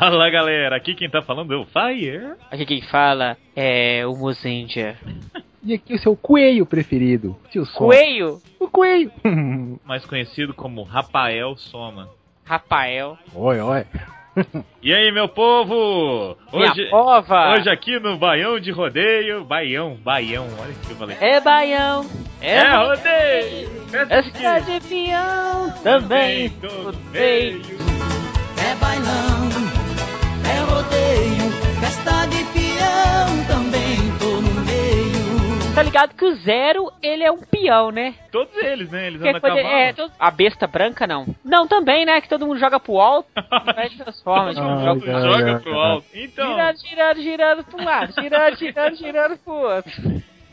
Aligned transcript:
Fala 0.00 0.30
galera, 0.30 0.74
aqui 0.76 0.94
quem 0.94 1.10
tá 1.10 1.20
falando 1.20 1.52
é 1.52 1.56
o 1.58 1.66
Fire. 1.66 2.32
Aqui 2.50 2.64
quem 2.64 2.80
fala 2.80 3.36
é 3.54 4.02
o 4.06 4.16
Mozendia. 4.16 4.96
E 5.62 5.74
aqui 5.74 5.92
o 5.92 5.98
seu 5.98 6.16
coelho 6.16 6.64
preferido, 6.64 7.36
tio. 7.50 7.66
Coelho? 7.74 8.40
O 8.58 8.66
coelho. 8.66 9.12
Mais 9.84 10.06
conhecido 10.06 10.54
como 10.54 10.82
Rafael 10.84 11.54
Soma. 11.54 12.08
Rafael. 12.46 13.18
oi, 13.34 13.60
oi. 13.60 13.84
E 14.82 14.94
aí, 14.94 15.12
meu 15.12 15.28
povo? 15.28 16.34
Hoje, 16.50 16.88
pova. 16.88 17.52
hoje 17.52 17.68
aqui 17.68 18.00
no 18.00 18.16
Baião 18.16 18.58
de 18.58 18.70
Rodeio. 18.70 19.44
Baião, 19.44 19.96
Baião, 20.02 20.46
olha 20.58 20.72
o 20.72 20.74
que 20.86 20.92
eu 20.92 20.96
falei. 20.96 21.16
É 21.20 21.38
baião. 21.42 22.06
É, 22.40 22.54
É 22.56 22.74
rodeio! 22.76 23.68
Festa 23.90 24.14
É 24.14 24.22
de 24.22 24.30
quê? 24.32 24.38
cidade 24.38 24.80
de 24.80 24.88
peão. 24.88 25.70
Também. 25.82 26.48
rodeio. 26.62 27.60
É 28.66 28.74
bailão, 28.76 29.69
Tá 35.80 35.84
ligado 35.84 36.14
que 36.14 36.26
o 36.26 36.34
Zero, 36.34 36.92
ele 37.02 37.24
é 37.24 37.32
um 37.32 37.38
peão, 37.38 37.90
né? 37.90 38.14
Todos 38.30 38.54
eles, 38.54 38.90
né? 38.90 39.06
Eles 39.06 39.22
andam 39.22 39.40
coisa- 39.40 39.60
é, 39.60 39.92
todo- 39.94 40.12
a 40.18 40.30
besta 40.30 40.66
branca 40.66 41.06
não. 41.06 41.24
Não, 41.42 41.66
também, 41.66 42.04
né? 42.04 42.20
Que 42.20 42.28
todo 42.28 42.46
mundo 42.46 42.58
joga 42.60 42.78
pro 42.78 43.00
alto 43.00 43.30
e 43.34 43.72
vai 43.72 43.88
transforma. 43.88 44.50
Tipo, 44.52 44.66
Ah, 44.66 44.84
joga 44.84 45.06
cara. 45.06 45.20
Joga 45.38 45.60
pro 45.60 45.78
alto. 45.80 46.06
Então, 46.12 46.46
Girando, 46.50 46.76
girando, 46.86 47.22
girando 47.22 47.64
pro 47.64 47.82
lado, 47.82 48.12
girando, 48.12 48.56
girando, 48.58 48.94
girando 48.96 49.38
pro 49.38 49.54
outro. 49.54 49.92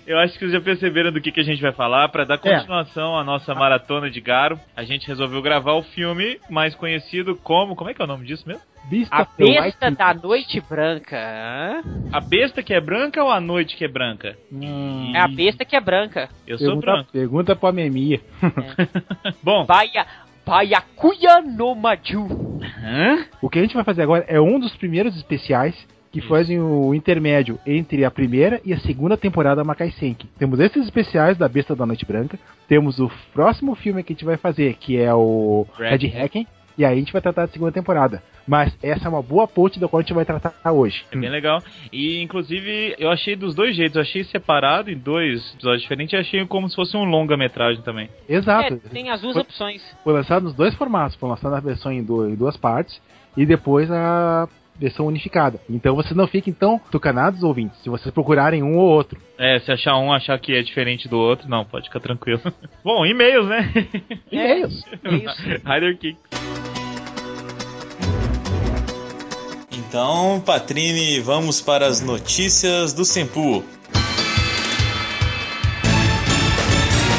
Eu 0.07 0.17
acho 0.19 0.33
que 0.33 0.39
vocês 0.39 0.51
já 0.53 0.61
perceberam 0.61 1.11
do 1.11 1.21
que, 1.21 1.31
que 1.31 1.39
a 1.41 1.43
gente 1.43 1.61
vai 1.61 1.71
falar. 1.73 2.09
Pra 2.09 2.23
dar 2.23 2.35
É. 2.35 2.37
continuação 2.37 3.17
à 3.17 3.23
nossa 3.23 3.53
maratona 3.53 4.09
de 4.09 4.19
Garo, 4.21 4.59
a 4.75 4.83
gente 4.83 5.07
resolveu 5.07 5.41
gravar 5.41 5.73
o 5.73 5.83
filme 5.83 6.39
mais 6.49 6.73
conhecido 6.73 7.35
como. 7.35 7.75
Como 7.75 7.89
é 7.89 7.93
que 7.93 8.01
é 8.01 8.05
o 8.05 8.07
nome 8.07 8.25
disso 8.25 8.47
mesmo? 8.47 8.61
Beast 8.89 9.11
A 9.11 9.27
White 9.37 9.53
besta 9.59 9.91
da 9.91 10.13
noite 10.13 10.61
branca. 10.61 11.17
hã? 11.17 11.81
A 12.13 12.21
besta 12.21 12.63
que 12.63 12.73
é 12.73 12.79
branca 12.79 13.21
ou 13.21 13.29
a 13.29 13.39
noite 13.41 13.75
que 13.75 13.83
é 13.83 13.87
branca? 13.89 14.37
Hum, 14.51 15.11
É 15.13 15.19
a 15.19 15.27
besta 15.27 15.65
que 15.65 15.75
é 15.75 15.81
branca. 15.81 16.29
Eu 16.47 16.57
sou 16.57 16.67
pergunta, 16.67 16.91
branco. 16.91 17.11
pergunta 17.11 17.55
pra 17.55 17.71
Memia. 17.73 18.21
Bom, 19.43 19.65
Baia, 19.65 20.05
Baiacuya 20.45 21.41
no 21.41 21.75
Maju. 21.75 22.27
O 23.41 23.49
que 23.49 23.59
a 23.59 23.61
gente 23.61 23.75
vai 23.75 23.83
fazer 23.83 24.03
agora 24.03 24.23
é 24.27 24.39
um 24.39 24.57
dos 24.59 24.75
primeiros 24.77 25.15
especiais 25.17 25.75
que 26.11 26.21
fazem 26.21 26.59
o 26.59 26.93
intermédio 26.93 27.59
entre 27.65 28.03
a 28.05 28.11
primeira 28.11 28.61
e 28.65 28.73
a 28.73 28.79
segunda 28.79 29.17
temporada 29.17 29.57
da 29.57 29.63
Makai 29.63 29.91
Senki. 29.91 30.27
Temos 30.37 30.59
esses 30.59 30.83
especiais 30.85 31.37
da 31.37 31.47
Besta 31.47 31.75
da 31.75 31.85
Noite 31.85 32.05
Branca, 32.05 32.39
temos 32.67 32.99
o 32.99 33.11
próximo 33.33 33.75
filme 33.75 34.03
que 34.03 34.13
a 34.13 34.15
gente 34.15 34.25
vai 34.25 34.37
fazer, 34.37 34.75
que 34.75 34.97
é 34.97 35.13
o 35.13 35.65
Red 35.77 36.07
Hacking, 36.07 36.47
e 36.77 36.85
aí 36.85 36.93
a 36.93 36.99
gente 36.99 37.11
vai 37.11 37.21
tratar 37.21 37.47
da 37.47 37.51
segunda 37.51 37.71
temporada. 37.71 38.21
Mas 38.47 38.77
essa 38.81 39.07
é 39.07 39.09
uma 39.09 39.21
boa 39.21 39.45
ponte 39.45 39.77
da 39.79 39.87
qual 39.89 39.99
a 39.99 40.03
gente 40.03 40.13
vai 40.13 40.23
tratar 40.23 40.71
hoje. 40.71 41.03
É 41.11 41.17
bem 41.17 41.29
legal. 41.29 41.61
E, 41.91 42.21
inclusive, 42.21 42.95
eu 42.97 43.09
achei 43.09 43.35
dos 43.35 43.53
dois 43.53 43.75
jeitos. 43.75 43.95
Eu 43.97 44.03
achei 44.03 44.23
separado 44.23 44.89
em 44.89 44.97
dois 44.97 45.53
episódios 45.55 45.81
diferentes 45.81 46.13
e 46.13 46.15
achei 46.15 46.45
como 46.45 46.69
se 46.69 46.75
fosse 46.75 46.95
um 46.95 47.03
longa-metragem 47.03 47.81
também. 47.81 48.09
Exato. 48.29 48.75
É, 48.85 48.89
tem 48.89 49.09
as 49.09 49.19
duas 49.19 49.33
Foi- 49.33 49.41
opções. 49.41 49.81
Foi 50.01 50.13
lançado 50.13 50.43
nos 50.43 50.53
dois 50.53 50.73
formatos. 50.75 51.17
Foi 51.17 51.27
lançado 51.27 51.55
a 51.55 51.59
versão 51.59 51.91
em 51.91 52.01
duas 52.03 52.55
partes 52.55 53.01
e 53.35 53.45
depois 53.45 53.91
a 53.91 54.47
versão 54.79 55.05
unificada. 55.05 55.59
Então 55.69 55.95
vocês 55.95 56.15
não 56.15 56.27
fiquem 56.27 56.53
tão 56.53 56.79
tucanados, 56.91 57.43
ouvintes, 57.43 57.81
se 57.81 57.89
vocês 57.89 58.13
procurarem 58.13 58.63
um 58.63 58.77
ou 58.77 58.87
outro. 58.87 59.19
É, 59.37 59.59
se 59.59 59.71
achar 59.71 59.97
um, 59.97 60.11
achar 60.11 60.39
que 60.39 60.53
é 60.53 60.61
diferente 60.61 61.07
do 61.07 61.17
outro, 61.17 61.49
não, 61.49 61.65
pode 61.65 61.87
ficar 61.87 61.99
tranquilo. 61.99 62.41
Bom, 62.83 63.05
e-mails, 63.05 63.47
né? 63.47 63.71
E-mails. 64.31 64.83
Rider 65.65 65.97
Kick. 65.97 66.17
Então, 69.87 70.41
Patrine, 70.45 71.19
vamos 71.21 71.61
para 71.61 71.87
as 71.87 72.01
notícias 72.01 72.93
do 72.93 73.05
Sempu. 73.05 73.63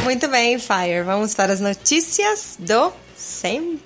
Muito 0.05 0.29
bem, 0.29 0.59
Fire. 0.59 1.03
Vamos 1.05 1.35
para 1.35 1.53
as 1.53 1.61
notícias 1.61 2.59
do 2.59 2.93
Sempu. 3.15 3.79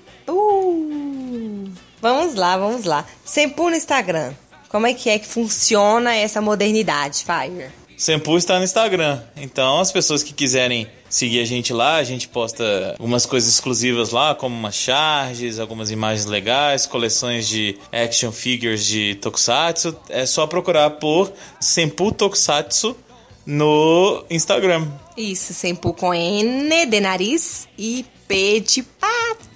Vamos 2.03 2.35
lá, 2.35 2.57
vamos 2.57 2.83
lá. 2.83 3.05
Sempu 3.23 3.69
no 3.69 3.77
Instagram. 3.77 4.33
Como 4.67 4.85
é 4.85 4.93
que 4.93 5.09
é 5.09 5.17
que 5.17 5.25
funciona 5.25 6.13
essa 6.13 6.41
modernidade, 6.41 7.23
Fire? 7.23 7.69
Sempu 7.95 8.35
está 8.35 8.57
no 8.57 8.65
Instagram. 8.65 9.21
Então, 9.37 9.79
as 9.79 9.89
pessoas 9.89 10.21
que 10.21 10.33
quiserem 10.33 10.85
seguir 11.09 11.39
a 11.39 11.45
gente 11.45 11.71
lá, 11.71 11.95
a 11.95 12.03
gente 12.03 12.27
posta 12.27 12.95
algumas 12.99 13.25
coisas 13.25 13.49
exclusivas 13.49 14.09
lá, 14.09 14.35
como 14.35 14.53
umas 14.53 14.75
charges, 14.75 15.59
algumas 15.59 15.91
imagens 15.91 16.25
legais, 16.25 16.85
coleções 16.85 17.47
de 17.47 17.79
action 17.89 18.33
figures 18.33 18.85
de 18.85 19.15
Tokusatsu. 19.15 19.95
É 20.09 20.25
só 20.25 20.45
procurar 20.45 20.89
por 20.89 21.31
Sempu 21.57 22.11
Tokusatsu 22.11 22.97
no 23.45 24.25
Instagram. 24.29 24.89
Isso, 25.15 25.53
Sempu 25.53 25.93
com 25.93 26.13
N 26.13 26.85
de 26.85 26.99
nariz 26.99 27.65
e 27.77 28.05
P 28.27 28.59
de 28.59 28.83
pato. 28.83 29.52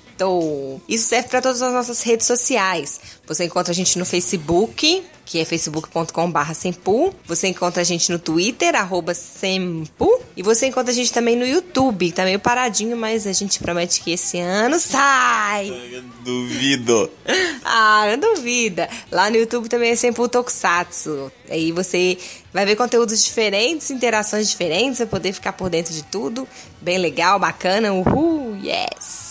Isso 0.88 1.08
serve 1.08 1.30
para 1.30 1.42
todas 1.42 1.62
as 1.62 1.74
nossas 1.74 2.02
redes 2.02 2.26
sociais. 2.26 3.00
Você 3.28 3.46
encontra 3.46 3.72
a 3.72 3.76
gente 3.76 4.00
no 4.00 4.06
Facebook, 4.06 5.04
que 5.26 5.40
é 5.40 5.46
facebook.com.br 5.46 6.54
Sempu. 6.54 7.14
Você 7.26 7.48
encontra 7.48 7.82
a 7.82 7.84
gente 7.84 8.12
no 8.12 8.18
Twitter, 8.18 8.76
arroba 8.76 9.14
Sempu. 9.14 10.22
E 10.36 10.42
você 10.42 10.68
encontra 10.68 10.92
a 10.92 10.96
gente 10.96 11.12
também 11.12 11.36
no 11.36 11.46
YouTube. 11.46 12.12
Tá 12.12 12.24
meio 12.24 12.40
paradinho, 12.40 12.96
mas 12.96 13.28
a 13.28 13.34
gente 13.34 13.60
promete 13.60 14.02
que 14.02 14.12
esse 14.12 14.40
ano 14.40 14.80
sai. 14.80 15.72
Duvido. 16.24 17.12
Ah, 17.70 18.06
não 18.12 18.36
duvida. 18.36 18.90
Lá 19.12 19.30
no 19.30 19.36
YouTube 19.36 19.68
também 19.68 19.92
é 19.92 19.96
Sempu 19.96 20.30
Tokusatsu. 20.30 21.30
Aí 21.50 21.74
você 21.74 22.18
vai 22.54 22.66
ver 22.66 22.78
conteúdos 22.78 23.22
diferentes, 23.22 23.92
interações 23.92 24.50
diferentes, 24.50 25.00
vai 25.00 25.08
poder 25.08 25.34
ficar 25.34 25.52
por 25.52 25.70
dentro 25.70 25.94
de 25.94 26.04
tudo. 26.04 26.48
Bem 26.82 26.98
legal, 26.98 27.38
bacana. 27.38 27.92
Uhul, 27.92 28.58
yes! 28.64 29.27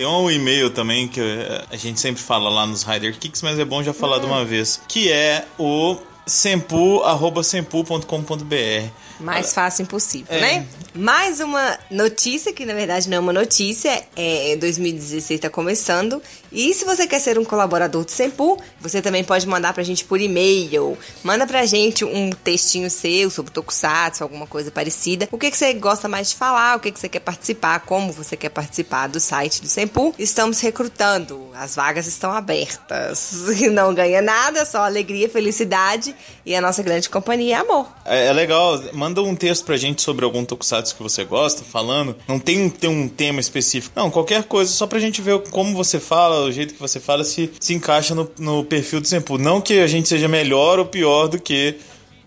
Tem 0.00 0.06
um 0.06 0.30
e-mail 0.30 0.70
também 0.70 1.06
que 1.06 1.20
eh, 1.20 1.62
a 1.70 1.76
gente 1.76 2.00
sempre 2.00 2.22
fala 2.22 2.48
lá 2.48 2.64
nos 2.64 2.84
Rider 2.84 3.18
Kicks, 3.18 3.42
mas 3.42 3.58
é 3.58 3.66
bom 3.66 3.82
já 3.82 3.92
falar 3.92 4.18
de 4.18 4.24
uma 4.24 4.46
vez. 4.46 4.80
Que 4.88 5.12
é 5.12 5.46
o 5.58 5.98
sempu.sempu.com.br. 6.24 8.90
Mais 9.20 9.52
fácil 9.52 9.82
impossível, 9.82 10.26
É. 10.34 10.40
né? 10.40 10.66
Mais 10.94 11.40
uma 11.40 11.78
notícia, 11.90 12.52
que 12.52 12.64
na 12.66 12.74
verdade 12.74 13.08
não 13.08 13.16
é 13.18 13.20
uma 13.20 13.32
notícia, 13.32 14.02
é 14.16 14.56
2016 14.56 15.40
tá 15.40 15.50
começando. 15.50 16.22
E 16.52 16.74
se 16.74 16.84
você 16.84 17.06
quer 17.06 17.20
ser 17.20 17.38
um 17.38 17.44
colaborador 17.44 18.04
do 18.04 18.10
Sempu, 18.10 18.60
você 18.80 19.00
também 19.00 19.22
pode 19.22 19.46
mandar 19.46 19.72
pra 19.72 19.82
gente 19.82 20.04
por 20.04 20.20
e-mail. 20.20 20.98
Manda 21.22 21.46
pra 21.46 21.64
gente 21.66 22.04
um 22.04 22.30
textinho 22.30 22.90
seu 22.90 23.30
sobre 23.30 23.52
Tokusatsu, 23.52 24.22
alguma 24.22 24.46
coisa 24.46 24.70
parecida. 24.70 25.28
O 25.30 25.38
que, 25.38 25.50
que 25.50 25.56
você 25.56 25.72
gosta 25.74 26.08
mais 26.08 26.30
de 26.30 26.36
falar, 26.36 26.76
o 26.76 26.80
que, 26.80 26.90
que 26.90 26.98
você 26.98 27.08
quer 27.08 27.20
participar, 27.20 27.80
como 27.80 28.12
você 28.12 28.36
quer 28.36 28.48
participar 28.48 29.06
do 29.06 29.20
site 29.20 29.60
do 29.60 29.68
Sempu. 29.68 30.14
Estamos 30.18 30.60
recrutando, 30.60 31.48
as 31.54 31.76
vagas 31.76 32.06
estão 32.06 32.32
abertas. 32.32 33.30
Não 33.72 33.94
ganha 33.94 34.20
nada, 34.20 34.64
só 34.64 34.84
alegria, 34.84 35.28
felicidade 35.28 36.14
e 36.44 36.54
a 36.54 36.60
nossa 36.60 36.82
grande 36.82 37.08
companhia 37.08 37.56
é 37.56 37.58
amor. 37.60 37.88
É, 38.04 38.26
é 38.26 38.32
legal, 38.32 38.80
manda 38.92 39.09
um 39.18 39.34
texto 39.34 39.64
pra 39.64 39.76
gente 39.76 40.02
sobre 40.02 40.24
algum 40.24 40.44
tokusatsu 40.44 40.94
que 40.96 41.02
você 41.02 41.24
gosta, 41.24 41.62
falando. 41.64 42.16
Não 42.28 42.38
tem, 42.38 42.62
um- 42.64 42.70
tem 42.70 42.88
um 42.90 43.08
tema 43.08 43.40
específico. 43.40 43.92
Não, 43.96 44.10
qualquer 44.10 44.44
coisa, 44.44 44.70
só 44.72 44.86
pra 44.86 44.98
gente 44.98 45.20
ver 45.20 45.40
como 45.50 45.74
você 45.74 45.98
fala, 45.98 46.44
o 46.44 46.52
jeito 46.52 46.74
que 46.74 46.80
você 46.80 47.00
fala, 47.00 47.24
se, 47.24 47.50
se 47.60 47.74
encaixa 47.74 48.14
no, 48.14 48.30
no 48.38 48.64
perfil 48.64 49.00
do 49.00 49.08
Sempu. 49.08 49.38
Não 49.38 49.60
que 49.60 49.80
a 49.80 49.86
gente 49.86 50.08
seja 50.08 50.28
melhor 50.28 50.78
ou 50.78 50.86
pior 50.86 51.26
do 51.28 51.40
que 51.40 51.76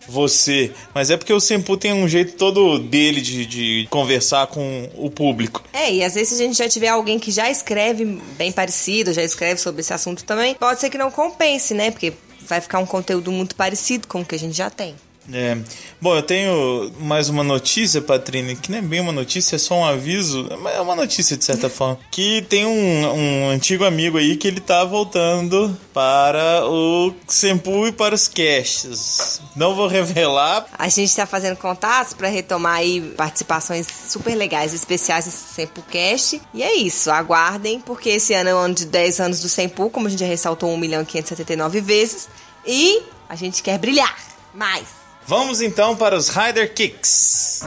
você, 0.06 0.72
mas 0.94 1.10
é 1.10 1.16
porque 1.16 1.32
o 1.32 1.40
Sempu 1.40 1.78
tem 1.78 1.94
um 1.94 2.08
jeito 2.10 2.34
todo 2.36 2.78
dele 2.78 3.22
de, 3.22 3.46
de 3.46 3.88
conversar 3.90 4.48
com 4.48 4.90
o 4.96 5.10
público. 5.10 5.64
É, 5.72 5.94
e 5.94 6.04
às 6.04 6.14
vezes 6.14 6.30
se 6.36 6.44
a 6.44 6.46
gente 6.46 6.58
já 6.58 6.68
tiver 6.68 6.90
alguém 6.90 7.18
que 7.18 7.32
já 7.32 7.50
escreve 7.50 8.04
bem 8.38 8.52
parecido, 8.52 9.14
já 9.14 9.24
escreve 9.24 9.62
sobre 9.62 9.80
esse 9.80 9.94
assunto 9.94 10.26
também, 10.26 10.56
pode 10.56 10.82
ser 10.82 10.90
que 10.90 10.98
não 10.98 11.10
compense, 11.10 11.74
né? 11.74 11.90
Porque 11.90 12.12
vai 12.42 12.60
ficar 12.60 12.80
um 12.80 12.86
conteúdo 12.86 13.32
muito 13.32 13.56
parecido 13.56 14.06
com 14.06 14.20
o 14.22 14.26
que 14.26 14.36
a 14.36 14.40
gente 14.40 14.58
já 14.58 14.70
tem. 14.70 14.94
É. 15.32 15.58
Bom, 16.02 16.16
eu 16.16 16.24
tenho 16.24 16.92
mais 17.00 17.30
uma 17.30 17.44
notícia, 17.44 18.02
Patrine, 18.02 18.56
que 18.56 18.70
não 18.70 18.80
é 18.80 18.82
bem 18.82 19.00
uma 19.00 19.12
notícia, 19.12 19.56
é 19.56 19.60
só 19.60 19.76
um 19.76 19.86
aviso, 19.86 20.50
mas 20.60 20.76
é 20.76 20.82
uma 20.82 20.96
notícia 20.96 21.38
de 21.38 21.46
certa 21.46 21.70
forma. 21.72 21.98
Que 22.12 22.42
tem 22.42 22.66
um, 22.66 23.06
um 23.14 23.50
antigo 23.50 23.86
amigo 23.86 24.18
aí 24.18 24.36
que 24.36 24.48
ele 24.48 24.60
tá 24.60 24.84
voltando 24.84 25.78
para 25.94 26.66
o 26.66 27.14
Sempu 27.28 27.88
e 27.88 27.92
para 27.92 28.14
os 28.14 28.28
casts. 28.28 29.42
Não 29.56 29.76
vou 29.76 29.88
revelar. 29.88 30.66
A 30.78 30.90
gente 30.90 31.16
tá 31.16 31.26
fazendo 31.26 31.56
contatos 31.56 32.14
para 32.14 32.28
retomar 32.28 32.78
aí 32.78 33.02
participações 33.16 33.88
super 34.10 34.36
legais, 34.36 34.74
especiais 34.74 35.26
do 35.26 35.32
SempuCast. 35.32 36.42
E 36.54 36.64
é 36.64 36.76
isso, 36.76 37.10
aguardem, 37.10 37.80
porque 37.80 38.10
esse 38.10 38.34
ano 38.34 38.50
é 38.50 38.56
o 38.56 38.58
ano 38.58 38.76
de 38.76 38.86
10 38.86 39.22
anos 39.22 39.40
do 39.40 39.48
Sempu, 39.48 39.90
como 39.90 40.08
a 40.08 40.10
gente 40.10 40.20
já 40.20 40.26
ressaltou 40.26 40.70
1 40.74 40.78
milhão 40.78 41.02
e 41.02 41.06
579 41.06 41.80
vezes. 41.80 42.28
E 42.66 43.04
a 43.30 43.36
gente 43.36 43.64
quer 43.64 43.78
brilhar 43.78 44.16
mais. 44.54 45.03
Vamos 45.26 45.62
então 45.62 45.96
para 45.96 46.16
os 46.16 46.30
Rider 46.30 46.74
Kicks. 46.74 47.62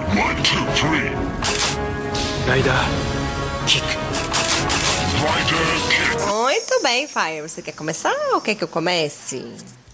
Muito 6.26 6.82
bem, 6.82 7.08
Fire. 7.08 7.40
Você 7.42 7.62
quer 7.62 7.72
começar 7.72 8.14
ou 8.32 8.40
quer 8.40 8.54
que 8.54 8.64
eu 8.64 8.68
comece? 8.68 9.44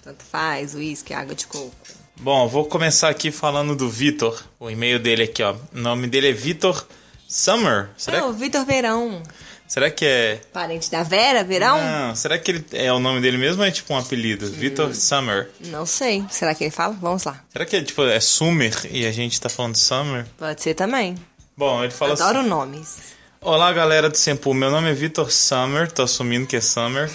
Tanto 0.03 0.25
faz, 0.25 0.75
uísque, 0.75 1.14
água 1.14 1.35
de 1.35 1.47
coco. 1.47 1.73
Bom, 2.17 2.49
vou 2.49 2.67
começar 2.67 3.09
aqui 3.09 3.31
falando 3.31 3.75
do 3.75 3.88
Vitor. 3.88 4.43
O 4.58 4.69
e-mail 4.69 4.99
dele 4.99 5.25
aqui, 5.25 5.43
ó. 5.43 5.55
O 5.73 5.79
nome 5.79 6.06
dele 6.06 6.31
é 6.31 6.32
Vitor 6.32 6.85
Summer. 7.29 7.91
Será, 7.97 8.19
É 8.19 8.25
o 8.25 8.32
Vitor 8.32 8.65
Verão. 8.65 9.23
Será 9.72 9.90
que 9.90 10.04
é. 10.04 10.40
Parente 10.52 10.90
da 10.90 11.02
Vera, 11.02 11.42
Verão? 11.42 11.78
Não, 11.78 12.14
será 12.14 12.38
que 12.38 12.50
ele 12.50 12.64
é 12.72 12.92
o 12.92 12.98
nome 12.98 13.20
dele 13.22 13.38
mesmo 13.38 13.62
ou 13.62 13.66
é 13.66 13.70
tipo 13.70 13.94
um 13.94 13.96
apelido? 13.96 14.50
Vitor 14.50 14.94
Summer. 14.94 15.50
Não 15.60 15.86
sei. 15.86 16.22
Será 16.30 16.54
que 16.54 16.64
ele 16.64 16.70
fala? 16.70 16.94
Vamos 17.00 17.24
lá. 17.24 17.42
Será 17.50 17.64
que 17.64 17.76
é 17.76 17.82
tipo 17.82 18.02
é 18.04 18.20
Summer 18.20 18.74
e 18.90 19.06
a 19.06 19.12
gente 19.12 19.40
tá 19.40 19.48
falando 19.48 19.76
Summer? 19.76 20.26
Pode 20.36 20.62
ser 20.62 20.74
também. 20.74 21.16
Bom, 21.56 21.82
ele 21.82 21.92
fala 21.92 22.12
Adoro 22.12 22.40
assim. 22.40 22.48
nomes. 22.48 22.96
Olá, 23.40 23.72
galera 23.72 24.10
do 24.10 24.16
Sempu. 24.16 24.52
Meu 24.52 24.70
nome 24.70 24.90
é 24.90 24.94
Vitor 24.94 25.30
Summer, 25.32 25.90
tô 25.90 26.02
assumindo 26.02 26.46
que 26.46 26.56
é 26.56 26.60
Summer. 26.60 27.10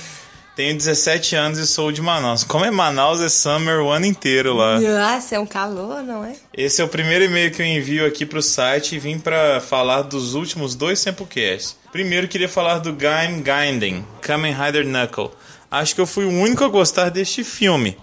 Tenho 0.57 0.75
17 0.75 1.36
anos 1.36 1.59
e 1.59 1.68
sou 1.68 1.92
de 1.92 2.01
Manaus. 2.01 2.44
Como 2.44 2.65
é 2.65 2.71
Manaus, 2.71 3.21
é 3.21 3.30
Summer 3.30 3.80
o 3.80 3.92
ano 3.92 4.07
inteiro 4.07 4.56
lá. 4.56 4.80
Nossa, 4.80 5.36
é 5.36 5.39
um 5.39 5.45
calor, 5.45 6.01
não 6.01 6.25
é? 6.25 6.36
Esse 6.51 6.81
é 6.81 6.83
o 6.83 6.88
primeiro 6.88 7.24
e-mail 7.25 7.51
que 7.51 7.62
eu 7.62 7.65
envio 7.68 8.07
aqui 8.07 8.25
pro 8.25 8.42
site 8.42 8.95
e 8.95 9.00
vim 9.00 9.19
pra 9.19 9.62
falar 9.62 10.01
dos 10.01 10.33
últimos 10.33 10.74
dois 10.74 10.98
Sempucasts. 10.98 11.75
Primeiro, 11.92 12.27
queria 12.27 12.50
falar 12.50 12.80
do 12.80 12.92
Gaim 12.92 13.39
Gainden, 13.44 14.04
Kamen 14.19 14.51
Rider 14.51 14.83
Knuckle. 14.83 15.30
Acho 15.69 15.94
que 15.94 16.01
eu 16.01 16.07
fui 16.07 16.25
o 16.25 16.31
único 16.31 16.63
a 16.63 16.69
gostar 16.69 17.09
deste 17.09 17.44
filme. 17.44 17.95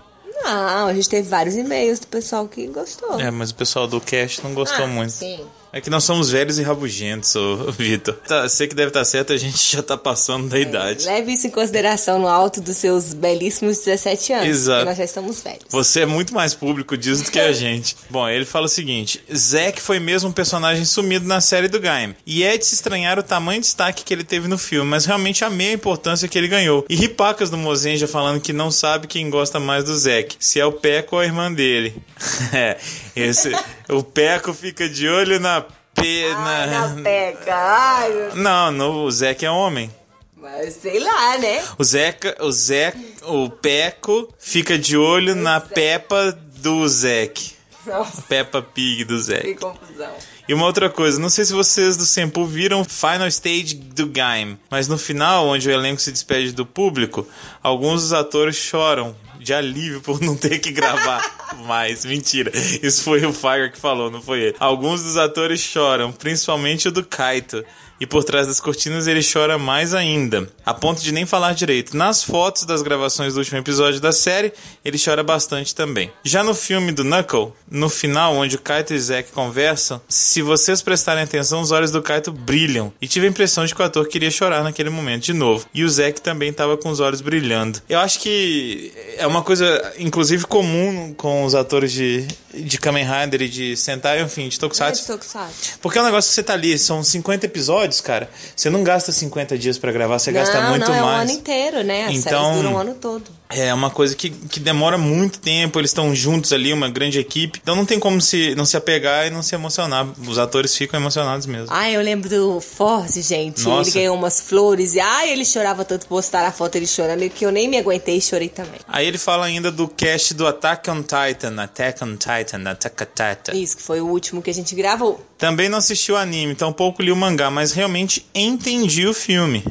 Não, 0.45 0.87
a 0.87 0.95
gente 0.95 1.09
teve 1.09 1.29
vários 1.29 1.57
e-mails 1.57 1.99
do 1.99 2.07
pessoal 2.07 2.47
que 2.47 2.69
gostou. 2.69 3.21
É, 3.21 3.33
mas 3.33 3.51
o 3.51 3.55
pessoal 3.57 3.89
do 3.89 4.01
cast 4.01 4.45
não 4.45 4.55
gostou 4.55 4.85
Ah, 4.85 4.89
muito. 4.89 5.11
Sim. 5.11 5.45
É 5.75 5.81
que 5.81 5.91
nós 5.91 6.05
somos 6.05 6.31
velhos 6.31 6.57
e 6.61 6.63
rabugentos, 6.63 7.35
ô, 7.35 7.73
Vitor. 7.73 8.15
Tá, 8.29 8.49
sei 8.49 8.69
que 8.69 8.77
deve 8.77 8.91
estar 8.91 9.05
certo, 9.05 9.33
a 9.33 9.37
gente 9.37 9.73
já 9.73 9.83
tá 9.83 9.97
passando 9.97 10.49
da 10.49 10.57
idade. 10.57 11.05
Leve 11.05 11.33
isso 11.33 11.49
em 11.49 11.51
consideração 11.51 12.21
no 12.21 12.29
alto 12.29 12.61
dos 12.61 12.77
seus 12.77 13.13
belíssimos 13.13 13.79
17 13.79 14.33
anos. 14.35 14.47
Exato. 14.47 14.77
Porque 14.77 14.89
nós 14.91 14.99
já 14.99 15.05
estamos 15.05 15.41
velhos. 15.43 15.65
Você 15.69 16.03
é 16.03 16.07
muito 16.07 16.33
mais 16.33 16.55
público 16.55 16.97
disso 16.97 17.25
do 17.25 17.31
que 17.33 17.41
a 17.41 17.51
gente. 17.53 17.97
Bom, 18.09 18.29
ele 18.29 18.45
fala 18.45 18.67
o 18.67 18.69
seguinte: 18.69 19.21
Zack 19.35 19.83
foi 19.83 19.99
mesmo 19.99 20.29
um 20.29 20.33
personagem 20.33 20.85
sumido 20.85 21.27
na 21.27 21.41
série 21.41 21.67
do 21.67 21.81
Gaim. 21.81 22.15
E 22.25 22.45
é 22.45 22.57
de 22.57 22.65
se 22.65 22.75
estranhar 22.75 23.19
o 23.19 23.23
tamanho 23.25 23.61
de 23.61 23.67
destaque 23.67 24.05
que 24.05 24.15
ele 24.15 24.23
teve 24.23 24.47
no 24.47 24.57
filme, 24.57 24.89
mas 24.89 25.05
realmente 25.05 25.45
amei 25.45 25.71
a 25.71 25.73
importância 25.73 26.29
que 26.29 26.39
ele 26.39 26.47
ganhou. 26.47 26.87
E 26.89 26.95
ripacas 26.95 27.51
do 27.51 27.59
Mozenja 27.59 28.07
falando 28.07 28.41
que 28.41 28.53
não 28.53 28.71
sabe 28.71 29.09
quem 29.09 29.29
gosta 29.29 29.59
mais 29.59 29.83
do 29.83 29.97
Zack, 29.99 30.37
se 30.39 30.61
é 30.61 30.65
o 30.65 30.71
Peco 30.71 31.17
ou 31.17 31.21
a 31.21 31.25
irmã 31.25 31.53
dele. 31.53 32.01
é, 32.55 32.77
esse, 33.17 33.53
o 33.89 34.03
Peco 34.03 34.53
fica 34.55 34.89
de 34.89 35.09
olho 35.09 35.39
na. 35.41 35.65
Pe, 35.95 36.25
Ai, 36.37 36.71
na... 36.71 37.03
peca. 37.03 37.55
Ai, 37.55 38.13
meu... 38.13 38.37
Não, 38.37 38.71
no, 38.73 39.05
o 39.05 39.11
Zack 39.11 39.45
é 39.45 39.51
homem. 39.51 39.91
Mas 40.37 40.75
sei 40.75 40.99
lá, 40.99 41.39
né? 41.39 41.63
O 41.79 41.85
Zeca, 41.85 42.37
o 42.41 42.53
Zé, 42.53 42.93
o 43.23 43.49
Peco 43.49 44.29
fica 44.39 44.77
de 44.79 44.97
olho 44.97 45.35
na 45.35 45.59
Peppa 45.61 46.33
do 46.33 46.87
Zack. 46.87 47.55
Nossa, 47.87 48.23
Peppa 48.23 48.61
Pig 48.61 49.05
do 49.05 49.15
que 49.17 49.23
Zack. 49.23 49.55
confusão. 49.55 50.13
E 50.47 50.53
uma 50.53 50.67
outra 50.67 50.91
coisa, 50.91 51.19
não 51.19 51.31
sei 51.31 51.45
se 51.45 51.55
vocês 51.55 51.97
do 51.97 52.05
Sempu 52.05 52.45
viram 52.45 52.83
o 52.83 52.85
Final 52.85 53.29
Stage 53.29 53.75
do 53.75 54.07
game, 54.07 54.59
mas 54.69 54.87
no 54.89 54.99
final, 54.99 55.47
onde 55.47 55.67
o 55.69 55.73
elenco 55.73 56.01
se 56.01 56.13
despede 56.13 56.53
do 56.53 56.67
público, 56.67 57.27
alguns 57.63 58.03
dos 58.03 58.13
atores 58.13 58.57
choram 58.57 59.17
de 59.45 59.55
alívio 59.55 60.01
por 60.01 60.21
não 60.21 60.35
ter 60.35 60.59
que 60.59 60.73
gravar 60.73 61.23
mais. 61.67 62.05
Mentira, 62.05 62.51
isso 62.83 63.03
foi 63.03 63.25
o 63.25 63.33
Fire 63.33 63.71
que 63.71 63.79
falou, 63.79 64.11
não 64.11 64.23
foi 64.23 64.41
ele. 64.41 64.57
Alguns 64.59 65.03
dos 65.03 65.17
atores 65.17 65.61
choram, 65.61 66.11
principalmente 66.11 66.89
o 66.89 66.93
do 66.93 67.05
Kaito. 67.05 67.65
E 68.01 68.07
por 68.07 68.25
trás 68.25 68.47
das 68.47 68.61
cortinas 68.61 69.07
ele 69.07 69.21
chora 69.23 69.59
mais 69.59 69.95
ainda, 69.95 70.49
a 70.65 70.75
ponto 70.75 71.03
de 71.03 71.13
nem 71.13 71.25
falar 71.25 71.55
direito. 71.55 71.97
Nas 71.97 72.23
fotos 72.23 72.65
das 72.65 72.83
gravações 72.83 73.35
do 73.35 73.39
último 73.39 73.59
episódio 73.59 74.01
da 74.01 74.13
série, 74.13 74.53
ele 74.85 74.99
chora 75.03 75.23
bastante 75.23 75.75
também. 75.75 76.11
Já 76.23 76.43
no 76.43 76.55
filme 76.55 76.93
do 76.93 77.05
Knuckle, 77.05 77.53
no 77.71 77.89
final, 77.89 78.35
onde 78.35 78.57
o 78.57 78.59
Kaito 78.59 78.93
e 78.93 78.97
o 78.97 79.01
Zack 79.01 79.31
conversam, 79.31 80.01
se 80.09 80.43
vocês 80.43 80.83
prestarem 80.83 81.23
atenção, 81.23 81.61
os 81.61 81.71
olhos 81.71 81.91
do 81.91 82.03
Kaito 82.03 82.33
brilham. 82.33 82.93
E 83.01 83.07
tive 83.07 83.27
a 83.27 83.31
impressão 83.31 83.65
de 83.65 83.75
que 83.75 83.81
o 83.81 83.85
ator 83.85 84.07
queria 84.09 84.31
chorar 84.31 84.63
naquele 84.63 84.91
momento 84.91 85.25
de 85.25 85.33
novo. 85.33 85.67
E 85.73 85.85
o 85.85 85.89
Zack 85.89 86.21
também 86.21 86.51
estava 86.51 86.77
com 86.77 86.91
os 86.91 87.01
olhos 87.01 87.21
brilhando. 87.21 87.81
Eu 87.89 88.01
acho 88.01 88.21
que 88.21 88.93
é 89.17 89.27
uma 89.27 89.43
coisa, 89.43 89.95
inclusive, 89.99 90.45
comum 90.47 91.15
com 91.15 91.45
os 91.45 91.55
atores 91.55 91.93
de, 91.93 92.27
de 92.53 92.79
Kamen 92.79 93.05
Rider 93.05 93.43
e 93.43 93.49
de 93.49 93.77
Sentai, 93.77 94.21
enfim, 94.23 94.49
de 94.49 94.59
Tokusatsu. 94.59 95.07
Tokusatsu. 95.07 95.79
Porque 95.81 95.99
é 95.99 96.03
um 96.03 96.05
negócio 96.05 96.29
que 96.29 96.35
você 96.35 96.43
tá 96.43 96.55
ali, 96.55 96.79
são 96.79 97.03
50 97.03 97.47
episódios, 97.47 97.84
cara. 98.03 98.29
Você 98.57 98.71
não 98.71 98.83
gasta 98.83 99.13
50 99.13 99.57
dias 99.59 99.79
pra 99.79 99.93
gravar, 99.93 100.19
você 100.19 100.33
gasta 100.33 100.61
não, 100.61 100.71
muito 100.71 100.87
não, 100.89 100.95
é 100.95 101.01
mais. 101.01 101.31
ano 101.31 101.39
inteiro, 101.39 101.83
né? 101.83 102.05
As 102.07 102.15
Então- 102.15 102.45
séries 102.45 102.63
duram 102.63 102.75
o 102.75 102.79
ano 102.79 102.95
todo. 102.95 103.25
É 103.49 103.73
uma 103.73 103.91
coisa 103.91 104.15
que, 104.15 104.31
que 104.31 104.59
demora 104.59 104.97
muito 104.97 105.39
tempo, 105.39 105.79
eles 105.79 105.91
estão 105.91 106.15
juntos 106.15 106.53
ali, 106.53 106.73
uma 106.73 106.89
grande 106.89 107.19
equipe. 107.19 107.61
Então 107.63 107.77
não 107.77 107.85
tem 107.85 107.99
como 107.99 108.21
se, 108.21 108.55
não 108.55 108.65
se 108.65 108.77
apegar 108.77 109.27
e 109.27 109.31
não 109.31 109.43
se 109.43 109.55
emocionar. 109.55 110.09
Os 110.27 110.39
atores 110.39 110.77
ficam 110.77 110.99
emocionados 110.99 111.47
mesmo. 111.47 111.69
Ai, 111.71 111.95
eu 111.95 112.01
lembro 112.01 112.29
do 112.29 112.61
Force, 112.61 113.21
gente. 113.23 113.63
Nossa. 113.63 113.91
Ele 113.91 114.01
ganhou 114.01 114.17
umas 114.17 114.41
flores 114.41 114.95
e 114.95 115.01
ai, 115.01 115.31
ele 115.31 115.45
chorava 115.45 115.85
tanto 115.85 116.07
postar 116.07 116.47
a 116.47 116.53
foto 116.53 116.77
ele 116.77 116.87
chorando 116.87 117.29
que 117.31 117.45
eu 117.45 117.53
nem 117.53 117.69
me 117.69 117.77
aguentei 117.77 118.17
e 118.17 118.21
chorei 118.21 118.49
também. 118.49 118.81
Aí 118.89 119.07
ele 119.07 119.19
fala 119.19 119.47
ainda 119.47 119.71
do 119.71 119.87
cast 119.87 120.35
do 120.35 120.47
Attack 120.47 120.91
on 120.91 121.03
Titan, 121.03 121.63
Attack 121.63 122.03
on 122.03 122.17
Titan, 122.17 122.71
Attack 122.71 123.03
on 123.03 123.07
Titan. 123.07 123.57
Isso, 123.57 123.77
que 123.77 123.83
foi 123.83 124.01
o 124.01 124.07
último 124.07 124.43
que 124.43 124.51
a 124.51 124.55
gente 124.55 124.75
gravou. 124.75 125.25
Também 125.39 125.69
não 125.69 125.79
assisti 125.79 126.11
o 126.11 126.17
anime, 126.17 126.55
tampouco 126.55 127.03
li 127.03 127.13
o 127.13 127.17
mangá, 127.17 127.51
mas 127.51 127.73
realmente 127.73 128.27
entendi 128.35 129.07
o 129.07 129.15
filme. 129.15 129.63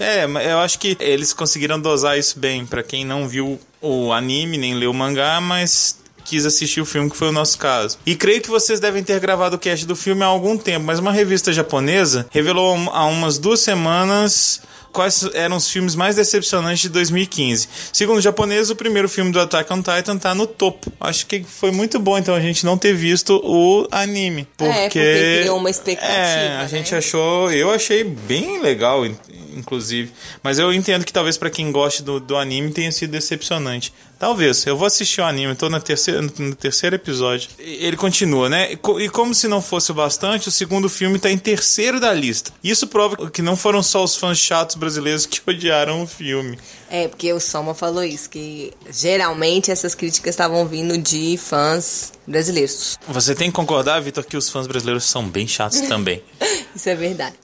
É, 0.00 0.24
eu 0.24 0.58
acho 0.58 0.78
que 0.78 0.96
eles 0.98 1.34
conseguiram 1.34 1.78
dosar 1.78 2.18
isso 2.18 2.38
bem. 2.38 2.64
Pra 2.64 2.82
quem 2.82 3.04
não 3.04 3.28
viu 3.28 3.60
o 3.82 4.12
anime 4.12 4.56
nem 4.56 4.74
leu 4.74 4.90
o 4.90 4.94
mangá, 4.94 5.40
mas 5.40 6.00
quis 6.24 6.46
assistir 6.46 6.80
o 6.80 6.86
filme, 6.86 7.10
que 7.10 7.16
foi 7.16 7.28
o 7.28 7.32
nosso 7.32 7.58
caso. 7.58 7.98
E 8.06 8.14
creio 8.14 8.40
que 8.40 8.48
vocês 8.48 8.80
devem 8.80 9.02
ter 9.02 9.20
gravado 9.20 9.56
o 9.56 9.58
cast 9.58 9.84
do 9.84 9.96
filme 9.96 10.22
há 10.22 10.26
algum 10.26 10.56
tempo, 10.56 10.86
mas 10.86 10.98
uma 10.98 11.12
revista 11.12 11.52
japonesa 11.52 12.26
revelou 12.30 12.76
há 12.92 13.04
umas 13.06 13.38
duas 13.38 13.60
semanas 13.60 14.62
quais 14.92 15.22
eram 15.34 15.56
os 15.56 15.68
filmes 15.70 15.94
mais 15.94 16.16
decepcionantes 16.16 16.82
de 16.82 16.88
2015. 16.88 17.68
Segundo 17.92 18.18
o 18.18 18.20
japonês, 18.20 18.70
o 18.70 18.76
primeiro 18.76 19.08
filme 19.08 19.30
do 19.32 19.40
Attack 19.40 19.72
on 19.72 19.82
Titan 19.82 20.18
tá 20.18 20.34
no 20.34 20.46
topo. 20.46 20.92
Acho 21.00 21.26
que 21.26 21.42
foi 21.44 21.70
muito 21.70 21.98
bom 21.98 22.18
então 22.18 22.34
a 22.34 22.40
gente 22.40 22.64
não 22.66 22.76
ter 22.76 22.94
visto 22.94 23.40
o 23.44 23.86
anime, 23.90 24.46
porque 24.56 24.70
É, 24.78 24.82
porque 24.84 25.38
criou 25.40 25.58
uma 25.58 25.70
expectativa, 25.70 26.12
É, 26.16 26.56
a 26.56 26.62
né? 26.62 26.68
gente 26.68 26.94
achou, 26.94 27.50
eu 27.52 27.70
achei 27.70 28.04
bem 28.04 28.60
legal, 28.60 29.06
in- 29.06 29.16
inclusive. 29.56 30.10
Mas 30.42 30.58
eu 30.58 30.72
entendo 30.72 31.04
que 31.04 31.12
talvez 31.12 31.36
pra 31.38 31.50
quem 31.50 31.70
goste 31.72 32.02
do, 32.02 32.18
do 32.20 32.36
anime 32.36 32.72
tenha 32.72 32.90
sido 32.92 33.10
decepcionante. 33.10 33.92
Talvez. 34.20 34.66
Eu 34.66 34.76
vou 34.76 34.86
assistir 34.86 35.22
o 35.22 35.24
anime, 35.24 35.54
tô 35.54 35.70
na 35.70 35.80
terceira, 35.80 36.20
no 36.20 36.54
terceiro 36.54 36.94
episódio. 36.94 37.48
Ele 37.58 37.96
continua, 37.96 38.50
né? 38.50 38.70
E 38.72 38.76
co- 38.76 38.98
como 39.10 39.34
se 39.34 39.48
não 39.48 39.62
fosse 39.62 39.90
o 39.90 39.94
bastante, 39.94 40.46
o 40.46 40.50
segundo 40.52 40.90
filme 40.90 41.18
tá 41.18 41.30
em 41.30 41.38
terceiro 41.38 41.98
da 41.98 42.12
lista. 42.12 42.52
Isso 42.62 42.86
prova 42.86 43.30
que 43.30 43.40
não 43.40 43.56
foram 43.56 43.82
só 43.82 44.04
os 44.04 44.14
fãs 44.14 44.36
chatos 44.36 44.76
brasileiros 44.76 45.24
que 45.24 45.40
odiaram 45.48 46.02
o 46.02 46.06
filme. 46.06 46.58
É, 46.90 47.08
porque 47.08 47.32
o 47.32 47.40
Soma 47.40 47.72
falou 47.74 48.04
isso, 48.04 48.28
que 48.28 48.74
geralmente 48.90 49.70
essas 49.70 49.94
críticas 49.94 50.34
estavam 50.34 50.66
vindo 50.68 50.98
de 50.98 51.38
fãs 51.38 52.12
brasileiros. 52.26 52.98
Você 53.08 53.34
tem 53.34 53.48
que 53.48 53.56
concordar, 53.56 54.00
Vitor, 54.02 54.22
que 54.26 54.36
os 54.36 54.50
fãs 54.50 54.66
brasileiros 54.66 55.04
são 55.04 55.26
bem 55.26 55.48
chatos 55.48 55.80
também. 55.80 56.22
Isso 56.76 56.90
é 56.90 56.94
verdade. 56.94 57.38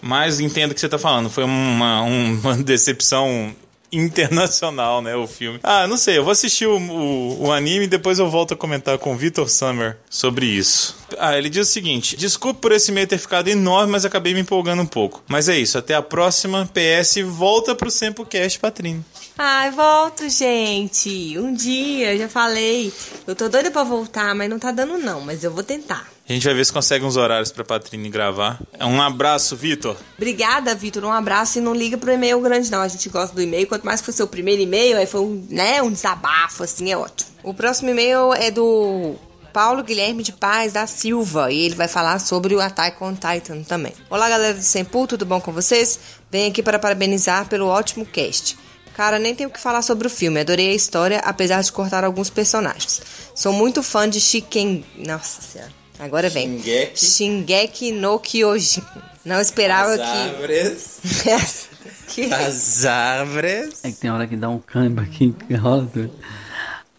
Mas 0.00 0.38
entendo 0.38 0.70
o 0.70 0.74
que 0.74 0.80
você 0.80 0.88
tá 0.88 0.98
falando. 0.98 1.28
Foi 1.28 1.42
uma, 1.42 2.02
uma 2.02 2.56
decepção 2.58 3.52
internacional, 3.96 5.00
né? 5.00 5.14
O 5.16 5.26
filme. 5.26 5.60
Ah, 5.62 5.86
não 5.86 5.96
sei. 5.96 6.18
Eu 6.18 6.24
vou 6.24 6.32
assistir 6.32 6.66
o, 6.66 6.78
o, 6.78 7.46
o 7.46 7.52
anime 7.52 7.84
e 7.84 7.88
depois 7.88 8.18
eu 8.18 8.28
volto 8.28 8.54
a 8.54 8.56
comentar 8.56 8.98
com 8.98 9.12
o 9.12 9.16
Victor 9.16 9.48
Summer 9.48 9.96
sobre 10.10 10.46
isso. 10.46 10.96
Ah, 11.18 11.36
ele 11.36 11.48
diz 11.48 11.68
o 11.68 11.72
seguinte: 11.72 12.16
Desculpe 12.16 12.60
por 12.60 12.72
esse 12.72 12.92
meio 12.92 13.06
ter 13.06 13.18
ficado 13.18 13.48
enorme, 13.48 13.92
mas 13.92 14.04
acabei 14.04 14.34
me 14.34 14.40
empolgando 14.40 14.82
um 14.82 14.86
pouco. 14.86 15.22
Mas 15.28 15.48
é 15.48 15.56
isso. 15.58 15.78
Até 15.78 15.94
a 15.94 16.02
próxima. 16.02 16.68
PS, 16.72 17.18
volta 17.26 17.74
pro 17.74 17.90
Sempocast, 17.90 18.58
Patrine. 18.58 19.04
Ai, 19.36 19.70
volto, 19.70 20.28
gente. 20.28 21.38
Um 21.38 21.52
dia, 21.52 22.16
já 22.16 22.28
falei. 22.28 22.92
Eu 23.26 23.34
tô 23.34 23.48
doida 23.48 23.70
pra 23.70 23.82
voltar, 23.82 24.34
mas 24.34 24.48
não 24.48 24.58
tá 24.58 24.70
dando 24.70 24.98
não, 24.98 25.20
mas 25.20 25.42
eu 25.44 25.50
vou 25.50 25.62
tentar. 25.62 26.13
A 26.26 26.32
gente 26.32 26.46
vai 26.46 26.54
ver 26.54 26.64
se 26.64 26.72
consegue 26.72 27.04
uns 27.04 27.16
horários 27.16 27.52
pra 27.52 27.64
Patrine 27.64 28.08
gravar. 28.08 28.58
Um 28.80 29.00
abraço, 29.00 29.54
Vitor. 29.54 29.94
Obrigada, 30.16 30.74
Vitor. 30.74 31.04
Um 31.04 31.12
abraço 31.12 31.58
e 31.58 31.60
não 31.60 31.74
liga 31.74 31.98
pro 31.98 32.10
e-mail 32.10 32.40
grande, 32.40 32.70
não. 32.70 32.80
A 32.80 32.88
gente 32.88 33.10
gosta 33.10 33.34
do 33.34 33.42
e-mail. 33.42 33.66
Quanto 33.66 33.84
mais 33.84 34.00
foi 34.00 34.14
seu 34.14 34.26
primeiro 34.26 34.62
e-mail, 34.62 34.96
aí 34.96 35.06
foi 35.06 35.20
um, 35.20 35.46
né, 35.50 35.82
um 35.82 35.92
desabafo, 35.92 36.64
assim, 36.64 36.90
é 36.90 36.96
ótimo. 36.96 37.30
O 37.42 37.52
próximo 37.52 37.90
e-mail 37.90 38.32
é 38.32 38.50
do 38.50 39.16
Paulo 39.52 39.84
Guilherme 39.84 40.22
de 40.22 40.32
Paz 40.32 40.72
da 40.72 40.86
Silva 40.86 41.52
e 41.52 41.66
ele 41.66 41.74
vai 41.74 41.88
falar 41.88 42.18
sobre 42.18 42.54
o 42.54 42.60
Attack 42.60 43.04
on 43.04 43.14
Titan 43.14 43.62
também. 43.62 43.92
Olá, 44.08 44.28
galera 44.28 44.54
do 44.54 44.62
Sempu, 44.62 45.06
tudo 45.06 45.26
bom 45.26 45.40
com 45.40 45.52
vocês? 45.52 46.00
Venho 46.30 46.48
aqui 46.48 46.62
para 46.62 46.78
parabenizar 46.78 47.46
pelo 47.48 47.66
ótimo 47.66 48.06
cast. 48.06 48.56
Cara, 48.94 49.18
nem 49.18 49.34
tenho 49.34 49.50
o 49.50 49.52
que 49.52 49.60
falar 49.60 49.82
sobre 49.82 50.06
o 50.06 50.10
filme, 50.10 50.40
adorei 50.40 50.70
a 50.70 50.74
história, 50.74 51.18
apesar 51.18 51.62
de 51.62 51.70
cortar 51.70 52.02
alguns 52.02 52.30
personagens. 52.30 53.02
Sou 53.34 53.52
muito 53.52 53.82
fã 53.82 54.08
de 54.08 54.20
Shiken... 54.20 54.84
Nossa 54.96 55.42
senhora, 55.42 55.72
agora 55.98 56.28
vem. 56.28 56.58
Shingeki. 56.58 56.98
Shingeki 56.98 57.92
no 57.92 58.18
Kyojin. 58.18 58.82
Não 59.24 59.40
esperava 59.40 59.96
que... 59.96 61.64
Que 62.06 62.32
As 62.32 62.84
árvores. 62.84 63.84
É 63.84 63.90
que 63.90 63.96
tem 63.96 64.10
hora 64.10 64.26
que 64.26 64.36
dá 64.36 64.48
um 64.48 64.60
câmbio 64.60 65.04
aqui 65.04 65.32
que 65.46 65.54
rola 65.54 65.88
tudo. 65.92 66.12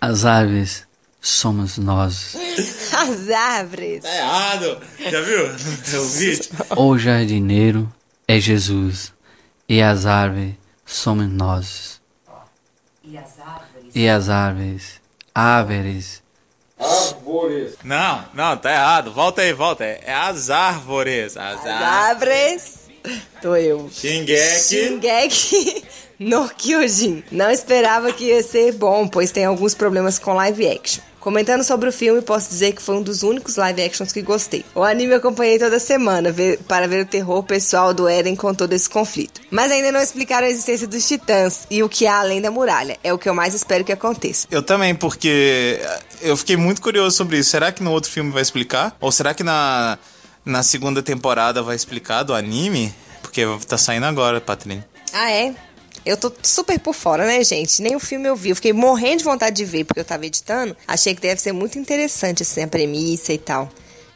As 0.02 0.26
aves 0.26 0.86
somos 1.22 1.78
nós. 1.78 2.36
As 2.94 3.30
árvores. 3.30 4.04
Tá 4.04 4.16
errado. 4.16 4.82
Já 5.00 5.22
viu? 5.22 5.46
O 6.02 6.06
vídeo? 6.10 6.50
O 6.76 6.98
jardineiro 6.98 7.92
é 8.28 8.40
Jesus. 8.40 9.14
E 9.68 9.82
as 9.82 10.06
árvores 10.06 10.56
somos 10.86 11.28
nós. 11.28 12.02
E 13.04 13.18
as 14.10 14.30
árvores? 14.30 15.02
Árvores. 15.34 16.22
Não, 17.84 18.26
não, 18.34 18.58
tá 18.58 18.72
errado. 18.72 19.12
Volta 19.12 19.42
aí, 19.42 19.54
volta. 19.54 19.84
É 19.84 20.02
é 20.06 20.14
as 20.14 20.50
árvores. 20.50 21.38
As 21.38 21.60
As 21.60 21.66
árvores. 21.66 21.82
árvores. 21.82 22.76
Tô 23.42 23.56
eu. 23.56 23.90
Shingeki. 23.92 24.60
Shingeki 24.60 25.86
no 26.20 26.48
Kyojin. 26.50 27.24
Não 27.32 27.50
esperava 27.52 28.12
que 28.12 28.26
ia 28.26 28.42
ser 28.44 28.74
bom, 28.74 29.08
pois 29.08 29.32
tem 29.32 29.46
alguns 29.46 29.74
problemas 29.74 30.18
com 30.20 30.34
live 30.34 30.68
action. 30.68 31.02
Comentando 31.20 31.64
sobre 31.64 31.90
o 31.90 31.92
filme, 31.92 32.22
posso 32.22 32.50
dizer 32.50 32.74
que 32.74 32.82
foi 32.84 32.98
um 32.98 33.02
dos 33.02 33.24
únicos 33.24 33.56
live 33.56 33.82
actions 33.84 34.12
que 34.12 34.22
gostei. 34.22 34.64
O 34.76 34.84
anime 34.84 35.14
eu 35.14 35.18
acompanhei 35.18 35.58
toda 35.58 35.80
semana 35.80 36.32
ver- 36.32 36.60
para 36.68 36.88
ver 36.88 37.02
o 37.02 37.06
terror 37.08 37.42
pessoal 37.42 37.96
do 37.96 38.08
Eren 38.08 38.36
com 38.36 38.54
todo 38.54 38.74
esse 38.74 38.88
conflito. 38.88 39.42
Mas 39.50 39.72
ainda 39.72 39.92
não 39.92 40.00
explicaram 40.00 40.46
a 40.46 40.50
existência 40.52 40.86
dos 40.88 41.08
titãs 41.08 41.66
e 41.72 41.82
o 41.82 41.90
que 41.90 42.06
há 42.06 42.20
além 42.20 42.40
da 42.42 42.52
muralha. 42.52 42.96
É 43.04 43.12
o 43.12 43.18
que 43.18 43.28
eu 43.28 43.34
mais 43.34 43.56
espero 43.56 43.84
que 43.84 43.92
aconteça. 43.92 44.46
Eu 44.52 44.62
também, 44.62 44.94
porque 44.94 45.82
eu 46.22 46.38
fiquei 46.38 46.56
muito 46.58 46.80
curioso 46.80 47.18
sobre 47.18 47.40
isso. 47.40 47.50
Será 47.50 47.72
que 47.72 47.82
no 47.82 47.92
outro 47.92 48.12
filme 48.12 48.30
vai 48.32 48.44
explicar? 48.44 48.96
Ou 49.02 49.12
será 49.12 49.34
que 49.34 49.44
na, 49.44 49.98
na 50.46 50.62
segunda 50.62 51.02
temporada 51.02 51.64
vai 51.64 51.76
explicar 51.76 52.22
do 52.22 52.36
anime? 52.36 52.94
Porque 53.24 53.44
tá 53.68 53.80
saindo 53.80 54.06
agora, 54.06 54.40
Patrícia. 54.40 54.88
Ah, 55.12 55.32
é? 55.32 55.56
Eu 56.06 56.16
tô 56.18 56.32
super 56.44 56.80
por 56.80 56.94
fora, 56.94 57.26
né, 57.26 57.44
gente? 57.44 57.82
Nem 57.82 57.96
o 57.96 58.00
filme 58.00 58.28
eu 58.28 58.36
vi. 58.36 58.50
Eu 58.50 58.56
fiquei 58.56 58.74
morrendo 58.74 59.20
de 59.20 59.24
vontade 59.24 59.56
de 59.56 59.66
ver 59.66 59.86
porque 59.86 60.00
eu 60.00 60.06
tava 60.06 60.26
editando. 60.26 60.78
Achei 60.88 61.16
que 61.16 61.22
deve 61.22 61.42
ser 61.42 61.52
muito 61.52 61.80
interessante, 61.80 62.44
assim, 62.44 62.64
a 62.64 62.68
premissa 62.68 63.34
e 63.34 63.38
tal. 63.38 63.70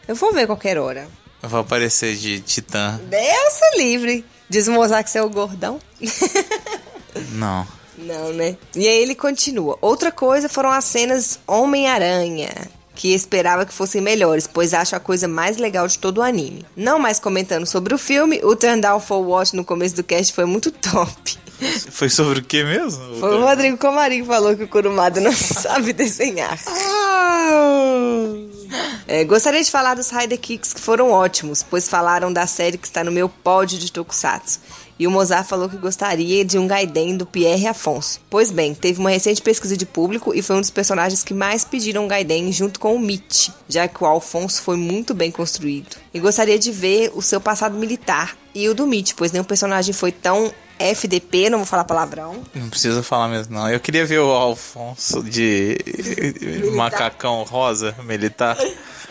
Eu 0.07 0.15
vou 0.15 0.31
ver 0.31 0.45
qualquer 0.45 0.77
hora. 0.77 1.07
Vai 1.41 1.61
aparecer 1.61 2.15
de 2.15 2.41
Titã. 2.41 2.99
Deus 3.09 3.61
é 3.73 3.77
livre. 3.77 4.25
Diz 4.47 4.67
o 4.67 4.71
Mozart 4.71 5.05
que 5.05 5.11
você 5.11 5.17
é 5.19 5.23
o 5.23 5.29
gordão. 5.29 5.79
Não. 7.33 7.67
Não, 7.97 8.33
né? 8.33 8.55
E 8.75 8.87
aí 8.87 9.01
ele 9.01 9.15
continua. 9.15 9.77
Outra 9.81 10.11
coisa 10.11 10.47
foram 10.47 10.71
as 10.71 10.85
cenas 10.85 11.39
Homem-Aranha. 11.47 12.49
Que 12.99 13.13
esperava 13.13 13.65
que 13.65 13.73
fossem 13.73 14.01
melhores, 14.01 14.45
pois 14.45 14.73
acho 14.73 14.93
a 14.93 14.99
coisa 14.99 15.25
mais 15.25 15.55
legal 15.55 15.87
de 15.87 15.97
todo 15.97 16.17
o 16.17 16.21
anime. 16.21 16.65
Não 16.75 16.99
mais 16.99 17.17
comentando 17.17 17.65
sobre 17.65 17.95
o 17.95 17.97
filme, 17.97 18.41
o 18.43 18.57
Turn 18.57 18.81
Down 18.81 18.99
for 18.99 19.25
What 19.25 19.55
no 19.55 19.63
começo 19.63 19.95
do 19.95 20.03
cast 20.03 20.33
foi 20.33 20.43
muito 20.43 20.69
top. 20.69 21.37
Foi 21.91 22.09
sobre 22.09 22.39
o 22.39 22.43
que 22.43 22.61
mesmo? 22.61 23.15
Foi 23.15 23.37
o 23.37 23.41
Rodrigo 23.41 23.77
Comarim 23.77 24.19
que 24.19 24.27
falou 24.27 24.53
que 24.53 24.63
o 24.63 24.67
Kurumada 24.67 25.21
não 25.21 25.31
sabe 25.31 25.93
desenhar. 25.93 26.59
É, 29.07 29.23
gostaria 29.23 29.63
de 29.63 29.71
falar 29.71 29.95
dos 29.95 30.09
Rider 30.09 30.37
Kicks 30.37 30.73
que 30.73 30.81
foram 30.81 31.11
ótimos, 31.11 31.63
pois 31.63 31.87
falaram 31.87 32.33
da 32.33 32.45
série 32.45 32.77
que 32.77 32.85
está 32.85 33.01
no 33.01 33.13
meu 33.13 33.29
pódio 33.29 33.79
de 33.79 33.93
Tokusatsu. 33.93 34.59
E 34.99 35.07
o 35.07 35.11
Mozart 35.11 35.47
falou 35.47 35.69
que 35.69 35.77
gostaria 35.77 36.43
de 36.43 36.59
um 36.59 36.67
Gaiden 36.67 37.15
do 37.15 37.25
Pierre 37.25 37.67
Afonso. 37.67 38.19
Pois 38.29 38.51
bem, 38.51 38.75
teve 38.75 38.99
uma 38.99 39.09
recente 39.09 39.41
pesquisa 39.41 39.77
de 39.77 39.85
público 39.85 40.35
e 40.35 40.41
foi 40.41 40.57
um 40.57 40.61
dos 40.61 40.69
personagens 40.69 41.23
que 41.23 41.33
mais 41.33 41.63
pediram 41.63 42.03
um 42.03 42.07
Gaiden 42.07 42.51
junto 42.51 42.81
com 42.81 42.93
o 42.93 42.99
Mitch, 42.99 43.49
já 43.69 43.87
que 43.87 44.03
o 44.03 44.05
Alfonso 44.05 44.61
foi 44.61 44.75
muito 44.75 45.13
bem 45.13 45.31
construído. 45.31 45.95
E 46.13 46.19
gostaria 46.19 46.59
de 46.59 46.69
ver 46.69 47.13
o 47.15 47.21
seu 47.21 47.39
passado 47.39 47.77
militar 47.77 48.35
e 48.53 48.67
o 48.67 48.75
do 48.75 48.85
Mitch, 48.85 49.13
pois 49.15 49.31
nenhum 49.31 49.45
personagem 49.45 49.93
foi 49.93 50.11
tão 50.11 50.51
FDP, 50.77 51.49
não 51.49 51.59
vou 51.59 51.67
falar 51.67 51.83
palavrão, 51.83 52.41
Não 52.53 52.69
precisa 52.69 53.03
falar 53.03 53.27
mesmo, 53.27 53.53
não. 53.53 53.69
Eu 53.69 53.79
queria 53.79 54.05
ver 54.05 54.19
o 54.19 54.31
Alfonso 54.31 55.21
de 55.21 55.77
macacão 56.75 57.43
rosa 57.43 57.95
militar. 58.03 58.57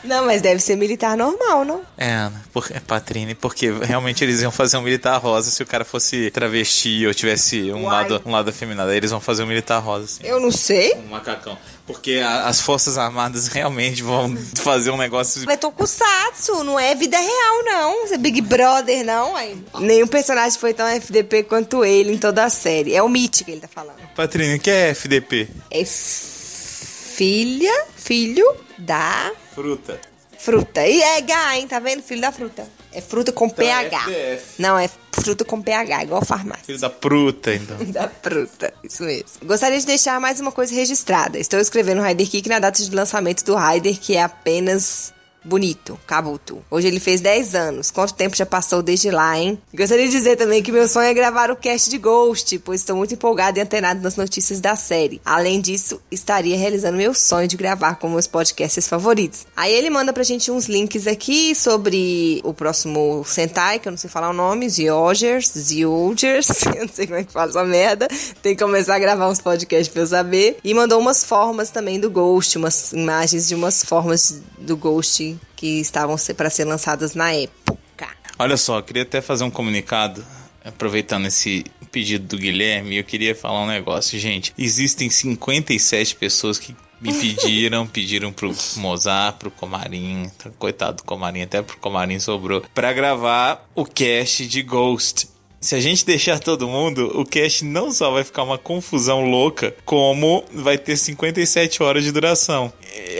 Não, 0.04 0.24
mas 0.26 0.40
deve 0.42 0.60
ser 0.60 0.76
militar 0.76 1.16
normal, 1.16 1.64
não? 1.64 1.82
É, 1.96 2.30
por, 2.52 2.66
é 2.70 2.80
Patrine, 2.80 3.34
porque 3.34 3.70
realmente 3.70 4.22
eles 4.24 4.40
iam 4.40 4.50
fazer 4.52 4.76
um 4.76 4.82
militar 4.82 5.18
rosa 5.20 5.50
se 5.50 5.62
o 5.62 5.66
cara 5.66 5.84
fosse 5.84 6.30
travesti 6.30 7.06
ou 7.06 7.12
tivesse 7.14 7.70
um 7.72 7.84
Uai. 7.84 8.08
lado, 8.08 8.22
um 8.26 8.30
lado 8.30 8.50
afeminado. 8.50 8.90
Aí 8.90 8.96
eles 8.96 9.10
vão 9.10 9.20
fazer 9.20 9.42
um 9.42 9.46
militar 9.46 9.78
rosa, 9.80 10.04
assim. 10.04 10.20
Eu 10.26 10.38
não 10.40 10.50
sei. 10.50 10.94
Um 10.94 11.08
macacão. 11.08 11.58
Porque 11.86 12.20
a- 12.22 12.46
as 12.46 12.60
Forças 12.60 12.98
Armadas 12.98 13.48
realmente 13.48 14.02
vão 14.02 14.36
fazer 14.56 14.90
um 14.90 14.96
negócio. 14.96 15.50
É 15.50 15.56
Tokusatsu, 15.56 16.62
não 16.64 16.78
é 16.78 16.94
vida 16.94 17.18
real, 17.18 17.64
não. 17.64 18.04
Isso 18.04 18.14
é 18.14 18.18
Big 18.18 18.40
Brother, 18.42 19.04
não. 19.04 19.34
Aí. 19.34 19.56
Nenhum 19.80 20.06
personagem 20.06 20.58
foi 20.58 20.74
tão 20.74 20.86
FDP 20.86 21.42
quanto 21.44 21.84
ele 21.84 22.12
em 22.12 22.18
toda 22.18 22.44
a 22.44 22.50
série. 22.50 22.94
É 22.94 23.02
o 23.02 23.08
Mitch 23.08 23.42
que 23.42 23.50
ele 23.50 23.60
tá 23.60 23.68
falando. 23.68 23.96
Patrine, 24.14 24.56
o 24.56 24.60
que 24.60 24.70
é 24.70 24.90
FDP? 24.90 25.48
É 25.70 25.82
filha, 27.16 27.84
filho 27.96 28.44
da 28.78 29.32
Fruta. 29.58 30.00
fruta. 30.38 30.86
E 30.86 31.02
é 31.02 31.18
H, 31.18 31.56
hein? 31.56 31.66
Tá 31.66 31.80
vendo? 31.80 32.00
Filho 32.02 32.20
da 32.20 32.30
fruta. 32.30 32.64
É 32.92 33.00
fruta 33.00 33.32
com 33.32 33.48
PH. 33.48 33.98
FDF. 33.98 34.62
Não, 34.62 34.78
é 34.78 34.88
fruta 35.12 35.44
com 35.44 35.60
PH, 35.60 36.04
igual 36.04 36.24
farmácia. 36.24 36.64
Filho 36.64 36.78
da 36.78 36.90
fruta, 36.90 37.54
então. 37.54 37.76
Da 37.90 38.08
fruta, 38.08 38.72
isso 38.84 39.02
mesmo. 39.02 39.26
Gostaria 39.44 39.78
de 39.78 39.84
deixar 39.84 40.20
mais 40.20 40.38
uma 40.38 40.52
coisa 40.52 40.72
registrada. 40.74 41.38
Estou 41.38 41.58
escrevendo 41.58 42.00
o 42.00 42.04
Rider 42.04 42.28
Kick 42.28 42.48
na 42.48 42.60
data 42.60 42.80
de 42.82 42.94
lançamento 42.94 43.44
do 43.44 43.56
Rider, 43.56 43.98
que 43.98 44.16
é 44.16 44.22
apenas 44.22 45.12
bonito, 45.45 45.99
Kabuto. 46.07 46.62
Hoje 46.71 46.88
ele 46.88 47.00
fez 47.00 47.21
10 47.21 47.54
anos. 47.54 47.90
Quanto 47.90 48.14
tempo 48.14 48.37
já 48.37 48.47
passou 48.47 48.83
desde 48.83 49.11
lá, 49.11 49.38
hein? 49.38 49.59
Gostaria 49.75 50.07
de 50.07 50.12
dizer 50.12 50.37
também 50.37 50.62
que 50.62 50.73
meu 50.73 50.88
sonho 50.88 51.07
é 51.07 51.14
gravar 51.14 51.50
o 51.50 51.57
cast 51.57 51.88
de 51.90 51.99
Ghost, 51.99 52.59
pois 52.61 52.80
estou 52.80 52.97
muito 52.97 53.14
empolgado 53.14 53.59
e 53.59 53.62
antenado 53.62 54.00
nas 54.00 54.16
notícias 54.16 54.61
da 54.61 54.76
série. 54.76 55.21
Além 55.25 55.61
disso, 55.61 56.00
estaria 56.11 56.57
realizando 56.57 56.97
meu 56.97 57.14
sonho 57.14 57.49
de 57.49 57.57
gravar 57.57 57.97
com 57.97 58.09
meus 58.09 58.26
podcasts 58.26 58.87
favoritos. 58.88 59.47
Aí 59.57 59.73
ele 59.73 59.90
manda 59.90 60.12
pra 60.12 60.23
gente 60.23 60.50
uns 60.50 60.66
links 60.66 61.07
aqui 61.07 61.54
sobre 61.54 62.40
o 62.45 62.52
próximo 62.52 63.25
Sentai, 63.25 63.78
que 63.78 63.88
eu 63.88 63.92
não 63.92 63.99
sei 63.99 64.11
falar 64.11 64.30
o 64.30 64.35
nome, 64.35 64.68
Ziogers, 64.68 65.52
Ziogers, 65.57 66.49
eu 66.76 66.87
não 66.87 66.92
sei 66.92 67.07
como 67.07 67.18
é 67.18 67.25
que 67.25 67.33
fala 67.33 67.50
essa 67.50 67.64
merda. 67.64 68.09
Tem 68.42 68.54
que 68.54 68.62
começar 68.62 68.97
a 68.97 68.99
gravar 68.99 69.28
uns 69.28 69.40
podcasts 69.40 69.88
pra 69.88 70.02
eu 70.02 70.07
saber. 70.07 70.59
E 70.62 70.75
mandou 70.75 71.00
umas 71.00 71.25
formas 71.25 71.71
também 71.71 71.99
do 71.99 72.11
Ghost, 72.11 72.59
umas 72.59 72.92
imagens 72.92 73.49
de 73.49 73.54
umas 73.54 73.85
formas 73.85 74.40
do 74.59 74.76
Ghost 74.76 75.38
que 75.57 75.80
estavam 75.80 76.16
para 76.37 76.50
ser 76.50 76.64
lançadas 76.64 77.14
na 77.14 77.33
época. 77.33 78.09
Olha 78.38 78.57
só, 78.57 78.78
eu 78.78 78.83
queria 78.83 79.02
até 79.02 79.21
fazer 79.21 79.45
um 79.45 79.50
comunicado. 79.50 80.25
Aproveitando 80.64 81.26
esse 81.26 81.64
pedido 81.90 82.26
do 82.26 82.38
Guilherme, 82.38 82.97
eu 82.97 83.04
queria 83.04 83.35
falar 83.35 83.62
um 83.62 83.66
negócio, 83.66 84.18
gente. 84.18 84.52
Existem 84.59 85.09
57 85.09 86.16
pessoas 86.16 86.59
que 86.59 86.76
me 87.00 87.12
pediram, 87.12 87.87
pediram 87.88 88.33
pro 88.33 88.54
Mozart, 88.76 89.38
pro 89.38 89.50
Comarim, 89.50 90.30
coitado 90.59 90.99
do 90.99 91.04
Comarim, 91.04 91.42
até 91.42 91.62
pro 91.62 91.78
Comarim 91.78 92.18
sobrou, 92.18 92.62
pra 92.75 92.92
gravar 92.92 93.66
o 93.75 93.85
cast 93.85 94.47
de 94.47 94.62
Ghost. 94.62 95.28
Se 95.60 95.74
a 95.74 95.80
gente 95.80 96.06
deixar 96.06 96.38
todo 96.38 96.68
mundo, 96.68 97.10
o 97.18 97.24
cast 97.24 97.64
não 97.64 97.90
só 97.90 98.12
vai 98.12 98.22
ficar 98.22 98.44
uma 98.44 98.56
confusão 98.56 99.28
louca, 99.28 99.74
como 99.84 100.44
vai 100.54 100.78
ter 100.78 100.96
57 100.96 101.82
horas 101.82 102.04
de 102.04 102.12
duração. 102.12 102.72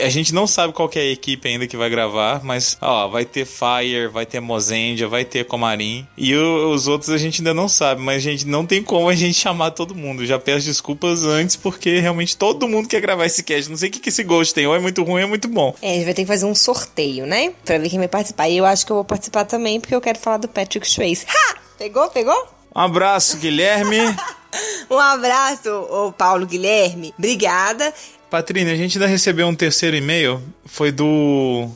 A 0.03 0.07
gente 0.07 0.33
não 0.33 0.47
sabe 0.47 0.71
qual 0.71 0.89
é 0.95 0.99
a 0.99 1.05
equipe 1.11 1.47
ainda 1.49 1.67
que 1.67 1.75
vai 1.75 1.89
gravar, 1.89 2.41
mas 2.43 2.77
ó, 2.81 3.09
vai 3.09 3.25
ter 3.25 3.45
Fire, 3.45 4.07
vai 4.07 4.25
ter 4.25 4.39
Mozendia, 4.39 5.07
vai 5.07 5.25
ter 5.25 5.43
Comarim. 5.45 6.07
E 6.17 6.33
o- 6.33 6.71
os 6.71 6.87
outros 6.87 7.09
a 7.09 7.17
gente 7.17 7.41
ainda 7.41 7.53
não 7.53 7.67
sabe, 7.67 8.01
mas 8.01 8.23
gente 8.23 8.47
não 8.47 8.65
tem 8.65 8.81
como 8.81 9.09
a 9.09 9.15
gente 9.15 9.33
chamar 9.37 9.71
todo 9.71 9.93
mundo. 9.93 10.25
Já 10.25 10.39
peço 10.39 10.65
desculpas 10.65 11.23
antes, 11.23 11.57
porque 11.57 11.99
realmente 11.99 12.37
todo 12.37 12.69
mundo 12.69 12.87
quer 12.87 13.01
gravar 13.01 13.25
esse 13.25 13.43
cast. 13.43 13.69
Não 13.69 13.77
sei 13.77 13.89
o 13.89 13.91
que, 13.91 13.99
que 13.99 14.09
esse 14.09 14.23
Ghost 14.23 14.53
tem, 14.53 14.65
ou 14.65 14.73
é 14.75 14.79
muito 14.79 15.03
ruim 15.03 15.13
ou 15.15 15.19
é 15.19 15.25
muito 15.25 15.49
bom. 15.49 15.75
É, 15.81 15.91
a 15.91 15.93
gente 15.95 16.05
vai 16.05 16.13
ter 16.13 16.21
que 16.21 16.27
fazer 16.27 16.45
um 16.45 16.55
sorteio, 16.55 17.25
né? 17.25 17.51
Pra 17.65 17.77
ver 17.77 17.89
quem 17.89 17.99
vai 17.99 18.07
participar. 18.07 18.47
E 18.47 18.57
eu 18.57 18.65
acho 18.65 18.85
que 18.85 18.91
eu 18.93 18.95
vou 18.95 19.05
participar 19.05 19.43
também, 19.43 19.79
porque 19.79 19.93
eu 19.93 19.99
quero 20.01 20.17
falar 20.19 20.37
do 20.37 20.47
Patrick 20.47 20.87
Swayze. 20.89 21.25
Ha! 21.27 21.68
Pegou? 21.79 22.09
Pegou? 22.09 22.47
Um 22.75 22.81
abraço, 22.81 23.37
Guilherme. 23.37 23.97
Um 24.89 24.97
abraço, 24.97 25.69
ô 25.69 26.11
Paulo 26.11 26.47
Guilherme. 26.47 27.13
Obrigada. 27.19 27.93
Patrine, 28.31 28.71
a 28.71 28.75
gente 28.75 28.97
ainda 28.97 29.05
recebeu 29.05 29.47
um 29.47 29.53
terceiro 29.53 29.95
e-mail. 29.95 30.41
Foi 30.65 30.91
do. 30.91 31.69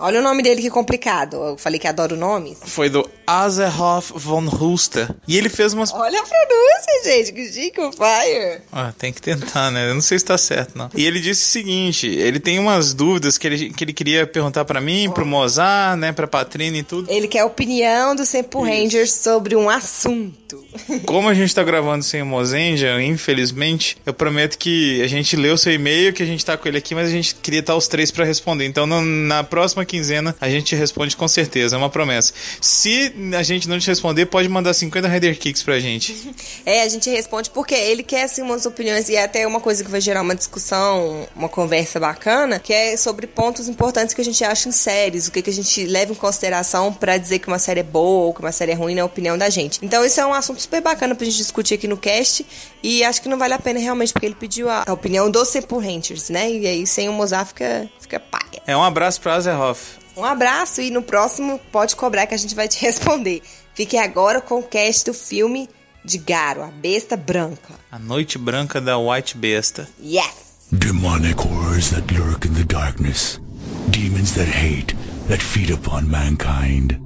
Olha 0.00 0.20
o 0.20 0.22
nome 0.22 0.42
dele 0.42 0.62
que 0.62 0.70
complicado. 0.70 1.36
Eu 1.36 1.58
falei 1.58 1.78
que 1.78 1.86
adoro 1.86 2.16
nomes. 2.16 2.58
Foi 2.64 2.88
do 2.88 3.06
Azerhoff 3.26 4.14
von 4.16 4.46
Huster. 4.46 5.14
E 5.28 5.36
ele 5.36 5.50
fez 5.50 5.74
umas. 5.74 5.92
Olha 5.92 6.20
a 6.20 6.22
pronúncia, 6.22 7.04
gente. 7.04 7.32
Que 7.32 7.52
chique, 7.52 7.78
o 7.78 7.92
fire. 7.92 8.62
Ah, 8.72 8.94
tem 8.98 9.12
que 9.12 9.20
tentar, 9.20 9.70
né? 9.70 9.90
Eu 9.90 9.94
não 9.94 10.00
sei 10.00 10.18
se 10.18 10.24
tá 10.24 10.38
certo, 10.38 10.76
não. 10.76 10.88
E 10.94 11.04
ele 11.04 11.20
disse 11.20 11.44
o 11.44 11.48
seguinte: 11.48 12.06
ele 12.06 12.40
tem 12.40 12.58
umas 12.58 12.94
dúvidas 12.94 13.36
que 13.36 13.46
ele, 13.46 13.70
que 13.70 13.84
ele 13.84 13.92
queria 13.92 14.26
perguntar 14.26 14.64
pra 14.64 14.80
mim, 14.80 15.10
pro 15.12 15.26
Mozart, 15.26 15.98
né? 15.98 16.12
Pra 16.12 16.26
Patrine 16.26 16.78
e 16.78 16.82
tudo. 16.82 17.10
Ele 17.10 17.28
quer 17.28 17.40
a 17.40 17.46
opinião 17.46 18.16
do 18.16 18.24
Sempo 18.24 18.64
Rangers 18.64 19.12
sobre 19.12 19.54
um 19.54 19.68
assunto. 19.68 20.64
Como 21.04 21.28
a 21.28 21.34
gente 21.34 21.54
tá 21.54 21.62
gravando 21.62 22.02
sem 22.02 22.22
o 22.22 22.26
Mozendia, 22.26 23.00
infelizmente, 23.02 23.96
eu 24.06 24.14
prometo 24.14 24.56
que 24.56 25.02
a 25.02 25.06
gente 25.06 25.36
o 25.36 25.58
seu 25.58 25.72
e-mail, 25.72 26.12
que 26.12 26.22
a 26.22 26.26
gente 26.26 26.44
tá 26.44 26.56
com 26.56 26.68
ele 26.68 26.78
aqui, 26.78 26.94
mas 26.94 27.08
a 27.08 27.10
gente 27.10 27.34
queria 27.34 27.60
estar 27.60 27.74
os 27.74 27.88
três 27.88 28.10
pra 28.10 28.24
responder. 28.24 28.66
Então, 28.66 28.86
na 28.86 29.42
próxima 29.42 29.84
quinzena 29.90 30.36
a 30.40 30.48
gente 30.48 30.76
responde 30.76 31.16
com 31.16 31.26
certeza, 31.26 31.74
é 31.74 31.78
uma 31.78 31.90
promessa. 31.90 32.32
Se 32.60 33.12
a 33.36 33.42
gente 33.42 33.68
não 33.68 33.78
te 33.78 33.88
responder, 33.88 34.26
pode 34.26 34.48
mandar 34.48 34.72
50 34.72 35.08
Rider 35.08 35.36
Kicks 35.36 35.62
pra 35.62 35.80
gente. 35.80 36.30
É, 36.66 36.82
a 36.82 36.88
gente 36.88 37.08
responde 37.08 37.50
porque 37.50 37.74
ele 37.74 38.02
quer 38.02 38.24
assim 38.24 38.42
umas 38.42 38.66
opiniões 38.66 39.08
e 39.08 39.16
é 39.16 39.24
até 39.24 39.46
uma 39.46 39.60
coisa 39.60 39.82
que 39.82 39.90
vai 39.90 40.00
gerar 40.00 40.20
uma 40.20 40.34
discussão, 40.34 41.26
uma 41.34 41.48
conversa 41.48 41.98
bacana, 41.98 42.58
que 42.58 42.72
é 42.72 42.96
sobre 42.96 43.26
pontos 43.26 43.68
importantes 43.68 44.14
que 44.14 44.20
a 44.20 44.24
gente 44.24 44.44
acha 44.44 44.68
em 44.68 44.72
séries, 44.72 45.26
o 45.26 45.32
que, 45.32 45.42
que 45.42 45.50
a 45.50 45.52
gente 45.52 45.86
leva 45.86 46.12
em 46.12 46.14
consideração 46.14 46.92
pra 46.92 47.16
dizer 47.16 47.38
que 47.38 47.48
uma 47.48 47.58
série 47.58 47.80
é 47.80 47.82
boa 47.82 48.26
ou 48.26 48.34
que 48.34 48.40
uma 48.40 48.52
série 48.52 48.72
é 48.72 48.74
ruim 48.74 48.94
na 48.94 49.04
opinião 49.04 49.38
da 49.38 49.48
gente. 49.48 49.78
Então 49.82 50.04
isso 50.04 50.20
é 50.20 50.26
um 50.26 50.34
assunto 50.34 50.60
super 50.60 50.80
bacana 50.80 51.14
pra 51.14 51.24
gente 51.24 51.38
discutir 51.38 51.74
aqui 51.74 51.88
no 51.88 51.96
cast 51.96 52.46
e 52.82 53.02
acho 53.02 53.22
que 53.22 53.28
não 53.28 53.38
vale 53.38 53.54
a 53.54 53.58
pena 53.58 53.80
realmente 53.80 54.12
porque 54.12 54.26
ele 54.26 54.36
pediu 54.36 54.68
a, 54.68 54.84
a 54.86 54.92
opinião 54.92 55.30
dos 55.30 55.48
Sepulrenters, 55.48 56.28
né? 56.28 56.50
E 56.50 56.66
aí 56.66 56.86
sem 56.86 57.08
o 57.08 57.12
Mozart 57.12 57.48
fica, 57.48 57.88
fica 58.00 58.20
paia. 58.20 58.62
É 58.66 58.76
um 58.76 58.84
abraço 58.84 59.20
pra 59.20 59.34
Azerhoff. 59.34 59.79
Um 60.20 60.24
abraço 60.26 60.82
e 60.82 60.90
no 60.90 61.00
próximo 61.00 61.58
pode 61.72 61.96
cobrar 61.96 62.26
que 62.26 62.34
a 62.34 62.36
gente 62.36 62.54
vai 62.54 62.68
te 62.68 62.78
responder. 62.84 63.40
Fique 63.74 63.96
agora 63.96 64.38
com 64.42 64.58
o 64.58 64.62
cast 64.62 65.06
do 65.06 65.14
filme 65.14 65.66
de 66.04 66.18
Garo, 66.18 66.62
a 66.62 66.66
besta 66.66 67.16
branca. 67.16 67.74
A 67.90 67.98
Noite 67.98 68.36
Branca 68.36 68.82
da 68.82 68.98
White 68.98 69.38
Besta. 69.38 69.88
Yes! 69.98 70.68
Demonic 70.70 71.40
horrors 71.40 71.92
that 71.92 72.12
lurk 72.12 72.44
in 72.44 72.52
the 72.52 72.64
darkness. 72.64 73.40
Demons 73.88 74.34
that 74.34 74.46
hate, 74.46 74.94
that 75.28 75.40
feed 75.40 75.70
upon 75.70 76.10
mankind. 76.10 77.00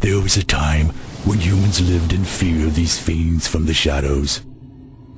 There 0.00 0.20
was 0.20 0.36
a 0.36 0.44
time 0.44 0.90
when 1.24 1.40
humans 1.40 1.80
lived 1.80 2.12
in 2.12 2.24
fear 2.24 2.66
of 2.66 2.74
these 2.74 2.98
fiends 2.98 3.48
from 3.48 3.64
the 3.64 3.72
shadows. 3.72 4.42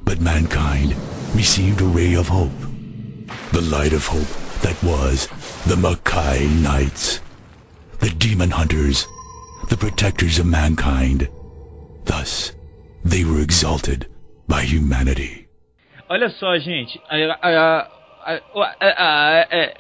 But 0.05 0.21
mankind 0.21 0.95
received 1.35 1.81
a 1.81 1.87
ray 1.87 2.15
of 2.15 2.29
hope. 2.29 2.53
The 3.51 3.63
light 3.63 3.95
of 3.95 4.07
hope 4.07 4.29
that 4.63 4.81
was 4.85 5.29
the 5.67 5.75
Makai 5.75 6.49
Knights. 6.63 7.21
The 7.99 8.11
demon 8.11 8.51
hunters. 8.51 9.07
The 9.69 9.77
protectors 9.77 10.39
of 10.39 10.47
mankind. 10.47 11.29
Thus, 12.05 12.53
they 13.05 13.25
were 13.25 13.41
exalted 13.41 14.07
by 14.47 14.63
humanity. 14.63 15.49
Olha 16.09 16.31
só, 16.31 16.57
gente. 16.59 17.01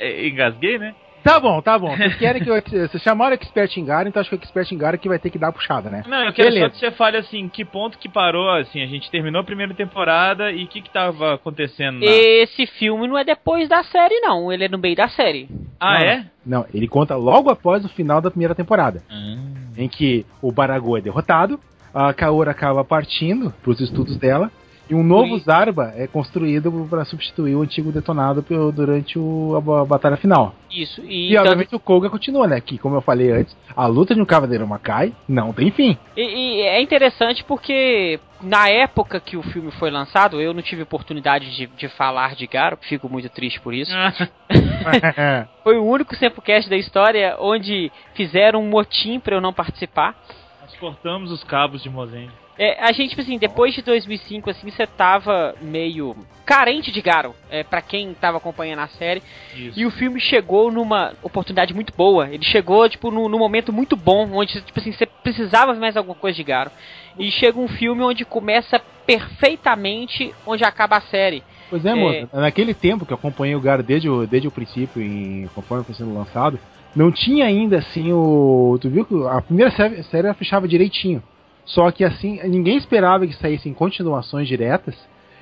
Engasguei, 0.00 0.78
né? 0.78 0.94
Tá 1.26 1.40
bom, 1.40 1.61
tá 1.61 1.76
bom. 1.76 1.97
Vocês 1.97 2.14
querem 2.18 2.40
que 2.40 2.49
eu. 2.49 2.62
Vocês 2.62 3.02
chamaram 3.02 3.33
o 3.33 3.35
Expert 3.35 3.76
Engara, 3.76 4.09
então 4.09 4.21
acho 4.21 4.30
que 4.30 4.37
o 4.37 4.38
Expert 4.38 4.71
Engara 4.71 4.97
que 4.97 5.09
vai 5.09 5.18
ter 5.18 5.28
que 5.28 5.38
dar 5.38 5.49
a 5.49 5.52
puxada, 5.52 5.90
né? 5.90 6.04
Não, 6.06 6.25
eu 6.25 6.33
quero 6.33 6.50
Beleza. 6.50 6.66
só 6.66 6.71
que 6.71 6.78
você 6.78 6.90
fale 6.92 7.16
assim, 7.16 7.49
que 7.49 7.64
ponto 7.64 7.99
que 7.99 8.09
parou, 8.09 8.49
assim, 8.49 8.80
a 8.80 8.87
gente 8.87 9.11
terminou 9.11 9.40
a 9.40 9.45
primeira 9.45 9.75
temporada 9.75 10.52
e 10.52 10.62
o 10.62 10.68
que 10.68 10.80
que 10.80 10.90
tava 10.90 11.35
acontecendo 11.35 11.99
lá? 11.99 12.11
Esse 12.11 12.64
filme 12.66 13.09
não 13.09 13.18
é 13.18 13.25
depois 13.25 13.68
da 13.68 13.83
série, 13.83 14.21
não. 14.21 14.52
Ele 14.52 14.66
é 14.66 14.68
no 14.68 14.78
meio 14.78 14.95
da 14.95 15.09
série. 15.09 15.49
Ah, 15.80 15.99
Não, 15.99 16.06
é? 16.06 16.26
Não, 16.47 16.66
ele 16.73 16.87
conta 16.87 17.16
logo 17.16 17.50
após 17.50 17.85
o 17.85 17.88
final 17.88 18.21
da 18.21 18.30
primeira 18.30 18.54
temporada. 18.54 19.02
Ah. 19.11 19.37
em 19.76 19.88
que 19.88 20.25
o 20.40 20.52
Barago 20.52 20.97
é 20.97 21.00
derrotado, 21.00 21.59
a 21.92 22.12
Kaora 22.14 22.52
acaba 22.52 22.85
partindo 22.85 23.52
para 23.62 23.71
os 23.71 23.80
estudos 23.80 24.16
dela, 24.16 24.50
e 24.88 24.94
um 24.94 25.02
novo. 25.02 25.38
Zarba 25.38 25.92
é 25.96 26.06
construído 26.06 26.86
para 26.88 27.04
substituir 27.04 27.54
o 27.54 27.62
antigo 27.62 27.90
detonado 27.92 28.42
pelo- 28.42 28.70
durante 28.72 29.18
o- 29.18 29.54
a, 29.56 29.60
ba- 29.60 29.84
batalha 29.84 30.16
final. 30.16 30.54
Isso. 30.70 31.00
E, 31.04 31.32
E, 31.32 31.34
tanto- 31.34 31.46
obviamente 31.48 31.74
o 31.74 31.80
Koga 31.80 32.08
continua, 32.10 32.46
né? 32.46 32.60
Que, 32.60 32.78
como 32.78 32.96
eu 32.96 33.00
falei 33.00 33.30
antes, 33.32 33.56
a 33.76 33.86
luta 33.86 34.14
de 34.14 34.20
um 34.20 34.24
Cavaleiro 34.26 34.66
Makai 34.66 35.12
não 35.28 35.52
tem 35.52 35.70
fim. 35.70 35.96
E, 36.16 36.20
e 36.22 36.60
é 36.62 36.80
interessante 36.80 37.42
porque 37.44 38.20
na 38.42 38.68
época 38.68 39.18
que 39.18 39.36
o 39.36 39.42
filme 39.42 39.70
foi 39.72 39.90
lançado, 39.90 40.40
eu 40.40 40.52
não 40.52 40.62
tive 40.62 40.82
oportunidade 40.82 41.54
de, 41.56 41.66
de 41.66 41.88
falar 41.88 42.34
de 42.34 42.46
Garo, 42.46 42.78
fico 42.82 43.08
muito 43.08 43.28
triste 43.28 43.60
por 43.60 43.72
isso. 43.74 43.92
Foi 45.64 45.76
o 45.78 45.84
único 45.84 46.14
Sempocast 46.14 46.68
da 46.70 46.76
história 46.76 47.36
onde 47.40 47.90
fizeram 48.14 48.60
um 48.62 48.68
motim 48.68 49.18
pra 49.18 49.34
eu 49.36 49.40
não 49.40 49.52
participar. 49.52 50.14
Nós 50.62 50.75
cortamos 50.76 51.30
os 51.32 51.42
cabos 51.44 51.82
de 51.82 51.90
Mozende. 51.90 52.30
É, 52.58 52.82
a 52.82 52.90
gente, 52.92 53.10
tipo 53.10 53.21
assim, 53.21 53.38
depois 53.38 53.75
de 53.75 53.82
2005, 53.82 54.49
assim, 54.49 54.71
você 54.71 54.86
tava 54.86 55.54
meio 55.60 56.16
carente 56.45 56.90
de 56.90 57.02
Garo, 57.02 57.34
é, 57.50 57.62
para 57.62 57.82
quem 57.82 58.14
tava 58.14 58.38
acompanhando 58.38 58.78
a 58.80 58.88
série. 58.88 59.23
Isso. 59.54 59.78
E 59.78 59.84
o 59.84 59.90
filme 59.90 60.19
chegou 60.21 60.71
numa 60.73 61.12
oportunidade 61.23 61.75
muito 61.75 61.92
boa. 61.95 62.28
Ele 62.30 62.45
chegou, 62.45 62.88
tipo, 62.88 63.10
num, 63.10 63.28
num 63.28 63.38
momento 63.38 63.73
muito 63.73 63.95
bom, 63.97 64.30
onde, 64.32 64.60
tipo 64.62 64.78
assim, 64.78 64.92
você 64.92 65.04
precisava 65.04 65.75
mais 65.75 65.97
alguma 65.97 66.14
coisa 66.14 66.36
de 66.36 66.45
Garo. 66.45 66.71
E 67.19 67.30
chega 67.30 67.58
um 67.58 67.69
filme 67.69 68.02
onde 68.02 68.25
começa 68.25 68.80
perfeitamente 69.06 70.34
onde 70.47 70.64
acaba 70.64 70.97
a 70.97 71.00
série. 71.02 71.42
Pois 71.69 71.84
é, 71.84 71.90
É. 71.90 71.95
moça. 71.95 72.28
Naquele 72.40 72.73
tempo 72.73 73.04
que 73.04 73.12
eu 73.12 73.16
acompanhei 73.16 73.54
o 73.54 73.60
Garo 73.60 73.82
desde 73.82 74.08
o, 74.08 74.26
desde 74.26 74.49
o 74.49 74.52
princípio, 74.52 75.02
em, 75.02 75.49
conforme 75.54 75.84
foi 75.84 75.95
sendo 75.95 76.14
lançado, 76.14 76.58
não 76.95 77.10
tinha 77.12 77.45
ainda 77.45 77.78
assim 77.78 78.12
o. 78.12 78.78
Tu 78.80 78.88
viu 78.88 79.04
que 79.04 79.14
a 79.28 79.42
primeira 79.42 79.71
série, 79.73 80.02
série 80.04 80.26
ela 80.26 80.34
fechava 80.34 80.66
direitinho. 80.69 81.23
Só 81.66 81.90
que 81.90 82.04
assim, 82.04 82.40
ninguém 82.44 82.76
esperava 82.76 83.26
que 83.26 83.34
saíssem 83.34 83.74
continuações 83.74 84.48
diretas 84.48 84.94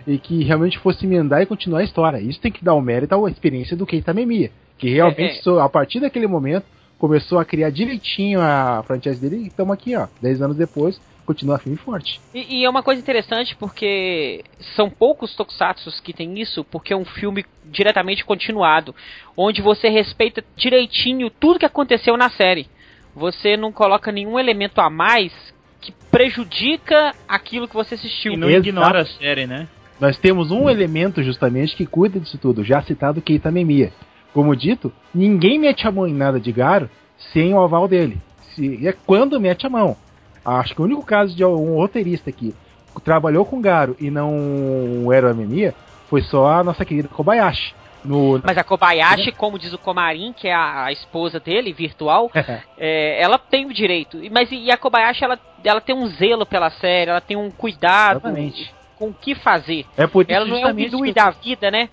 e 0.07 0.19
que 0.19 0.43
realmente 0.43 0.79
fosse 0.79 1.05
emendar 1.07 1.43
e 1.43 1.47
continuar 1.47 1.81
a 1.81 1.85
história. 1.85 2.19
Isso 2.19 2.41
tem 2.41 2.51
que 2.51 2.65
dar 2.65 2.75
o 2.75 2.81
mérito 2.81 3.15
à 3.15 3.31
experiência 3.31 3.77
do 3.77 3.87
Keita 3.87 4.13
Memia, 4.13 4.51
que 4.79 4.89
realmente, 4.89 5.41
É, 5.47 5.53
é. 5.53 5.61
a 5.61 5.69
partir 5.69 6.01
daquele 6.01 6.27
momento, 6.27 6.67
começou 6.99 7.39
a 7.39 7.45
criar 7.45 7.71
direitinho 7.71 8.41
a 8.41 8.83
franchise 8.87 9.21
dele 9.21 9.45
e 9.45 9.47
estamos 9.49 9.75
aqui, 9.75 9.95
ó, 9.95 10.07
10 10.23 10.43
anos 10.43 10.57
depois, 10.57 11.01
continua 11.27 11.59
firme 11.59 11.77
e 11.77 11.79
forte. 11.81 12.21
E, 12.35 12.61
e 12.61 12.65
é 12.65 12.71
uma 12.71 12.83
coisa 12.83 13.01
interessante 13.01 13.57
porque 13.57 14.45
são 14.77 14.91
poucos 14.91 15.35
tokusatsus 15.35 16.01
que 16.01 16.13
tem 16.13 16.41
isso, 16.41 16.65
porque 16.65 16.93
é 16.93 16.97
um 16.97 17.05
filme 17.05 17.45
diretamente 17.65 18.25
continuado, 18.25 18.95
onde 19.37 19.63
você 19.63 19.89
respeita 19.89 20.45
direitinho 20.57 21.31
tudo 21.31 21.59
que 21.59 21.67
aconteceu 21.67 22.17
na 22.17 22.31
série. 22.31 22.69
Você 23.15 23.57
não 23.57 23.73
coloca 23.73 24.11
nenhum 24.11 24.39
elemento 24.39 24.81
a 24.81 24.91
mais 24.91 25.33
prejudica 26.15 27.13
aquilo 27.27 27.67
que 27.67 27.75
você 27.75 27.97
assistiu. 27.97 28.33
E 28.33 28.37
não 28.37 28.49
Exato. 28.49 28.69
ignora 28.69 29.03
a 29.03 29.07
série, 29.07 29.49
né? 29.49 29.67
Nós 30.01 30.17
temos 30.17 30.53
um 30.53 30.71
elemento 30.71 31.23
justamente 31.25 31.75
que 31.75 31.85
cuida 31.85 32.21
disso 32.21 32.39
tudo, 32.39 32.63
já 32.63 32.81
citado 32.83 33.21
Keita 33.21 33.51
Memia. 33.51 33.93
Como 34.33 34.55
dito, 34.55 34.93
ninguém 35.13 35.59
mete 35.59 35.87
a 35.87 35.91
mão 35.91 36.07
em 36.07 36.15
nada 36.15 36.39
de 36.39 36.53
Garo 36.53 36.89
sem 37.33 37.53
o 37.53 37.61
aval 37.61 37.89
dele. 37.89 38.19
Se, 38.55 38.87
é 38.87 38.93
quando 38.93 39.41
mete 39.41 39.67
a 39.67 39.71
mão. 39.71 39.97
Acho 40.45 40.75
que 40.75 40.81
o 40.81 40.85
único 40.85 41.05
caso 41.05 41.35
de 41.35 41.45
um 41.45 41.75
roteirista 41.75 42.31
que 42.31 42.55
trabalhou 43.03 43.45
com 43.45 43.61
Garo 43.61 43.97
e 43.99 44.11
não 44.11 45.13
era 45.13 45.31
a 45.31 45.35
Memia 45.35 45.75
foi 46.09 46.23
só 46.23 46.47
a 46.47 46.63
nossa 46.63 46.85
querida 46.85 47.09
Kobayashi. 47.09 47.75
No, 48.05 48.41
Mas 48.45 48.59
a 48.59 48.65
Kobayashi, 48.65 49.33
como 49.33 49.59
diz 49.59 49.73
o 49.73 49.79
Komarin, 49.79 50.33
que 50.33 50.47
é 50.49 50.55
a, 50.55 50.85
a 50.87 50.93
esposa 50.93 51.41
dele, 51.41 51.73
virtual, 51.73 52.31
é, 52.77 53.23
ela 53.23 53.39
tem 53.39 53.65
o 53.67 53.73
direito. 53.73 54.23
E- 54.23 54.29
Mas 54.31 54.51
e 54.53 54.71
a 54.71 54.77
Kobayashi, 54.77 55.25
ela, 55.25 55.39
ela 55.65 55.81
tem 55.81 55.95
um 55.97 56.07
zelo 56.09 56.45
pela 56.45 56.71
série, 56.71 57.11
ela 57.11 57.21
tem 57.21 57.37
um 57.37 57.51
cuidado 57.51 58.19
Exatamente. 58.19 58.75
com 58.99 59.09
o 59.09 59.15
que 59.15 59.35
fazer. 59.35 59.87
é 59.97 60.07
por 60.07 60.23
isso 60.23 60.33
Ela 60.33 60.45
não 60.45 60.57
é 60.59 60.67
um 60.71 60.75
Bidui 60.75 61.09
que- 61.09 61.15
da 61.15 61.31
vida, 61.31 61.71
né? 61.71 61.89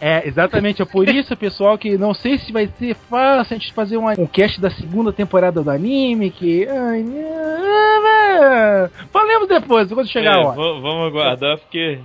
É, 0.00 0.26
exatamente. 0.26 0.80
É 0.80 0.84
por 0.86 1.06
isso, 1.14 1.36
pessoal, 1.36 1.76
que 1.76 1.98
não 1.98 2.14
sei 2.14 2.38
se 2.38 2.50
vai 2.52 2.66
ser 2.78 2.94
fácil 2.94 3.54
a 3.54 3.58
gente 3.58 3.72
fazer 3.74 3.98
uma- 3.98 4.14
um 4.18 4.26
cast 4.26 4.58
da 4.60 4.70
segunda 4.70 5.12
temporada 5.12 5.62
do 5.62 5.70
anime, 5.70 6.30
que... 6.30 6.66
Ai, 6.66 7.02
não, 7.02 8.90
falemos 9.12 9.46
depois, 9.48 9.92
quando 9.92 10.08
chegar 10.08 10.36
É, 10.38 10.42
a 10.42 10.46
hora. 10.46 10.56
va- 10.56 10.80
vamos 10.80 11.06
aguardar 11.08 11.58
porque. 11.58 12.00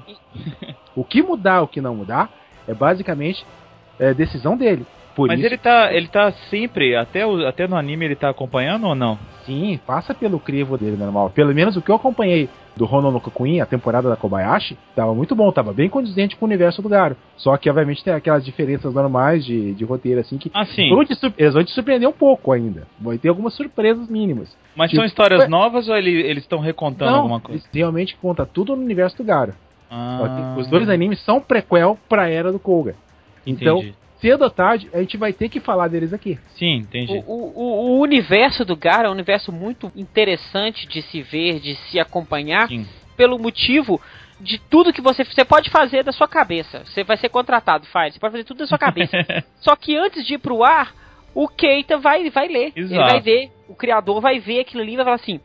O 0.95 1.03
que 1.03 1.21
mudar, 1.21 1.61
o 1.61 1.67
que 1.67 1.81
não 1.81 1.95
mudar, 1.95 2.29
é 2.67 2.73
basicamente 2.73 3.45
é, 3.99 4.13
decisão 4.13 4.57
dele. 4.57 4.85
Por 5.15 5.27
Mas 5.29 5.39
isso, 5.39 5.47
ele 5.47 5.57
tá, 5.57 5.93
ele 5.93 6.07
tá 6.07 6.31
sempre, 6.49 6.95
até, 6.95 7.25
o, 7.25 7.47
até 7.47 7.67
no 7.67 7.77
anime 7.77 8.05
ele 8.05 8.15
tá 8.15 8.29
acompanhando 8.29 8.87
ou 8.87 8.95
não? 8.95 9.17
sim, 9.45 9.79
passa 9.85 10.13
pelo 10.13 10.39
crivo 10.39 10.77
dele 10.77 10.97
normal. 10.97 11.29
Pelo 11.29 11.53
menos 11.53 11.77
o 11.77 11.81
que 11.81 11.91
eu 11.91 11.95
acompanhei 11.95 12.49
do 12.75 12.85
Hono 12.85 13.11
no 13.11 13.21
a 13.61 13.65
temporada 13.65 14.09
da 14.09 14.15
Kobayashi, 14.17 14.77
tava 14.95 15.13
muito 15.13 15.33
bom, 15.35 15.51
tava 15.51 15.71
bem 15.71 15.87
condizente 15.89 16.35
com 16.35 16.45
o 16.45 16.47
universo 16.47 16.81
do 16.81 16.89
Garo. 16.89 17.15
Só 17.37 17.55
que, 17.55 17.69
obviamente, 17.69 18.03
tem 18.03 18.13
aquelas 18.13 18.43
diferenças 18.43 18.93
normais 18.93 19.45
de, 19.45 19.73
de 19.73 19.85
roteiro, 19.85 20.19
assim, 20.19 20.37
que 20.37 20.51
Ah, 20.53 20.65
sim. 20.65 20.89
vão 20.89 21.05
te 21.05 21.13
eles 21.37 21.53
vão 21.53 21.63
te 21.63 21.71
surpreender 21.71 22.09
um 22.09 22.13
pouco 22.13 22.51
ainda. 22.51 22.85
Vai 22.99 23.17
ter 23.17 23.29
algumas 23.29 23.53
surpresas 23.53 24.09
mínimas. 24.09 24.53
Mas 24.75 24.89
Tipo, 24.89 25.01
são 25.01 25.05
histórias 25.05 25.41
ué. 25.41 25.47
novas 25.47 25.87
ou 25.87 25.95
ele- 25.95 26.21
eles 26.21 26.43
estão 26.43 26.59
recontando 26.59 27.11
não, 27.11 27.17
alguma 27.19 27.39
coisa? 27.39 27.61
eles 27.61 27.69
realmente 27.73 28.17
conta 28.17 28.45
tudo 28.45 28.75
no 28.75 28.81
universo 28.83 29.15
do 29.17 29.23
Garo. 29.23 29.53
Ah, 29.89 30.55
Os 30.57 30.67
dois 30.67 30.89
animes 30.89 31.19
são 31.21 31.39
prequel 31.39 31.97
pra 32.09 32.29
era 32.29 32.51
do 32.51 32.59
Koga. 32.59 32.95
Então, 33.45 33.77
entendi. 33.77 33.95
cedo 34.19 34.43
ou 34.43 34.49
tarde, 34.49 34.89
a 34.93 34.99
gente 34.99 35.17
vai 35.17 35.31
ter 35.31 35.49
que 35.49 35.59
falar 35.59 35.87
deles 35.87 36.11
aqui. 36.13 36.39
Sim, 36.57 36.77
entendi. 36.77 37.23
O, 37.27 37.33
o- 37.33 37.85
o 37.97 37.99
universo 38.01 38.65
do 38.65 38.75
Gara 38.75 39.07
é 39.07 39.09
um 39.09 39.13
universo 39.13 39.51
muito 39.51 39.91
interessante 39.95 40.87
de 40.87 41.01
se 41.03 41.21
ver, 41.21 41.59
de 41.59 41.75
se 41.75 41.99
acompanhar, 41.99 42.67
Sim. 42.67 42.85
pelo 43.15 43.37
motivo 43.37 44.01
de 44.41 44.57
tudo 44.57 44.91
que 44.91 45.01
você, 45.01 45.23
você 45.23 45.45
pode 45.45 45.69
fazer 45.69 46.03
da 46.03 46.11
sua 46.11 46.27
cabeça. 46.27 46.83
Você 46.85 47.03
vai 47.03 47.15
ser 47.17 47.29
contratado, 47.29 47.85
faz. 47.85 48.13
Você 48.13 48.19
pode 48.19 48.31
fazer 48.33 48.43
tudo 48.43 48.57
da 48.57 48.67
sua 48.67 48.77
cabeça. 48.79 49.15
Só 49.61 49.75
que 49.75 49.95
antes 49.95 50.25
de 50.25 50.33
ir 50.33 50.39
pro 50.39 50.63
ar, 50.63 50.93
o 51.33 51.47
Keita 51.47 51.97
vai, 51.97 52.29
vai 52.29 52.47
ler. 52.47 52.73
Ele 52.75 52.85
Exato. 52.85 53.11
vai 53.11 53.21
ver, 53.21 53.51
o 53.69 53.75
criador 53.75 54.19
vai 54.19 54.39
ver 54.39 54.59
aquilo 54.61 54.81
ali 54.81 54.93
e 54.93 54.95
vai 54.97 55.05
falar 55.05 55.15
assim: 55.17 55.39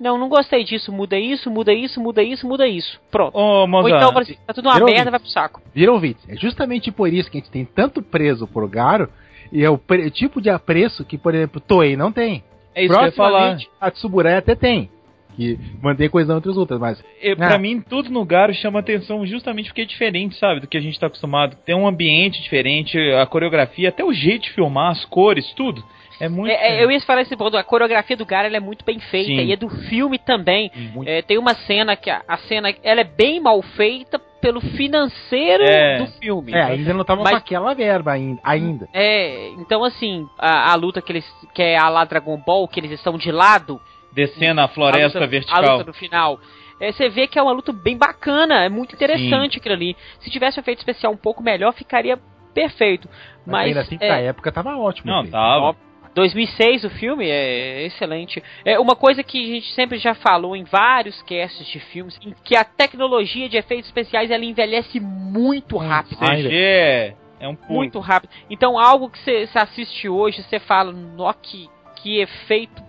Não, 0.00 0.18
não 0.18 0.28
gostei 0.28 0.64
disso, 0.64 0.92
muda 0.92 1.18
isso, 1.18 1.50
muda 1.50 1.72
isso, 1.72 2.00
muda 2.00 2.22
isso, 2.22 2.46
muda 2.46 2.66
isso. 2.66 3.00
Pronto. 3.10 3.36
Ô, 3.36 3.64
Ou 3.66 3.88
então, 3.88 4.16
assim, 4.18 4.36
tá 4.46 4.52
tudo 4.52 4.68
uma 4.68 4.80
merda, 4.80 5.10
vai 5.10 5.20
pro 5.20 5.28
saco. 5.28 5.62
Viram, 5.74 5.98
Vitz? 5.98 6.20
É 6.28 6.36
justamente 6.36 6.90
por 6.90 7.12
isso 7.12 7.30
que 7.30 7.38
a 7.38 7.40
gente 7.40 7.50
tem 7.50 7.64
tanto 7.64 8.02
preso 8.02 8.46
por 8.46 8.68
Garo 8.68 9.08
E 9.52 9.62
é 9.62 9.70
o 9.70 9.78
pre- 9.78 10.10
tipo 10.10 10.40
de 10.40 10.50
apreço 10.50 11.04
que, 11.04 11.16
por 11.16 11.34
exemplo, 11.34 11.60
Toei 11.60 11.96
não 11.96 12.10
tem. 12.10 12.42
É 12.74 12.84
isso 12.84 12.92
que 12.92 13.00
eu 13.00 13.04
ia 13.06 13.12
falar. 13.12 13.56
A 13.80 13.90
Tsuburaya 13.90 14.38
até 14.38 14.54
tem. 14.56 14.90
Que 15.36 15.58
mantém 15.82 16.08
coesão 16.08 16.38
entre 16.38 16.50
os 16.50 16.56
outros, 16.56 16.78
mas. 16.80 17.02
Eu, 17.20 17.36
pra 17.36 17.54
Ah. 17.54 17.58
mim, 17.58 17.80
tudo 17.80 18.08
no 18.10 18.24
Garo 18.24 18.52
chama 18.54 18.78
atenção 18.80 19.24
justamente 19.26 19.66
porque 19.66 19.82
é 19.82 19.84
diferente, 19.84 20.36
sabe? 20.38 20.60
Do 20.60 20.66
que 20.68 20.76
a 20.76 20.80
gente 20.80 20.98
tá 20.98 21.06
acostumado. 21.08 21.56
Tem 21.64 21.74
um 21.74 21.86
ambiente 21.86 22.40
diferente, 22.42 22.96
a 23.20 23.26
coreografia, 23.26 23.88
até 23.90 24.04
o 24.04 24.12
jeito 24.12 24.42
de 24.44 24.52
filmar, 24.52 24.90
as 24.92 25.04
cores, 25.04 25.52
tudo. 25.54 25.84
É 26.20 26.28
muito. 26.28 26.50
É, 26.50 26.78
é, 26.78 26.84
eu 26.84 26.90
ia 26.90 27.00
falar 27.00 27.22
esse 27.22 27.36
ponto, 27.36 27.56
a 27.56 27.64
coreografia 27.64 28.16
do 28.16 28.24
Gara 28.24 28.46
ela 28.46 28.56
é 28.56 28.60
muito 28.60 28.84
bem 28.84 28.98
feita 29.00 29.26
Sim. 29.30 29.46
e 29.46 29.52
é 29.52 29.56
do 29.56 29.68
filme 29.68 30.18
também. 30.18 30.70
Muito- 30.94 31.08
É, 31.08 31.22
tem 31.22 31.38
uma 31.38 31.54
cena 31.54 31.96
que 31.96 32.08
a, 32.10 32.22
a 32.28 32.36
cena 32.38 32.72
ela 32.82 33.00
é 33.00 33.04
bem 33.04 33.40
mal 33.40 33.60
feita 33.62 34.18
pelo 34.40 34.60
financeiro 34.60 35.62
É. 35.64 35.98
do 35.98 36.06
filme. 36.18 36.52
É, 36.52 36.62
ainda 36.62 36.92
não 36.94 37.04
tava 37.04 37.22
Mas- 37.22 37.32
com 37.32 37.38
aquela 37.38 37.74
verba 37.74 38.12
ainda. 38.12 38.40
ainda. 38.44 38.88
É, 38.92 39.48
então 39.58 39.82
assim, 39.84 40.28
a, 40.38 40.70
a 40.72 40.74
luta 40.76 41.00
que 41.02 41.10
eles 41.12 41.24
que 41.54 41.62
é 41.62 41.76
a 41.76 41.88
lá 41.88 42.04
Dragon 42.04 42.36
Ball, 42.36 42.68
que 42.68 42.78
eles 42.80 42.90
estão 42.92 43.16
de 43.18 43.32
lado, 43.32 43.80
Descendo 44.12 44.60
a 44.60 44.68
floresta 44.68 45.18
a 45.18 45.22
luta, 45.22 45.26
vertical. 45.30 45.64
A 45.64 45.72
luta 45.72 45.84
no 45.84 45.94
final. 45.94 46.38
É, 46.80 46.92
você 46.92 47.08
vê 47.08 47.26
que 47.26 47.38
é 47.38 47.42
uma 47.42 47.52
luta 47.52 47.72
bem 47.72 47.96
bacana, 47.96 48.64
é 48.64 48.68
muito 48.68 48.94
interessante 48.94 49.58
aquilo 49.58 49.74
ali. 49.74 49.96
Se 50.20 50.30
tivesse 50.30 50.58
um 50.58 50.62
efeito 50.62 50.78
especial 50.78 51.12
um 51.12 51.16
pouco 51.16 51.42
melhor, 51.42 51.72
ficaria 51.72 52.16
perfeito. 52.52 53.08
Mas, 53.44 53.46
Mas, 53.46 53.66
ainda 53.68 53.80
assim, 53.80 53.94
é, 53.96 54.06
pra 54.06 54.20
época 54.20 54.52
tava 54.52 54.76
ótimo. 54.76 55.10
Não, 55.10 55.26
tava. 55.26 55.76
2006 56.14 56.84
o 56.84 56.90
filme 56.90 57.28
é 57.28 57.86
excelente. 57.86 58.42
É 58.64 58.78
uma 58.78 58.94
coisa 58.94 59.22
que 59.22 59.42
a 59.42 59.54
gente 59.54 59.72
sempre 59.72 59.98
já 59.98 60.14
falou 60.14 60.54
em 60.54 60.64
vários 60.64 61.20
casts 61.22 61.66
de 61.66 61.80
filmes, 61.80 62.18
em 62.24 62.34
que 62.44 62.56
a 62.56 62.64
tecnologia 62.64 63.48
de 63.48 63.56
efeitos 63.56 63.86
especiais 63.86 64.30
ela 64.30 64.44
envelhece 64.44 65.00
muito 65.00 65.76
rápido. 65.76 66.18
Ai, 66.20 66.42
CG 66.42 66.54
é, 66.54 67.14
é 67.40 67.48
um 67.48 67.56
pulo. 67.56 67.78
Muito 67.78 67.98
rápido. 67.98 68.30
Então 68.48 68.78
algo 68.78 69.10
que 69.10 69.18
você 69.18 69.48
assiste 69.54 70.08
hoje, 70.08 70.42
você 70.42 70.60
fala, 70.60 70.92
nó 70.92 71.32
que, 71.32 71.68
que 71.96 72.20
efeito 72.20 72.82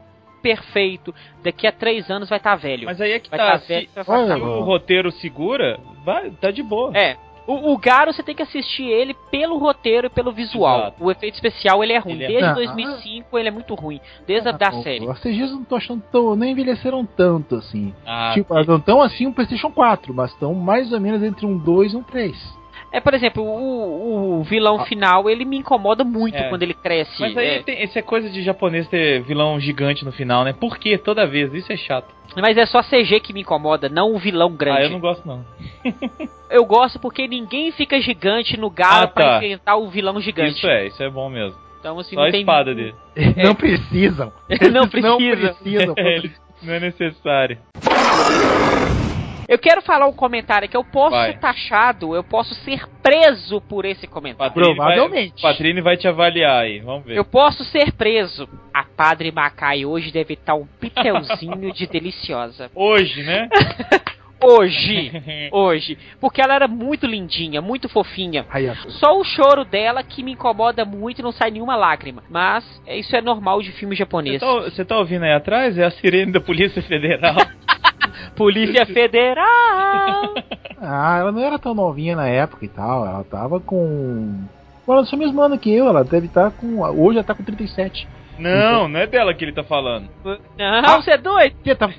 perfeito. 0.45 1.13
Daqui 1.43 1.65
a 1.65 1.71
três 1.71 2.11
anos 2.11 2.29
vai 2.29 2.37
estar 2.37 2.55
velho. 2.55 2.85
Mas 2.85 3.01
aí 3.01 3.13
é 3.13 3.19
que 3.19 3.31
vai 3.31 3.39
tá. 3.39 3.51
tá 3.53 3.59
se, 3.59 3.67
velho, 3.67 3.89
se 3.89 4.11
Olha, 4.11 4.37
o 4.37 4.61
roteiro 4.61 5.11
segura, 5.13 5.79
vai, 6.03 6.29
tá 6.29 6.51
de 6.51 6.61
boa. 6.61 6.95
É. 6.95 7.17
O, 7.47 7.73
o 7.73 7.77
Garo 7.77 8.11
você 8.13 8.23
tem 8.23 8.33
que 8.35 8.41
assistir 8.41 8.83
ele 8.85 9.13
pelo 9.29 9.57
roteiro 9.57 10.07
e 10.07 10.09
pelo 10.09 10.31
visual. 10.31 10.79
Exato. 10.79 11.03
O 11.03 11.11
efeito 11.11 11.35
especial 11.35 11.83
ele 11.83 11.93
é 11.93 11.97
ruim. 11.99 12.13
Ele 12.13 12.23
é- 12.23 12.27
Desde 12.27 12.45
Ah. 12.45 12.53
2005 12.53 13.37
ele 13.37 13.47
é 13.47 13.51
muito 13.51 13.75
ruim. 13.75 13.99
Desde 14.25 14.47
a 14.47 14.51
Ah, 14.51 14.57
da 14.57 14.71
pô, 14.71 14.81
série. 14.81 15.07
Os 15.07 15.19
CGs 15.19 15.51
eu 15.51 15.57
não 15.57 15.63
tô 15.63 15.75
achando 15.75 16.01
tão. 16.11 16.35
não 16.35 16.45
envelheceram 16.45 17.05
tanto 17.05 17.55
assim. 17.55 17.93
Ah, 18.05 18.31
tipo, 18.33 18.53
elas 18.53 18.67
não 18.67 18.79
tão 18.79 19.01
assim 19.01 19.27
um 19.27 19.31
PlayStation 19.33 19.69
4, 19.71 20.13
mas 20.13 20.31
estão 20.31 20.53
mais 20.53 20.91
ou 20.91 20.99
menos 20.99 21.21
entre 21.23 21.45
um 21.45 21.57
2 21.57 21.93
e 21.93 21.97
um 21.97 22.03
3. 22.03 22.35
É, 22.95 23.01
por 23.01 23.13
exemplo, 23.13 23.43
o, 23.43 24.39
o 24.39 24.43
vilão 24.43 24.85
final 24.85 25.29
ele 25.29 25.43
me 25.43 25.57
incomoda 25.57 26.05
muito 26.05 26.37
É. 26.37 26.47
quando 26.47 26.63
ele 26.63 26.73
cresce. 26.73 27.19
Mas 27.19 27.35
aí 27.35 27.47
É, 27.57 27.59
tem, 27.61 27.83
isso 27.83 27.99
é 27.99 28.01
coisa 28.01 28.29
de 28.29 28.41
japonês 28.41 28.87
ter 28.87 29.21
vilão 29.23 29.59
gigante 29.59 30.05
no 30.05 30.13
final, 30.13 30.45
né? 30.45 30.53
Por 30.53 30.77
quê? 30.77 30.97
Toda 30.97 31.27
vez, 31.27 31.53
isso 31.53 31.73
é 31.73 31.75
chato. 31.75 32.07
Mas 32.37 32.57
é 32.57 32.65
só 32.65 32.81
CG 32.81 33.19
que 33.19 33.33
me 33.33 33.41
incomoda, 33.41 33.89
não 33.89 34.13
o 34.13 34.17
vilão 34.17 34.49
grande. 34.55 34.79
Ah, 34.79 34.83
eu 34.85 34.89
não 34.91 34.99
gosto 35.01 35.27
não. 35.27 35.45
Eu 36.49 36.63
gosto 36.65 36.99
porque 36.99 37.27
ninguém 37.27 37.69
fica 37.73 37.99
gigante 37.99 38.55
no 38.57 38.69
Garo 38.69 39.05
Ah, 39.05 39.07
pra 39.07 39.25
tá. 39.25 39.35
enfrentar 39.37 39.75
o 39.75 39.89
vilão 39.89 40.21
gigante. 40.21 40.57
Isso 40.57 40.67
é, 40.67 40.87
isso 40.87 41.03
é 41.03 41.09
bom 41.09 41.29
mesmo. 41.29 41.57
Então, 41.79 41.99
assim, 41.99 42.15
Só 42.15 42.21
não 42.21 42.27
a 42.29 42.31
tem... 42.31 42.39
espada 42.41 42.73
dele. 42.73 42.95
Não 43.43 43.53
precisam. 43.55 44.31
Não 44.71 44.87
precisam. 44.87 45.17
precisam. 45.17 45.93
Ele 45.97 46.31
não 46.63 46.73
é 46.73 46.79
necessário. 46.79 47.57
Eu 49.47 49.59
quero 49.59 49.81
falar 49.81 50.07
um 50.07 50.13
comentário 50.13 50.67
que 50.67 50.77
eu 50.77 50.83
posso 50.83 51.11
Vai. 51.11 51.33
ser 51.33 51.39
taxado, 51.39 52.15
eu 52.15 52.23
posso 52.23 52.53
ser 52.55 52.87
preso 53.01 53.61
por 53.61 53.85
esse 53.85 54.07
comentário. 54.07 54.53
Patrine 54.53 54.75
Provavelmente. 54.75 55.41
Vai, 55.41 55.51
Patrine 55.51 55.81
vai 55.81 55.97
te 55.97 56.07
avaliar 56.07 56.63
aí, 56.63 56.79
vamos 56.79 57.05
ver. 57.05 57.17
Eu 57.17 57.25
posso 57.25 57.63
ser 57.65 57.91
preso. 57.93 58.47
A 58.73 58.83
Padre 58.83 59.31
Macai 59.31 59.85
hoje 59.85 60.11
deve 60.11 60.33
estar 60.33 60.55
um 60.55 60.65
pitelzinho 60.65 61.71
de 61.71 61.87
deliciosa. 61.87 62.69
Hoje, 62.75 63.23
né? 63.23 63.47
Hoje. 64.43 65.11
Hoje. 65.51 65.97
Porque 66.19 66.41
ela 66.41 66.55
era 66.55 66.67
muito 66.67 67.05
lindinha, 67.05 67.61
muito 67.61 67.87
fofinha. 67.89 68.45
Só 68.89 69.17
o 69.19 69.23
choro 69.23 69.63
dela 69.65 70.03
que 70.03 70.21
me 70.23 70.33
incomoda 70.33 70.85
muito 70.85 71.19
e 71.19 71.23
não 71.23 71.31
sai 71.31 71.51
nenhuma 71.51 71.75
lágrima. 71.75 72.23
Mas 72.29 72.63
é- 72.85 72.97
isso 72.97 73.15
é 73.15 73.21
normal 73.21 73.61
de 73.61 73.71
filme 73.71 73.95
japonês. 73.95 74.39
tá, 74.39 74.47
você 74.61 74.85
tá 74.85 74.97
ouvindo 74.97 75.23
aí 75.23 75.33
atrás? 75.33 75.77
É 75.77 75.85
a 75.85 75.91
sirene 75.91 76.31
da 76.31 76.41
Polícia 76.41 76.81
Federal. 76.81 77.35
Polícia 78.35 78.85
Federal! 78.85 80.33
Ah, 80.87 81.17
ela 81.19 81.31
não 81.31 81.41
era 81.41 81.57
tão 81.57 81.73
novinha 81.73 82.15
na 82.15 82.27
época 82.27 82.63
e 82.63 82.67
tal. 82.67 83.07
Ela 83.07 83.23
tava 83.23 83.59
com. 83.59 84.43
Ela 84.87 85.01
é 85.01 85.15
o 85.15 85.17
mesmo 85.17 85.41
ano 85.41 85.57
que 85.57 85.73
eu, 85.73 85.87
ela 85.87 86.03
deve 86.03 86.27
estar 86.27 86.51
com. 86.51 86.81
Hoje 86.81 87.17
ela 87.17 87.23
tá 87.25 87.33
com 87.33 87.43
37. 87.43 88.07
Não, 88.37 88.87
não 88.87 88.99
é 88.99 89.07
dela 89.07 89.33
que 89.33 89.43
ele 89.45 89.53
tá 89.53 89.63
falando. 89.63 90.09
Não, 90.57 91.01
você 91.01 91.11
é 91.11 91.17
doido? 91.17 91.55
Que 91.63 91.75
tá, 91.75 91.87
tá 91.87 91.93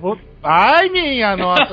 falando. 0.00 0.20
Ai, 0.42 0.88
minha 0.88 1.36
nossa! 1.36 1.68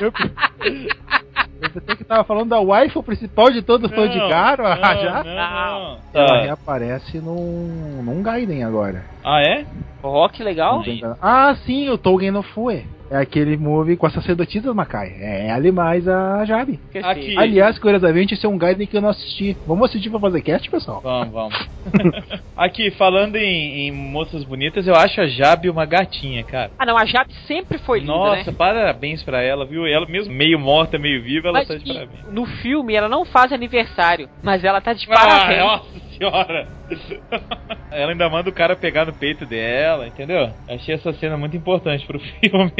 eu, 0.00 0.12
eu 1.62 1.70
pensei 1.70 1.96
que 1.96 2.04
tava 2.04 2.24
falando 2.24 2.50
da 2.50 2.60
waifu 2.60 3.02
principal 3.02 3.50
de 3.50 3.62
todo 3.62 3.88
fã 3.88 4.08
de 4.08 4.18
Não, 4.18 4.28
Garo, 4.28 4.62
não, 4.62 4.70
ah, 4.70 4.96
já? 4.96 5.24
Não, 5.24 5.34
não. 5.34 5.98
Ela 6.14 6.26
Tá. 6.28 6.40
reaparece 6.42 7.18
num, 7.18 8.02
num 8.02 8.22
Gaiden 8.22 8.64
agora. 8.64 9.04
Ah, 9.24 9.40
é? 9.42 9.64
Ó, 10.02 10.28
que 10.28 10.42
legal. 10.42 10.82
Não. 11.00 11.16
Ah, 11.20 11.54
sim, 11.64 11.88
o 11.88 11.98
Tougen 11.98 12.30
no 12.30 12.42
Fue. 12.42 12.84
É 13.10 13.16
aquele 13.18 13.56
movie 13.56 13.96
com 13.96 14.06
as 14.06 14.12
sacerdotisas 14.12 14.74
Makai. 14.74 15.14
É 15.20 15.50
ali 15.52 15.70
mais 15.70 16.08
a 16.08 16.44
Jabe. 16.44 16.80
Aqui. 17.02 17.36
Aliás, 17.38 17.78
curiosamente, 17.78 18.34
esse 18.34 18.44
é 18.44 18.48
um 18.48 18.58
Gaiden 18.58 18.86
que 18.86 18.96
eu 18.96 19.00
não 19.00 19.10
assisti. 19.10 19.56
Vamos 19.66 19.88
assistir 19.88 20.10
pra 20.10 20.18
fazer 20.18 20.42
cast, 20.42 20.68
pessoal? 20.68 21.00
Vamos, 21.02 21.32
vamos. 21.32 21.68
Aqui, 22.56 22.90
falando 22.92 23.36
em, 23.36 23.86
em 23.86 23.92
moças 23.92 24.42
bonitas, 24.42 24.86
eu 24.88 24.94
acho 24.96 25.20
a 25.20 25.26
Jabe 25.26 25.70
uma 25.70 25.84
gatinha, 25.84 26.42
cara. 26.42 26.70
Ah, 26.78 26.84
não, 26.84 26.96
a 26.98 27.04
Jabe 27.04 27.32
sempre 27.46 27.78
foi 27.78 28.00
linda, 28.00 28.12
Nossa, 28.12 28.50
né? 28.50 28.56
parabéns 28.56 29.22
pra 29.22 29.40
ela, 29.40 29.64
viu? 29.64 29.86
Ela 29.86 30.06
mesmo 30.06 30.32
meio 30.34 30.58
morta, 30.58 30.98
meio 30.98 31.22
viva, 31.22 31.48
ela 31.48 31.58
Mas 31.60 31.68
tá 31.68 31.76
de 31.76 31.84
parabéns. 31.92 32.32
no 32.32 32.44
filme 32.44 32.94
ela 32.94 33.08
não 33.08 33.24
faz 33.24 33.52
aniversário, 33.52 34.28
mas 34.42 34.64
ela 34.64 34.80
tá 34.80 34.92
de 34.92 35.06
Ah, 35.10 35.14
parabéns. 35.14 35.60
nossa 35.60 35.84
senhora! 36.16 36.66
ela 37.90 38.12
ainda 38.12 38.28
manda 38.28 38.48
o 38.50 38.52
cara 38.52 38.76
pegar 38.76 39.04
no 39.06 39.12
peito 39.12 39.44
dela, 39.46 40.06
entendeu? 40.06 40.50
Achei 40.68 40.94
essa 40.94 41.12
cena 41.14 41.36
muito 41.36 41.56
importante 41.56 42.06
pro 42.06 42.18
filme. 42.40 42.72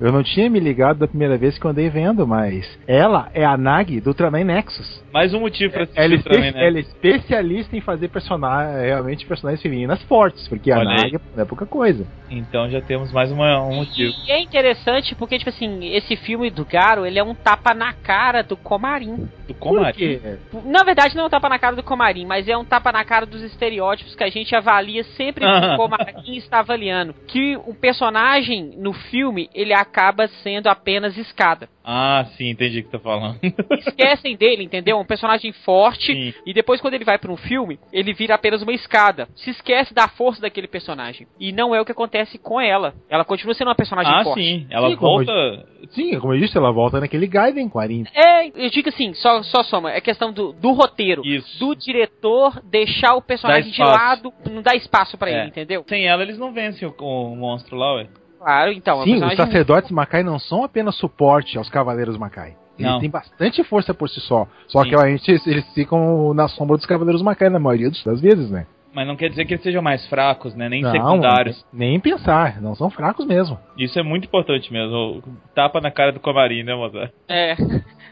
Eu 0.00 0.12
não 0.12 0.22
tinha 0.22 0.48
me 0.48 0.60
ligado 0.60 0.98
da 0.98 1.08
primeira 1.08 1.36
vez 1.36 1.58
que 1.58 1.64
eu 1.64 1.70
andei 1.70 1.88
vendo, 1.88 2.26
mas 2.26 2.66
ela 2.86 3.28
é 3.34 3.44
a 3.44 3.56
Nagi 3.56 4.00
do 4.00 4.08
Ultraman 4.10 4.44
Nexus. 4.44 5.04
Mais 5.12 5.32
um 5.34 5.40
motivo 5.40 5.72
pra 5.72 5.82
assistir 5.84 6.00
Ela, 6.00 6.14
é 6.14 6.16
o 6.16 6.18
Ultraman, 6.18 6.46
espe- 6.46 6.58
né? 6.58 6.66
ela 6.68 6.76
é 6.78 6.80
especialista 6.80 7.76
em 7.76 7.80
fazer 7.80 8.08
personagens, 8.08 8.82
realmente 8.82 9.26
personagens 9.26 9.62
femininas 9.62 10.02
fortes, 10.04 10.46
porque 10.48 10.70
a 10.70 10.78
Olha. 10.78 10.88
Nagi 10.96 11.16
não 11.34 11.42
é 11.42 11.46
pouca 11.46 11.66
coisa. 11.66 12.06
Então 12.30 12.68
já 12.70 12.80
temos 12.80 13.10
mais 13.12 13.30
uma, 13.32 13.62
um 13.62 13.76
motivo. 13.76 14.12
E 14.26 14.30
é 14.32 14.40
interessante 14.40 15.14
porque, 15.14 15.38
tipo 15.38 15.48
assim, 15.50 15.94
esse 15.94 16.16
filme 16.16 16.50
do 16.50 16.64
Garo, 16.64 17.06
ele 17.06 17.18
é 17.18 17.22
um 17.24 17.34
tapa 17.34 17.72
na 17.74 17.92
cara 17.92 18.42
do 18.42 18.56
Comarim. 18.56 19.16
Do 19.46 19.54
Por 19.54 19.68
Comari. 19.76 19.94
quê? 19.96 20.20
Na 20.66 20.84
verdade, 20.84 21.16
não 21.16 21.24
é 21.24 21.26
um 21.26 21.30
tapa 21.30 21.48
na 21.48 21.58
cara 21.58 21.74
do 21.74 21.82
Comarim, 21.82 22.26
mas 22.26 22.46
é 22.48 22.56
um 22.58 22.64
tapa 22.64 22.92
na 22.92 23.04
cara 23.04 23.26
dos 23.26 23.42
estereótipos 23.42 24.14
que 24.14 24.24
a 24.24 24.28
gente 24.28 24.54
avalia 24.54 25.04
sempre 25.04 25.44
que 25.44 25.66
o 25.66 25.76
Comarim 25.76 26.36
está 26.36 26.60
avaliando. 26.60 27.14
Que 27.26 27.56
o 27.56 27.74
personagem 27.74 28.72
no 28.76 28.92
filme, 28.92 29.48
ele 29.54 29.72
acaba 29.72 30.26
sendo 30.42 30.68
apenas 30.68 31.16
escada. 31.16 31.68
Ah, 31.84 32.26
sim, 32.36 32.50
entendi 32.50 32.80
o 32.80 32.84
que 32.84 32.90
tá 32.90 32.98
falando. 32.98 33.38
Esquecem 33.86 34.36
dele, 34.36 34.62
entendeu? 34.62 34.98
Um 34.98 35.06
personagem 35.06 35.52
forte. 35.52 36.12
Sim. 36.12 36.34
E 36.44 36.52
depois, 36.52 36.82
quando 36.82 36.92
ele 36.94 37.04
vai 37.04 37.16
para 37.18 37.32
um 37.32 37.36
filme, 37.36 37.78
ele 37.90 38.12
vira 38.12 38.34
apenas 38.34 38.60
uma 38.62 38.72
escada. 38.74 39.26
Se 39.34 39.48
esquece 39.50 39.94
da 39.94 40.06
força 40.06 40.42
daquele 40.42 40.68
personagem. 40.68 41.26
E 41.40 41.50
não 41.50 41.74
é 41.74 41.80
o 41.80 41.86
que 41.86 41.92
acontece 41.92 42.36
com 42.38 42.60
ela. 42.60 42.92
Ela 43.08 43.24
continua 43.24 43.54
sendo 43.54 43.68
uma 43.68 43.74
personagem 43.74 44.12
Ah, 44.12 44.22
forte. 44.22 44.42
sim. 44.42 44.66
Ela 44.68 44.90
Sim, 44.90 44.96
como 44.96 45.24
volta. 45.24 45.66
Sim, 45.90 46.18
como 46.18 46.34
eu 46.34 46.38
disse, 46.40 46.58
ela 46.58 46.70
volta 46.72 47.00
naquele 47.00 47.26
Gaiden 47.26 47.68
40. 47.70 48.10
É, 48.14 48.48
eu 48.48 48.68
digo 48.68 48.90
assim, 48.90 49.14
só, 49.14 49.42
só 49.42 49.62
soma. 49.62 49.90
É 49.90 50.00
questão 50.00 50.30
do, 50.30 50.52
do 50.52 50.72
roteiro. 50.72 51.22
Isso. 51.24 51.58
Do 51.58 51.74
diretor 51.74 52.47
deixar 52.64 53.14
o 53.14 53.22
personagem 53.22 53.70
de 53.70 53.82
lado, 53.82 54.32
não 54.50 54.62
dar 54.62 54.74
espaço 54.74 55.16
pra 55.16 55.30
É. 55.30 55.40
ele, 55.40 55.48
entendeu? 55.48 55.84
Sem 55.88 56.06
ela, 56.06 56.22
eles 56.22 56.38
não 56.38 56.52
vencem 56.52 56.86
o, 56.88 56.92
o 57.00 57.36
monstro 57.36 57.76
lá, 57.76 57.94
ué. 57.96 58.06
Claro, 58.38 58.72
então. 58.72 59.02
Sim, 59.02 59.22
os 59.24 59.34
sacerdotes 59.34 59.90
Makai 59.90 60.22
não 60.22 60.38
são 60.38 60.62
apenas 60.62 60.96
suporte 60.96 61.58
aos 61.58 61.68
cavaleiros 61.68 62.16
Makai. 62.16 62.56
Eles 62.78 62.92
Não. 62.92 63.00
têm 63.00 63.10
bastante 63.10 63.64
força 63.64 63.92
por 63.92 64.08
si 64.08 64.20
só. 64.20 64.46
Só 64.68 64.84
Sim. 64.84 64.90
que 64.90 64.94
a 64.94 65.08
gente, 65.08 65.28
eles 65.48 65.66
ficam 65.74 66.32
na 66.32 66.46
sombra 66.46 66.76
dos 66.76 66.86
cavaleiros 66.86 67.20
Makai 67.22 67.48
na 67.48 67.58
maioria 67.58 67.90
das 68.04 68.20
vezes, 68.20 68.48
né? 68.50 68.66
Mas 68.94 69.06
não 69.06 69.16
quer 69.16 69.28
dizer 69.28 69.44
que 69.44 69.54
eles 69.54 69.62
sejam 69.62 69.82
mais 69.82 70.06
fracos, 70.06 70.54
né? 70.54 70.68
Nem 70.68 70.82
não, 70.82 70.90
secundários. 70.92 71.64
Nem 71.72 72.00
pensar, 72.00 72.60
não 72.62 72.74
são 72.74 72.88
fracos 72.88 73.26
mesmo. 73.26 73.58
Isso 73.76 73.98
é 73.98 74.02
muito 74.02 74.24
importante 74.26 74.72
mesmo. 74.72 75.22
Tapa 75.54 75.80
na 75.80 75.90
cara 75.90 76.12
do 76.12 76.20
Comari, 76.20 76.62
né, 76.62 76.74
moça? 76.74 77.10
É. 77.28 77.54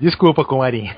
Desculpa, 0.00 0.44
Comarim. 0.44 0.90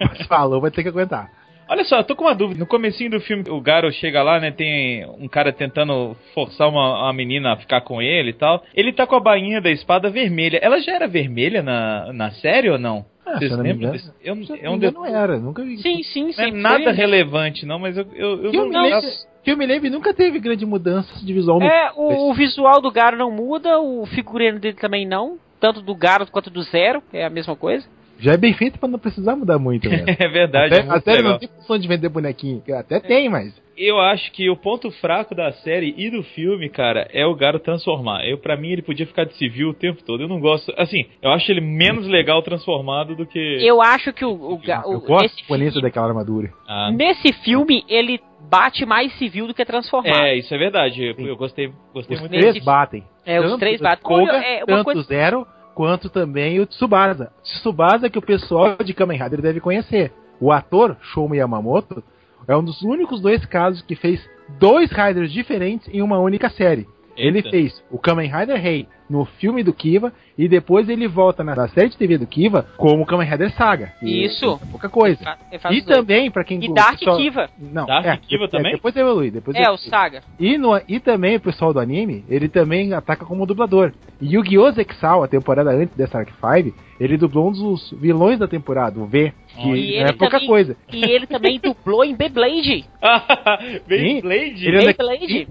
Mas 0.00 0.26
falou, 0.28 0.60
vai 0.60 0.70
ter 0.70 0.82
que 0.82 0.88
aguentar. 0.90 1.30
Olha 1.70 1.84
só, 1.84 1.98
eu 1.98 2.04
tô 2.04 2.16
com 2.16 2.24
uma 2.24 2.34
dúvida. 2.34 2.58
No 2.58 2.66
comecinho 2.66 3.10
do 3.12 3.20
filme, 3.20 3.44
o 3.48 3.60
Garo 3.60 3.92
chega 3.92 4.24
lá, 4.24 4.40
né? 4.40 4.50
Tem 4.50 5.06
um 5.20 5.28
cara 5.28 5.52
tentando 5.52 6.16
forçar 6.34 6.68
uma, 6.68 7.04
uma 7.04 7.12
menina 7.12 7.52
a 7.52 7.56
ficar 7.56 7.80
com 7.82 8.02
ele 8.02 8.30
e 8.30 8.34
tal. 8.34 8.64
Ele 8.74 8.92
tá 8.92 9.06
com 9.06 9.14
a 9.14 9.20
bainha 9.20 9.60
da 9.60 9.70
espada 9.70 10.10
vermelha. 10.10 10.58
Ela 10.60 10.80
já 10.80 10.94
era 10.96 11.06
vermelha 11.06 11.62
na, 11.62 12.12
na 12.12 12.30
série 12.32 12.68
ou 12.68 12.76
não? 12.76 13.04
Ah, 13.24 13.38
Vocês 13.38 13.52
eu 13.52 13.58
lembram 13.58 13.92
desse? 13.92 14.10
Eu, 14.20 14.34
se 14.44 14.52
eu 14.52 14.74
é 14.74 14.90
não 14.90 15.06
era, 15.06 15.38
nunca 15.38 15.62
vi. 15.62 15.78
Sim, 15.78 16.02
sim, 16.02 16.22
Não 16.22 16.28
é 16.30 16.32
sim. 16.32 16.50
nada 16.50 16.90
relevante, 16.90 17.64
não, 17.64 17.78
mas 17.78 17.96
eu, 17.96 18.04
eu, 18.14 18.44
eu 18.46 18.50
Que 18.50 18.56
eu, 18.56 18.66
me 18.66 18.72
não- 18.72 18.82
lembro, 18.82 19.08
que 19.44 19.50
eu 19.52 19.56
me 19.56 19.66
lembro 19.66 19.90
nunca 19.90 20.12
teve 20.12 20.40
grande 20.40 20.66
mudança 20.66 21.24
de 21.24 21.32
visual 21.32 21.60
no 21.60 21.66
É, 21.66 21.92
o, 21.94 22.30
o 22.30 22.34
visual 22.34 22.80
do 22.80 22.90
Garo 22.90 23.16
não 23.16 23.30
muda, 23.30 23.78
o 23.78 24.04
figurino 24.06 24.58
dele 24.58 24.76
também 24.76 25.06
não. 25.06 25.38
Tanto 25.60 25.80
do 25.82 25.94
Garo 25.94 26.26
quanto 26.30 26.50
do 26.50 26.62
Zero, 26.62 27.00
é 27.12 27.24
a 27.24 27.30
mesma 27.30 27.54
coisa. 27.54 27.86
Já 28.20 28.32
é 28.32 28.36
bem 28.36 28.52
feito 28.54 28.78
pra 28.78 28.88
não 28.88 28.98
precisar 28.98 29.34
mudar 29.36 29.58
muito, 29.58 29.88
né? 29.88 30.04
É 30.18 30.28
verdade. 30.28 30.74
é 30.74 30.78
Até, 30.78 30.82
muito 30.86 30.98
a 30.98 31.00
série 31.00 31.16
legal. 31.18 31.32
não 31.32 31.38
tem 31.38 31.48
função 31.48 31.78
de 31.78 31.88
vender 31.88 32.08
bonequinho. 32.08 32.62
Até 32.78 33.00
tem, 33.00 33.28
mas. 33.28 33.52
Eu 33.76 33.98
acho 33.98 34.30
que 34.32 34.50
o 34.50 34.56
ponto 34.56 34.90
fraco 34.90 35.34
da 35.34 35.52
série 35.52 35.94
e 35.96 36.10
do 36.10 36.22
filme, 36.22 36.68
cara, 36.68 37.08
é 37.14 37.24
o 37.24 37.34
Garo 37.34 37.58
transformar. 37.58 38.26
Eu, 38.28 38.36
para 38.36 38.54
mim, 38.54 38.68
ele 38.72 38.82
podia 38.82 39.06
ficar 39.06 39.24
de 39.24 39.32
civil 39.38 39.70
o 39.70 39.74
tempo 39.74 40.02
todo. 40.04 40.22
Eu 40.22 40.28
não 40.28 40.38
gosto. 40.38 40.70
Assim, 40.76 41.06
eu 41.22 41.30
acho 41.30 41.50
ele 41.50 41.62
menos 41.62 42.06
legal 42.06 42.42
transformado 42.42 43.16
do 43.16 43.24
que. 43.24 43.38
Eu 43.66 43.80
acho 43.80 44.12
que 44.12 44.22
o, 44.22 44.32
o, 44.32 44.58
Ga- 44.58 44.82
Eu 44.84 44.98
o- 44.98 45.00
gosto 45.00 45.34
da 45.74 45.80
daquela 45.80 46.08
armadura. 46.08 46.52
Ah, 46.68 46.90
nesse 46.92 47.32
filme 47.42 47.82
ele 47.88 48.20
bate 48.50 48.84
mais 48.84 49.16
civil 49.16 49.46
do 49.46 49.54
que 49.54 49.64
transformado. 49.64 50.24
é, 50.24 50.36
isso 50.36 50.54
é 50.54 50.58
verdade. 50.58 51.02
Eu, 51.02 51.26
eu 51.26 51.36
gostei, 51.36 51.72
gostei 51.94 52.16
Os 52.16 52.20
muito. 52.20 52.32
três 52.32 52.54
Nesse- 52.54 52.66
batem. 52.66 53.02
É, 53.24 53.40
os 53.40 53.46
Tanto 53.46 53.60
três 53.60 53.80
o 53.80 53.82
batem. 53.82 54.02
Koga, 54.02 54.32
é 54.44 54.58
uma 54.58 54.66
tanto 54.66 54.84
coisa- 54.84 55.00
o 55.00 55.04
Zero, 55.04 55.46
quanto 55.80 56.10
também 56.10 56.60
o 56.60 56.66
Tsubasa. 56.66 57.32
Tsubasa 57.42 58.10
que 58.10 58.18
o 58.18 58.22
pessoal 58.22 58.76
de 58.84 58.92
Kamen 58.92 59.18
Rider 59.18 59.40
deve 59.40 59.60
conhecer. 59.60 60.12
O 60.38 60.52
ator, 60.52 60.94
Shouma 61.00 61.36
Yamamoto, 61.36 62.04
é 62.46 62.54
um 62.54 62.62
dos 62.62 62.82
únicos 62.82 63.22
dois 63.22 63.42
casos 63.46 63.80
que 63.80 63.96
fez 63.96 64.20
dois 64.58 64.92
Riders 64.92 65.32
diferentes 65.32 65.88
em 65.88 66.02
uma 66.02 66.18
única 66.18 66.50
série. 66.50 66.86
Ele 67.16 67.38
Eita. 67.38 67.48
fez 67.48 67.82
o 67.90 67.98
Kamen 67.98 68.30
Rider 68.30 68.60
Rei 68.60 68.86
no 69.10 69.24
filme 69.24 69.64
do 69.64 69.72
Kiva 69.72 70.12
e 70.38 70.48
depois 70.48 70.88
ele 70.88 71.08
volta 71.08 71.42
na, 71.42 71.68
série 71.68 71.88
de 71.90 71.96
TV 71.98 72.16
do 72.16 72.26
Kiva 72.26 72.64
como 72.76 73.04
Kamen 73.04 73.28
Rider 73.28 73.50
Saga. 73.56 73.92
E 74.00 74.24
Isso. 74.24 74.58
é 74.62 74.66
pouca 74.70 74.88
coisa. 74.88 75.22
Fa- 75.22 75.36
ele 75.50 75.58
faz 75.58 75.76
E 75.76 75.80
dois. 75.82 75.98
também, 75.98 76.30
pra 76.30 76.44
quem 76.44 76.64
E 76.64 76.72
Dark 76.72 76.98
pessoal- 76.98 77.16
Kiva. 77.18 77.50
Não, 77.58 77.84
Dark 77.86 78.06
é, 78.06 78.16
Kiva 78.16 78.44
é, 78.44 78.48
também? 78.48 78.72
Depois 78.72 78.94
evolui. 78.96 79.30
Depois 79.32 79.56
É, 79.56 79.60
o 79.62 79.74
evolui. 79.74 79.78
Saga. 79.90 80.22
E, 80.38 80.56
no, 80.56 80.80
e 80.88 81.00
também 81.00 81.36
o 81.36 81.40
pessoal 81.40 81.72
do 81.74 81.80
anime, 81.80 82.24
ele 82.28 82.48
também 82.48 82.92
ataca 82.94 83.24
como 83.26 83.44
dublador. 83.44 83.92
E 84.20 84.34
Yu-Gi-Oh! 84.34 84.70
Zexal, 84.70 85.22
a 85.24 85.28
temporada 85.28 85.70
antes 85.70 85.96
dessa 85.96 86.18
Arc 86.18 86.30
5, 86.30 86.74
ele 87.00 87.16
dublou 87.16 87.48
um 87.48 87.52
dos 87.52 87.90
vilões 88.00 88.38
da 88.38 88.46
temporada, 88.46 89.00
o 89.00 89.06
V, 89.06 89.32
que 89.56 89.68
E 89.74 89.96
é 89.96 90.12
pouca 90.12 90.32
também- 90.36 90.46
coisa. 90.46 90.76
E 90.92 91.04
ele 91.04 91.26
também 91.26 91.58
dublou 91.58 92.04
em 92.04 92.14
Beyblade. 92.14 92.84
Beyblade? 93.88 94.70
Beyblade. 94.70 95.48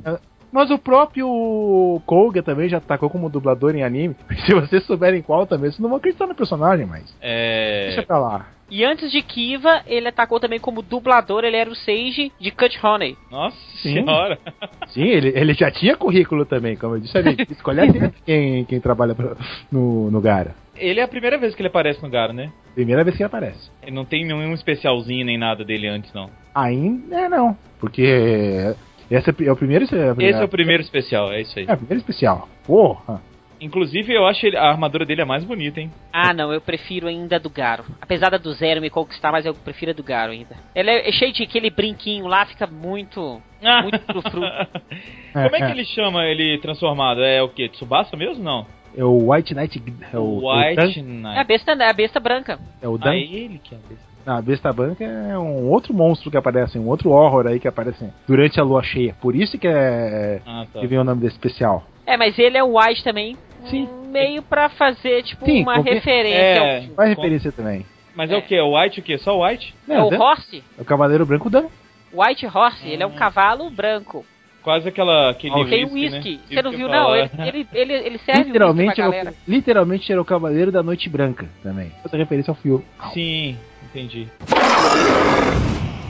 Mas 0.52 0.72
o 0.72 0.78
próprio 0.80 2.02
Koga 2.06 2.42
também 2.42 2.68
já 2.70 2.78
atacou 2.78 3.10
como 3.10 3.30
dublador 3.30 3.76
em 3.76 3.84
anime. 3.84 4.16
Se 4.46 4.54
vocês 4.54 4.84
souberem 4.86 5.22
qual 5.22 5.46
também, 5.46 5.70
vocês 5.70 5.80
não 5.80 5.90
vão 5.90 5.98
acreditar 5.98 6.28
no 6.28 6.36
personagem, 6.36 6.86
mas. 6.86 7.04
Deixa 7.22 8.02
É. 8.02 8.06
pra 8.06 8.18
lá. 8.18 8.48
E 8.72 8.84
antes 8.86 9.12
de 9.12 9.20
Kiva, 9.24 9.82
ele 9.88 10.08
atacou 10.08 10.40
também 10.40 10.60
como 10.60 10.84
dublador, 10.84 11.44
ele 11.44 11.56
era 11.58 11.70
o 11.72 11.76
Sage 11.76 12.32
de 12.40 12.52
Cut 12.52 12.80
Honey. 12.86 13.18
Nossa 13.32 13.58
Sim. 13.82 13.94
senhora. 14.06 14.38
Sim, 14.90 15.06
ele, 15.08 15.30
ele 15.36 15.54
já 15.56 15.72
tinha 15.72 15.98
currículo 15.98 16.46
também, 16.46 16.76
como 16.76 16.96
eu 16.96 17.00
disse 17.00 17.18
ali. 17.18 17.36
Escolhe 17.50 17.82
quem, 18.26 18.66
quem 18.66 18.80
trabalha 18.80 19.16
pra- 19.16 19.36
no, 19.72 20.12
no 20.12 20.22
Gara. 20.22 20.54
Ele 20.76 21.00
é 21.00 21.04
a 21.04 21.08
primeira 21.08 21.38
vez 21.40 21.56
que 21.56 21.62
ele 21.62 21.68
aparece 21.68 22.02
no 22.04 22.10
Garo, 22.12 22.32
né? 22.32 22.52
Primeira 22.76 23.04
vez 23.04 23.18
que 23.18 23.24
ele 23.24 23.28
aparece. 23.28 23.72
Ele 23.82 23.92
não 23.96 24.06
tem 24.06 24.24
nenhum 24.24 24.54
especialzinho 24.54 25.26
nem 25.26 25.38
nada 25.38 25.66
dele 25.66 25.88
antes, 25.88 26.14
não. 26.14 26.30
Ainda 26.54 27.22
é, 27.22 27.28
não. 27.28 27.58
Porque 27.80 28.76
esse 29.10 29.30
é 29.30 29.52
o 29.52 29.56
primeiro. 29.56 29.84
Esse 29.86 29.96
é 29.98 30.44
o 30.44 30.48
primeiro 30.48 30.82
especial, 30.84 31.32
é 31.32 31.42
isso 31.42 31.58
aí. 31.58 31.66
É, 31.68 31.74
o 31.74 31.78
primeiro 31.78 32.00
especial. 32.00 32.48
Porra! 32.66 33.22
Inclusive, 33.62 34.14
eu 34.14 34.26
acho 34.26 34.46
ele- 34.46 34.56
a 34.56 34.70
armadura 34.70 35.06
dele 35.06 35.22
é 35.22 35.26
mais 35.26 35.44
bonita, 35.44 35.82
hein? 35.82 35.92
Ah, 36.14 36.34
não, 36.34 36.54
eu 36.54 36.62
prefiro 36.62 37.08
ainda 37.08 37.36
a 37.36 37.40
do 37.40 37.50
Garo. 37.50 37.84
Apesar 38.00 38.30
da 38.30 38.38
do 38.38 38.54
Zero 38.54 38.80
me 38.80 38.90
conquistar, 38.90 39.34
mas 39.34 39.46
eu 39.46 39.54
prefiro 39.54 39.92
a 39.92 39.94
do 39.94 40.02
Garo 40.02 40.32
ainda. 40.32 40.56
Ela 40.74 40.92
é, 40.92 41.10
é 41.10 41.12
cheio 41.12 41.34
de 41.34 41.44
aquele 41.44 41.70
brinquinho 41.70 42.26
lá, 42.26 42.46
fica 42.46 42.66
muito. 42.66 43.42
Muito 43.84 44.00
frufru. 44.06 44.40
Como 45.34 45.56
é 45.56 45.60
que 45.60 45.72
ele 45.72 45.84
chama 45.84 46.24
ele 46.26 46.58
transformado? 46.60 47.22
É 47.22 47.42
o 47.44 47.50
quê? 47.50 47.68
Tsubasa 47.68 48.16
mesmo? 48.16 48.42
Não. 48.42 48.66
É 48.96 49.04
o 49.04 49.30
White 49.32 49.54
Knight. 49.54 49.84
É 50.14 50.18
o, 50.18 50.38
White 50.50 50.72
o 50.72 50.76
Dan- 50.76 50.84
É 50.84 51.30
a 51.32 51.34
Knight. 51.36 51.48
besta, 51.48 51.72
é 51.74 51.90
a 51.90 51.94
besta 51.94 52.20
branca. 52.22 52.60
é 52.82 52.88
o 52.88 52.96
Ah, 52.96 52.98
Dan, 52.98 53.16
ele 53.16 53.60
que 53.62 53.76
é 53.76 53.78
a 53.78 53.82
besta. 53.90 54.09
A 54.32 54.42
besta 54.44 54.72
branca 54.72 55.04
é 55.04 55.36
um 55.40 55.68
outro 55.70 55.92
monstro 55.92 56.30
que 56.30 56.38
aparece, 56.38 56.78
um 56.78 56.88
outro 56.88 57.10
horror 57.10 57.48
aí 57.48 57.60
que 57.60 57.68
aparece 57.68 58.06
durante 58.28 58.60
a 58.60 58.64
lua 58.64 58.84
cheia. 58.84 59.16
Por 59.20 59.36
isso 59.36 59.58
que 59.58 59.68
é. 59.68 60.40
Ah, 60.46 60.66
tá. 60.72 60.80
Que 60.80 60.86
vem 60.86 61.00
o 61.00 61.04
nome 61.04 61.22
desse 61.22 61.34
especial. 61.36 61.84
É, 62.06 62.16
mas 62.16 62.38
ele 62.38 62.56
é 62.58 62.64
o 62.64 62.78
White 62.80 63.04
também. 63.04 63.36
Sim. 63.66 63.90
Meio 64.12 64.44
pra 64.44 64.70
fazer, 64.70 65.24
tipo, 65.24 65.46
Sim, 65.46 65.64
uma 65.64 65.76
qualquer- 65.76 65.96
referência 65.96 66.38
É. 66.38 66.78
ao. 66.78 66.84
Faz 66.96 67.10
referência 67.10 67.52
também. 67.52 67.86
Mas 68.16 68.30
é. 68.32 68.38
o 68.38 68.42
que? 68.44 68.56
É 68.56 68.62
o 68.62 68.78
White 68.80 69.00
o 69.00 69.04
quê? 69.04 69.18
Só 69.18 69.36
o 69.38 69.44
White? 69.46 69.74
É 69.88 69.94
Não, 69.98 70.08
o 70.08 70.10
Dan- 70.12 70.20
Horse. 70.20 70.64
é 70.78 70.82
o 70.82 70.86
Cavaleiro 70.86 71.26
Branco 71.26 71.50
Dan. 71.50 71.66
White 72.14 72.46
Horse, 72.46 72.88
ele 72.88 73.02
é 73.02 73.06
um 73.08 73.12
cavalo 73.16 73.70
branco. 73.72 74.24
Quase 74.64 74.90
aquela. 74.90 75.30
Aquele 75.30 75.66
Tem 75.66 75.86
whisky, 75.86 76.36
né? 76.36 76.40
Você 76.48 76.62
não 76.62 76.72
viu, 76.72 76.88
não? 76.90 77.16
Ele, 77.16 77.30
ele, 77.40 77.68
ele, 77.74 77.94
ele 77.94 78.18
serve 78.20 78.44
Literalmente 78.44 78.96
pra 78.96 79.16
era, 79.16 79.34
literalmente 79.48 80.12
era 80.12 80.22
o 80.22 80.26
Cavaleiro 80.26 80.72
da 80.72 80.84
Noite 80.84 81.10
Branca 81.10 81.48
também. 81.64 81.92
Essa 82.04 82.18
referência 82.18 82.52
ao 82.52 82.56
filme. 82.56 82.84
Sim, 83.14 83.58
entendi. 83.84 84.28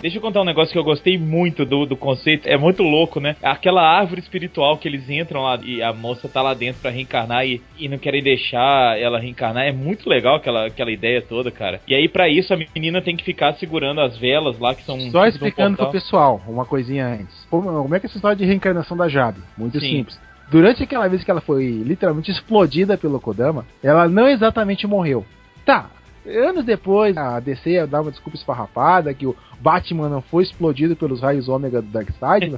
Deixa 0.01 0.17
eu 0.17 0.21
contar 0.21 0.41
um 0.41 0.45
negócio 0.45 0.71
que 0.71 0.79
eu 0.79 0.83
gostei 0.83 1.17
muito 1.17 1.65
do, 1.65 1.85
do 1.85 1.97
conceito. 1.97 2.47
É 2.47 2.57
muito 2.57 2.83
louco, 2.83 3.19
né? 3.19 3.35
Aquela 3.41 3.81
árvore 3.81 4.21
espiritual 4.21 4.77
que 4.77 4.88
eles 4.88 5.09
entram 5.09 5.41
lá 5.43 5.59
e 5.63 5.81
a 5.81 5.93
moça 5.93 6.27
tá 6.27 6.41
lá 6.41 6.53
dentro 6.53 6.81
pra 6.81 6.91
reencarnar 6.91 7.45
e, 7.45 7.62
e 7.77 7.88
não 7.88 7.97
querem 7.97 8.23
deixar 8.23 8.99
ela 8.99 9.19
reencarnar. 9.19 9.65
É 9.65 9.71
muito 9.71 10.09
legal 10.09 10.35
aquela, 10.35 10.67
aquela 10.67 10.91
ideia 10.91 11.21
toda, 11.21 11.51
cara. 11.51 11.81
E 11.88 11.93
aí, 11.93 12.07
pra 12.07 12.29
isso, 12.29 12.53
a 12.53 12.57
menina 12.57 13.01
tem 13.01 13.15
que 13.15 13.23
ficar 13.23 13.53
segurando 13.53 14.01
as 14.01 14.17
velas 14.17 14.57
lá 14.59 14.73
que 14.73 14.83
são. 14.83 14.99
Só 15.12 15.21
de 15.21 15.25
um 15.25 15.29
explicando 15.29 15.77
pro 15.77 15.91
pessoal 15.91 16.41
uma 16.47 16.65
coisinha 16.65 17.07
antes. 17.07 17.47
Como, 17.49 17.63
como 17.63 17.95
é 17.95 17.99
que 17.99 18.05
é 18.05 18.07
essa 18.07 18.17
história 18.17 18.38
de 18.38 18.45
reencarnação 18.45 18.95
da 18.95 19.07
Jabe? 19.07 19.41
Muito 19.57 19.79
Sim. 19.79 19.89
simples. 19.89 20.19
Durante 20.49 20.81
aquela 20.81 21.07
vez 21.07 21.23
que 21.23 21.29
ela 21.29 21.41
foi 21.41 21.69
literalmente 21.85 22.31
explodida 22.31 22.97
pelo 22.97 23.19
Kodama, 23.19 23.65
ela 23.83 24.07
não 24.07 24.27
exatamente 24.27 24.88
morreu. 24.88 25.23
Tá. 25.63 25.89
Anos 26.37 26.65
depois, 26.65 27.15
a 27.17 27.39
DC 27.39 27.85
dar 27.87 28.01
uma 28.01 28.11
desculpa 28.11 28.37
esfarrapada 28.37 29.13
que 29.13 29.25
o 29.25 29.35
Batman 29.59 30.09
não 30.09 30.21
foi 30.21 30.43
explodido 30.43 30.95
pelos 30.95 31.21
raios 31.21 31.49
ômega 31.49 31.81
do 31.81 31.89
Darkseid, 31.89 32.57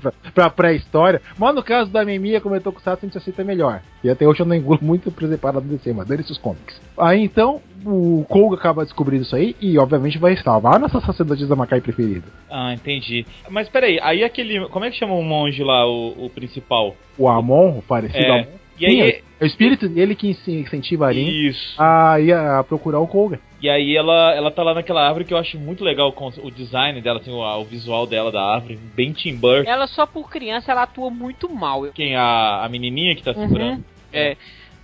pra, 0.00 0.12
pra 0.34 0.50
pré-história. 0.50 1.20
Mas 1.38 1.54
no 1.54 1.62
caso 1.62 1.90
da 1.90 2.04
Memia, 2.04 2.40
como 2.40 2.54
eu 2.54 2.60
tô 2.60 2.72
com 2.72 2.78
o 2.78 2.82
Sato, 2.82 3.04
a 3.04 3.06
gente 3.06 3.18
aceita 3.18 3.42
melhor. 3.42 3.82
E 4.04 4.10
até 4.10 4.26
hoje 4.26 4.40
eu 4.40 4.46
não 4.46 4.54
engulo 4.54 4.78
muito 4.80 5.10
preservado 5.10 5.60
do 5.60 5.68
DC, 5.68 5.92
mas 5.92 6.06
dane-se 6.06 6.32
os 6.32 6.38
comics. 6.38 6.80
Aí 6.98 7.22
então, 7.22 7.60
o 7.84 8.24
Koga 8.28 8.56
acaba 8.56 8.84
descobrindo 8.84 9.22
isso 9.22 9.34
aí 9.34 9.56
e 9.60 9.78
obviamente 9.78 10.18
vai 10.18 10.36
salvar 10.36 10.76
a 10.76 10.78
nossa 10.78 11.00
sacerdotisa 11.00 11.56
Macai 11.56 11.80
preferida. 11.80 12.26
Ah, 12.50 12.72
entendi. 12.72 13.26
Mas 13.48 13.68
peraí, 13.68 13.98
aí 14.02 14.22
aquele. 14.22 14.68
Como 14.68 14.84
é 14.84 14.90
que 14.90 14.96
chama 14.96 15.14
o 15.14 15.22
monge 15.22 15.62
lá, 15.62 15.86
o, 15.86 16.26
o 16.26 16.30
principal? 16.30 16.94
o 17.18 17.28
Amon, 17.28 17.78
o 17.78 17.82
parecido 17.82 18.24
É. 18.24 18.40
Amon. 18.40 18.65
E 18.78 18.86
aí. 18.86 18.92
Sim, 18.92 19.22
é 19.38 19.44
o 19.44 19.46
espírito 19.46 19.86
dele 19.86 20.14
que 20.14 20.28
incentiva 20.28 21.04
a 21.04 21.08
Arin 21.08 21.28
Isso. 21.28 21.74
a, 21.78 22.18
ir 22.18 22.32
a 22.32 22.64
procurar 22.64 23.00
o 23.00 23.06
Koga. 23.06 23.38
E 23.60 23.68
aí 23.68 23.94
ela, 23.94 24.32
ela 24.34 24.50
tá 24.50 24.62
lá 24.62 24.72
naquela 24.72 25.06
árvore 25.06 25.26
que 25.26 25.34
eu 25.34 25.38
acho 25.38 25.58
muito 25.58 25.84
legal 25.84 26.10
com 26.12 26.28
o 26.28 26.50
design 26.50 27.00
dela, 27.02 27.20
assim, 27.20 27.30
o, 27.30 27.40
o 27.42 27.64
visual 27.64 28.06
dela 28.06 28.32
da 28.32 28.42
árvore, 28.42 28.78
bem 28.94 29.12
Tim 29.12 29.36
Burton. 29.36 29.68
Ela 29.70 29.86
só 29.86 30.06
por 30.06 30.30
criança, 30.30 30.72
ela 30.72 30.84
atua 30.84 31.10
muito 31.10 31.52
mal. 31.52 31.82
Quem? 31.94 32.16
A, 32.16 32.64
a 32.64 32.68
menininha 32.68 33.14
que 33.14 33.22
tá 33.22 33.34
segurando? 33.34 33.84
É. 34.12 34.36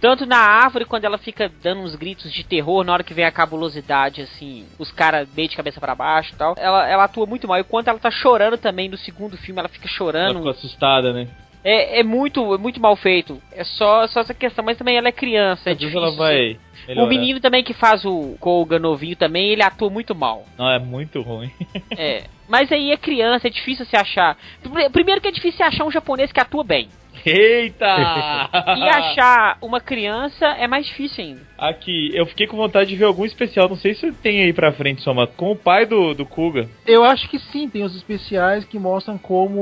Tanto 0.02 0.26
na 0.26 0.38
árvore, 0.38 0.84
quando 0.84 1.04
ela 1.04 1.16
fica 1.16 1.50
dando 1.62 1.82
uns 1.82 1.94
gritos 1.94 2.32
de 2.32 2.44
terror, 2.44 2.82
na 2.82 2.92
hora 2.92 3.04
que 3.04 3.14
vem 3.14 3.24
a 3.24 3.30
cabulosidade, 3.30 4.20
assim, 4.20 4.66
os 4.76 4.90
caras 4.90 5.28
meio 5.34 5.48
de 5.48 5.56
cabeça 5.56 5.78
pra 5.80 5.94
baixo 5.94 6.34
e 6.34 6.36
tal, 6.36 6.56
ela, 6.58 6.88
ela 6.88 7.04
atua 7.04 7.24
muito 7.24 7.46
mal. 7.46 7.60
E 7.60 7.64
quando 7.64 7.86
ela 7.86 8.00
tá 8.00 8.10
chorando 8.10 8.58
também 8.58 8.88
no 8.88 8.98
segundo 8.98 9.36
filme, 9.36 9.60
ela 9.60 9.68
fica 9.68 9.86
Ela 9.86 9.94
chorando. 9.96 10.36
ficou 10.38 10.50
assustada, 10.50 11.12
né? 11.12 11.28
É, 11.64 12.00
é 12.00 12.02
muito, 12.02 12.54
é 12.54 12.58
muito 12.58 12.80
mal 12.80 12.96
feito. 12.96 13.40
É 13.52 13.64
só, 13.64 14.06
só 14.08 14.20
essa 14.20 14.34
questão, 14.34 14.64
mas 14.64 14.76
também 14.76 14.96
ela 14.96 15.08
é 15.08 15.12
criança. 15.12 15.70
É 15.70 15.74
difícil. 15.74 16.00
ela 16.02 16.10
vai. 16.16 16.58
O 16.96 17.06
menino 17.06 17.40
também 17.40 17.62
que 17.62 17.72
faz 17.72 18.04
o 18.04 18.36
Koga 18.40 18.78
novinho 18.78 19.14
também, 19.14 19.50
ele 19.50 19.62
atua 19.62 19.88
muito 19.88 20.14
mal. 20.14 20.44
Não, 20.58 20.68
é 20.68 20.78
muito 20.78 21.20
ruim. 21.22 21.50
É. 21.96 22.24
Mas 22.48 22.70
aí 22.72 22.90
é 22.90 22.96
criança, 22.96 23.46
é 23.46 23.50
difícil 23.50 23.86
se 23.86 23.96
achar. 23.96 24.36
Primeiro 24.92 25.20
que 25.20 25.28
é 25.28 25.30
difícil 25.30 25.56
se 25.58 25.62
achar 25.62 25.84
um 25.84 25.90
japonês 25.90 26.32
que 26.32 26.40
atua 26.40 26.64
bem. 26.64 26.88
Eita! 27.24 28.50
E 28.76 28.88
achar 28.88 29.58
uma 29.60 29.80
criança 29.80 30.46
é 30.46 30.66
mais 30.66 30.86
difícil 30.86 31.24
ainda. 31.24 31.40
Aqui, 31.58 32.10
eu 32.14 32.26
fiquei 32.26 32.46
com 32.46 32.56
vontade 32.56 32.90
de 32.90 32.96
ver 32.96 33.04
algum 33.04 33.24
especial, 33.24 33.68
não 33.68 33.76
sei 33.76 33.94
se 33.94 34.10
tem 34.12 34.42
aí 34.42 34.52
pra 34.52 34.72
frente, 34.72 35.02
Soma, 35.02 35.26
com 35.26 35.52
o 35.52 35.56
pai 35.56 35.86
do, 35.86 36.14
do 36.14 36.26
Kuga. 36.26 36.68
Eu 36.86 37.04
acho 37.04 37.28
que 37.28 37.38
sim, 37.38 37.68
tem 37.68 37.84
os 37.84 37.94
especiais 37.94 38.64
que 38.64 38.78
mostram 38.78 39.16
como 39.16 39.60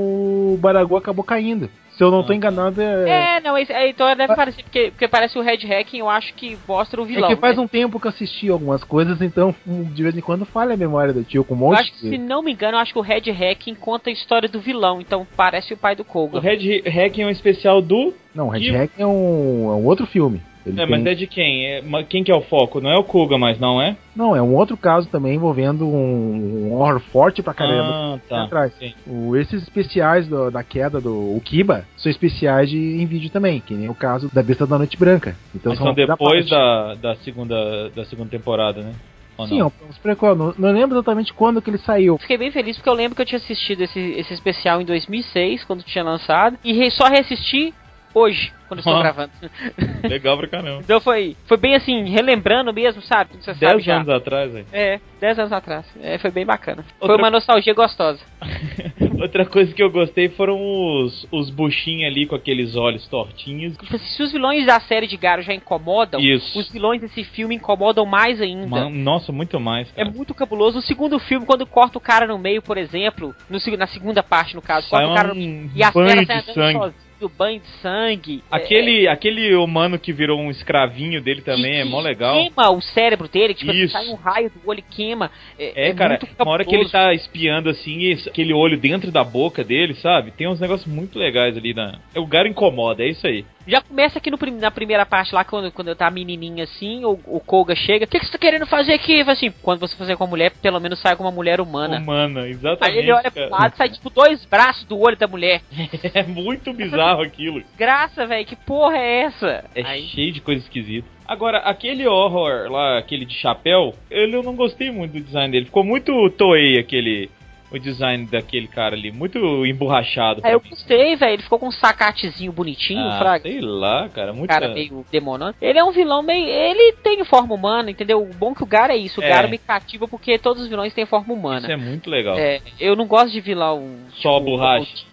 o 0.54 0.58
Baragu 0.60 0.96
acabou 0.96 1.24
caindo. 1.24 1.70
Se 2.00 2.04
eu 2.04 2.10
não 2.10 2.22
tô 2.22 2.32
Ah. 2.32 2.36
enganado, 2.36 2.80
é. 2.80 3.36
É, 3.36 3.40
não, 3.42 3.54
é, 3.58 3.88
então 3.90 4.06
deve 4.16 4.34
parecer, 4.34 4.62
porque, 4.62 4.90
porque 4.90 5.06
parece 5.06 5.38
o 5.38 5.42
Red 5.42 5.58
Hacking, 5.66 5.98
eu 5.98 6.08
acho 6.08 6.32
que 6.32 6.56
mostra 6.66 6.98
o 6.98 7.04
É 7.04 7.06
vilão. 7.06 7.28
que 7.28 7.36
faz 7.36 7.58
né? 7.58 7.62
um 7.62 7.68
tempo 7.68 8.00
que 8.00 8.06
eu 8.06 8.08
assisti 8.08 8.48
algumas 8.48 8.82
coisas, 8.82 9.20
então 9.20 9.54
um, 9.66 9.82
de 9.84 10.02
vez 10.02 10.16
em 10.16 10.22
quando 10.22 10.46
falha 10.46 10.72
a 10.72 10.76
memória 10.78 11.12
do 11.12 11.22
tio 11.22 11.44
com 11.44 11.52
um 11.52 11.58
Eu 11.58 11.60
monte 11.60 11.80
acho 11.80 11.92
que, 11.92 12.00
de. 12.04 12.08
se 12.12 12.16
não 12.16 12.42
me 12.42 12.52
engano, 12.52 12.78
eu 12.78 12.80
acho 12.80 12.94
que 12.94 12.98
o 12.98 13.02
Red 13.02 13.30
Hacking 13.30 13.74
conta 13.74 14.08
a 14.08 14.12
história 14.14 14.48
do 14.48 14.58
vilão, 14.60 14.98
então 14.98 15.26
parece 15.36 15.74
o 15.74 15.76
pai 15.76 15.94
do 15.94 16.00
O 16.00 16.04
Koga. 16.06 16.40
Red 16.40 16.82
Hacking 16.88 17.20
é 17.20 17.26
um 17.26 17.30
especial 17.30 17.82
do. 17.82 18.14
Não, 18.34 18.48
Red 18.48 18.60
E- 18.60 18.70
Hack 18.70 18.92
é 18.98 19.04
um, 19.04 19.66
é 19.70 19.74
um 19.74 19.84
outro 19.84 20.06
filme. 20.06 20.40
Ele 20.66 20.74
É, 20.80 20.86
tem- 20.86 20.90
mas 20.90 21.06
é 21.06 21.14
de 21.14 21.26
quem? 21.26 21.66
É, 21.66 21.82
quem 22.08 22.22
que 22.22 22.30
é 22.30 22.34
o 22.34 22.42
foco? 22.42 22.80
Não 22.80 22.90
é 22.90 22.96
o 22.98 23.04
Kuga, 23.04 23.38
mas 23.38 23.58
não 23.58 23.80
é? 23.80 23.96
Não, 24.14 24.36
é 24.36 24.42
um 24.42 24.54
outro 24.54 24.76
caso 24.76 25.08
também 25.08 25.34
envolvendo 25.34 25.86
um, 25.86 26.68
um 26.68 26.72
horror 26.74 27.00
forte 27.00 27.42
pra 27.42 27.54
caramba. 27.54 28.18
Ah, 28.28 28.46
tá. 28.48 28.70
O- 29.06 29.34
esses 29.36 29.62
especiais 29.62 30.28
do- 30.28 30.50
da 30.50 30.62
queda 30.62 31.00
do 31.00 31.34
Ukiba 31.36 31.86
são 31.96 32.10
especiais 32.10 32.68
de, 32.68 32.76
em 32.76 33.06
vídeo 33.06 33.30
também, 33.30 33.60
que 33.60 33.72
nem 33.74 33.88
o 33.88 33.94
caso 33.94 34.30
da 34.34 34.42
Besta 34.42 34.66
da 34.66 34.76
Noite 34.76 34.96
Branca. 34.98 35.34
Então 35.54 35.70
Mas 35.70 35.78
são 35.78 35.86
são 35.86 35.94
depois 35.94 36.48
da, 36.48 36.94
da, 36.94 37.14
segunda, 37.16 37.88
da 37.90 38.04
segunda 38.04 38.28
temporada, 38.30 38.82
né? 38.82 38.92
Ou 39.38 39.46
Sim, 39.46 39.58
não? 39.60 39.66
é 39.66 39.68
um- 39.68 40.02
prequel. 40.02 40.36
Não, 40.36 40.54
não 40.58 40.70
lembro 40.72 40.96
exatamente 40.96 41.32
quando 41.32 41.62
que 41.62 41.70
ele 41.70 41.78
saiu. 41.78 42.18
Fiquei 42.18 42.36
bem 42.36 42.50
feliz 42.50 42.76
porque 42.76 42.88
eu 42.90 42.94
lembro 42.94 43.16
que 43.16 43.22
eu 43.22 43.26
tinha 43.26 43.38
assistido 43.38 43.80
esse, 43.80 43.98
esse 43.98 44.34
especial 44.34 44.82
em 44.82 44.84
2006, 44.84 45.64
quando 45.64 45.82
tinha 45.82 46.04
lançado, 46.04 46.58
e 46.62 46.74
re- 46.74 46.90
só 46.90 47.04
reassisti 47.06 47.72
hoje, 48.14 48.52
quando 48.68 48.80
estou 48.80 48.94
Ah. 48.96 49.02
gravando. 49.02 49.32
Legal 50.08 50.36
pra 50.38 50.48
caramba. 50.48 50.80
Então 50.82 51.00
foi, 51.00 51.36
foi 51.46 51.56
bem 51.56 51.74
assim, 51.74 52.04
relembrando 52.08 52.72
mesmo, 52.72 53.00
sabe? 53.02 53.30
Você 53.40 53.54
sabe 53.54 53.60
Dez 53.60 53.84
já. 53.84 53.96
anos 53.96 54.08
atrás, 54.08 54.52
velho. 54.52 54.66
É, 54.72 55.00
10 55.20 55.38
anos 55.38 55.52
atrás. 55.52 55.86
É, 56.02 56.18
foi 56.18 56.30
bem 56.30 56.44
bacana. 56.46 56.82
Foi 56.98 57.08
Outra- 57.08 57.16
uma 57.16 57.30
nostalgia 57.30 57.74
gostosa. 57.74 58.20
Outra 59.20 59.44
coisa 59.44 59.72
que 59.74 59.82
eu 59.82 59.90
gostei 59.90 60.28
foram 60.30 60.58
os, 60.58 61.26
os 61.30 61.50
buchinhos 61.50 62.10
ali 62.10 62.26
com 62.26 62.34
aqueles 62.34 62.74
olhos 62.76 63.06
tortinhos. 63.06 63.76
Tipo 63.76 63.94
assim, 63.96 64.06
se 64.06 64.22
os 64.22 64.32
vilões 64.32 64.64
da 64.66 64.80
série 64.80 65.06
de 65.06 65.16
Garo 65.16 65.42
já 65.42 65.52
incomodam, 65.52 66.20
Isso. 66.20 66.58
os 66.58 66.70
vilões 66.70 67.00
desse 67.02 67.22
filme 67.24 67.54
incomodam 67.54 68.06
mais 68.06 68.40
ainda. 68.40 68.88
Nossa, 68.88 69.30
muito 69.32 69.60
mais, 69.60 69.90
É 69.94 70.04
cara. 70.04 70.10
muito 70.10 70.32
cabuloso. 70.34 70.76
No 70.76 70.82
segundo 70.82 71.18
filme, 71.18 71.44
quando 71.44 71.66
corta 71.66 71.98
o 71.98 72.00
cara 72.00 72.26
no 72.26 72.38
meio, 72.38 72.62
por 72.62 72.78
exemplo, 72.78 73.34
no, 73.48 73.58
na 73.76 73.86
segunda 73.86 74.22
parte, 74.22 74.54
no 74.54 74.62
caso, 74.62 74.88
Sai 74.88 75.04
corta 75.04 75.12
o 75.12 75.16
cara 75.22 75.34
no 75.34 75.40
um 75.40 75.70
e 75.74 75.82
a 75.82 75.90
de 75.90 76.26
sai 76.26 76.42
sangue. 76.54 76.94
Sozinho, 77.20 77.32
banho 77.36 77.60
de 77.60 77.68
sangue. 77.82 78.42
É, 78.50 78.56
Aquele, 78.56 79.08
aquele 79.08 79.54
humano 79.54 79.98
que 79.98 80.12
virou 80.12 80.40
um 80.40 80.50
escravinho 80.50 81.20
dele 81.20 81.42
também 81.42 81.80
é 81.80 81.82
que 81.82 81.88
mó 81.88 82.00
legal. 82.00 82.34
Queima 82.36 82.70
o 82.70 82.80
cérebro 82.80 83.28
dele, 83.28 83.54
tipo, 83.54 83.70
Isso. 83.72 83.92
sai 83.92 84.08
um 84.08 84.14
raio 84.14 84.50
do 84.50 84.60
olho 84.68 84.78
e 84.78 84.82
queima. 84.94 85.30
É, 85.58 85.92
cara, 85.92 86.18
muito 86.20 86.42
uma 86.42 86.52
hora 86.52 86.64
que 86.64 86.74
ele 86.74 86.88
tá 86.88 87.12
espiando 87.12 87.68
assim, 87.68 88.12
aquele 88.26 88.52
olho 88.52 88.78
dentro 88.78 89.10
da 89.10 89.22
boca 89.22 89.62
dele, 89.62 89.94
sabe? 89.94 90.30
Tem 90.30 90.48
uns 90.48 90.60
negócios 90.60 90.90
muito 90.90 91.18
legais 91.18 91.56
ali 91.56 91.74
na. 91.74 91.98
O 92.16 92.26
Garo 92.26 92.48
incomoda, 92.48 93.02
é 93.02 93.08
isso 93.08 93.26
aí. 93.26 93.44
Já 93.66 93.80
começa 93.80 94.18
aqui 94.18 94.30
no 94.30 94.38
na 94.58 94.70
primeira 94.70 95.04
parte 95.04 95.34
lá, 95.34 95.44
quando, 95.44 95.70
quando 95.70 95.88
eu 95.88 95.96
tá 95.96 96.10
menininha 96.10 96.64
assim, 96.64 97.04
o, 97.04 97.18
o 97.26 97.40
Koga 97.40 97.74
chega. 97.74 98.04
O 98.04 98.08
que, 98.08 98.18
que 98.18 98.26
você 98.26 98.32
tá 98.32 98.38
querendo 98.38 98.66
fazer 98.66 98.94
aqui? 98.94 99.20
Assim, 99.22 99.52
quando 99.62 99.80
você 99.80 99.96
fazer 99.96 100.16
com 100.16 100.24
a 100.24 100.26
mulher, 100.26 100.52
pelo 100.62 100.80
menos 100.80 100.98
sai 101.00 101.14
com 101.14 101.24
uma 101.24 101.30
mulher 101.30 101.60
humana. 101.60 101.98
Humana, 101.98 102.48
exatamente. 102.48 102.84
Aí 102.84 102.98
ele 102.98 103.12
olha 103.12 103.30
pro 103.30 103.50
lado 103.50 103.74
e 103.74 103.76
sai 103.76 103.88
tipo 103.90 104.10
dois 104.10 104.44
braços 104.44 104.84
do 104.84 104.98
olho 104.98 105.16
da 105.16 105.26
mulher. 105.26 105.62
É 106.12 106.22
muito 106.22 106.72
bizarro 106.72 107.22
aquilo. 107.22 107.62
Graça, 107.76 108.26
velho, 108.26 108.44
que 108.44 108.56
porra 108.56 108.96
é 108.96 109.22
essa? 109.22 109.64
É 109.74 109.82
Aí, 109.82 110.08
cheio 110.08 110.32
de 110.32 110.40
coisa 110.40 110.62
esquisita. 110.62 111.06
Agora, 111.26 111.58
aquele 111.58 112.06
horror 112.08 112.70
lá, 112.70 112.98
aquele 112.98 113.24
de 113.24 113.34
chapéu, 113.34 113.94
ele 114.10 114.34
eu 114.34 114.42
não 114.42 114.56
gostei 114.56 114.90
muito 114.90 115.12
do 115.12 115.20
design 115.20 115.52
dele. 115.52 115.66
Ficou 115.66 115.84
muito 115.84 116.28
toei 116.30 116.78
aquele. 116.78 117.30
O 117.70 117.78
design 117.78 118.26
daquele 118.26 118.66
cara 118.66 118.96
ali, 118.96 119.12
muito 119.12 119.38
emborrachado. 119.64 120.40
aí 120.44 120.52
eu 120.52 120.60
gostei, 120.60 121.14
velho. 121.14 121.34
Ele 121.34 121.42
ficou 121.42 121.58
com 121.58 121.68
um 121.68 121.72
sacatezinho 121.72 122.50
bonitinho, 122.52 123.06
Ah, 123.06 123.18
fraga. 123.18 123.42
sei 123.42 123.60
lá, 123.60 124.08
cara, 124.08 124.32
muito. 124.32 124.50
cara 124.50 124.68
meio 124.68 125.04
demonando. 125.10 125.54
Ele 125.60 125.78
é 125.78 125.84
um 125.84 125.92
vilão 125.92 126.22
meio. 126.22 126.46
Ele 126.46 126.94
tem 126.94 127.24
forma 127.24 127.54
humana, 127.54 127.90
entendeu? 127.90 128.20
O 128.22 128.34
bom 128.34 128.52
que 128.54 128.62
o 128.62 128.66
Gara 128.66 128.92
é 128.92 128.96
isso. 128.96 129.20
O 129.20 129.24
É. 129.24 129.28
Gara 129.28 129.46
me 129.46 129.58
cativa 129.58 130.08
porque 130.08 130.36
todos 130.38 130.62
os 130.64 130.68
vilões 130.68 130.92
têm 130.92 131.06
forma 131.06 131.32
humana. 131.32 131.60
Isso 131.60 131.72
é 131.72 131.76
muito 131.76 132.10
legal. 132.10 132.36
É, 132.36 132.60
eu 132.80 132.96
não 132.96 133.06
gosto 133.06 133.30
de 133.30 133.40
vilão. 133.40 133.96
Só 134.14 134.34
tipo, 134.38 134.50
borracha. 134.50 135.04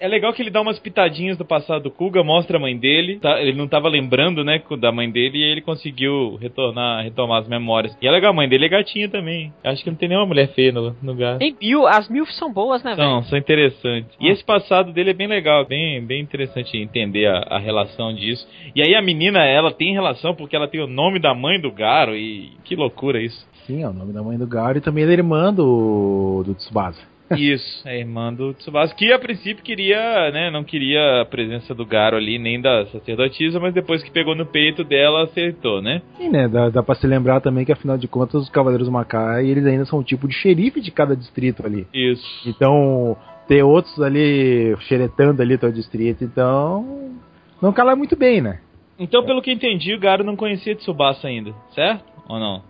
É 0.00 0.08
legal 0.08 0.32
que 0.32 0.40
ele 0.40 0.50
dá 0.50 0.62
umas 0.62 0.78
pitadinhas 0.78 1.36
do 1.36 1.44
passado 1.44 1.82
do 1.82 1.90
Kuga, 1.90 2.24
mostra 2.24 2.56
a 2.56 2.60
mãe 2.60 2.76
dele. 2.76 3.18
tá- 3.20 3.40
ele 3.40 3.52
não 3.52 3.68
tava 3.68 3.86
lembrando, 3.88 4.42
né, 4.42 4.62
da 4.78 4.90
mãe 4.90 5.10
dele 5.10 5.38
e 5.38 5.42
ele 5.42 5.60
conseguiu 5.60 6.36
retornar, 6.40 7.04
retomar 7.04 7.40
as 7.42 7.48
memórias. 7.48 7.96
E 8.00 8.06
é 8.08 8.10
legal, 8.10 8.30
a 8.30 8.34
mãe 8.34 8.48
dele 8.48 8.64
é 8.64 8.68
gatinha 8.68 9.08
também. 9.10 9.52
Acho 9.62 9.84
que 9.84 9.90
não 9.90 9.96
tem 9.96 10.08
nenhuma 10.08 10.26
mulher 10.26 10.48
feia 10.54 10.72
no, 10.72 10.96
no 11.02 11.14
gato. 11.14 11.38
Tem 11.38 11.54
mil, 11.60 11.86
as 11.86 12.08
mil 12.08 12.24
são 12.26 12.50
boas, 12.50 12.82
né, 12.82 12.94
velho? 12.94 13.08
São, 13.08 13.22
são 13.24 13.38
interessantes. 13.38 14.10
E 14.18 14.28
esse 14.28 14.42
passado 14.42 14.90
dele 14.92 15.10
é 15.10 15.14
bem 15.14 15.26
legal, 15.26 15.66
bem, 15.66 16.02
bem 16.02 16.20
interessante 16.22 16.78
entender 16.78 17.26
a, 17.26 17.38
a 17.50 17.58
relação 17.58 18.14
disso. 18.14 18.48
E 18.74 18.80
aí 18.82 18.94
a 18.94 19.02
menina, 19.02 19.44
ela 19.44 19.70
tem 19.70 19.92
relação 19.92 20.34
porque 20.34 20.56
ela 20.56 20.66
tem 20.68 20.80
o 20.80 20.86
nome 20.86 21.18
da 21.18 21.34
mãe 21.34 21.60
do 21.60 21.70
Garo 21.70 22.16
e 22.16 22.52
que 22.64 22.74
loucura 22.74 23.20
isso. 23.20 23.46
Sim, 23.66 23.82
é 23.82 23.88
o 23.88 23.92
nome 23.92 24.12
da 24.14 24.22
mãe 24.22 24.38
do 24.38 24.46
Garo 24.46 24.78
e 24.78 24.80
também 24.80 25.06
da 25.06 25.12
irmã 25.12 25.52
do, 25.52 26.42
do 26.44 26.54
Tsubasa. 26.54 27.09
Isso, 27.36 27.88
é 27.88 27.92
a 27.92 27.98
irmã 27.98 28.32
do 28.32 28.52
Tsubasa, 28.54 28.94
que 28.94 29.12
a 29.12 29.18
princípio 29.18 29.62
queria, 29.62 30.30
né, 30.32 30.50
não 30.50 30.64
queria 30.64 31.22
a 31.22 31.24
presença 31.24 31.74
do 31.74 31.86
Garo 31.86 32.16
ali, 32.16 32.38
nem 32.38 32.60
da 32.60 32.86
sacerdotisa, 32.86 33.60
mas 33.60 33.72
depois 33.72 34.02
que 34.02 34.10
pegou 34.10 34.34
no 34.34 34.46
peito 34.46 34.82
dela, 34.82 35.24
aceitou, 35.24 35.80
né? 35.80 36.02
E 36.18 36.28
né, 36.28 36.48
dá, 36.48 36.68
dá 36.68 36.82
pra 36.82 36.94
se 36.94 37.06
lembrar 37.06 37.40
também 37.40 37.64
que 37.64 37.72
afinal 37.72 37.96
de 37.96 38.08
contas 38.08 38.42
os 38.42 38.50
Cavaleiros 38.50 38.88
Macai, 38.88 39.46
eles 39.46 39.64
ainda 39.66 39.84
são 39.84 39.98
o 39.98 40.04
tipo 40.04 40.26
de 40.26 40.34
xerife 40.34 40.80
de 40.80 40.90
cada 40.90 41.16
distrito 41.16 41.64
ali. 41.64 41.86
Isso. 41.92 42.48
Então, 42.48 43.16
ter 43.46 43.62
outros 43.62 44.00
ali 44.00 44.76
xeretando 44.80 45.42
ali 45.42 45.58
teu 45.58 45.72
distrito, 45.72 46.24
então 46.24 47.12
não 47.60 47.72
cala 47.72 47.94
muito 47.94 48.16
bem, 48.16 48.40
né? 48.40 48.60
Então, 48.98 49.24
pelo 49.24 49.40
que 49.40 49.50
entendi, 49.50 49.94
o 49.94 49.98
Garo 49.98 50.22
não 50.22 50.36
conhecia 50.36 50.76
Tsubasa 50.76 51.26
ainda, 51.26 51.54
certo? 51.74 52.04
Ou 52.28 52.38
não? 52.38 52.69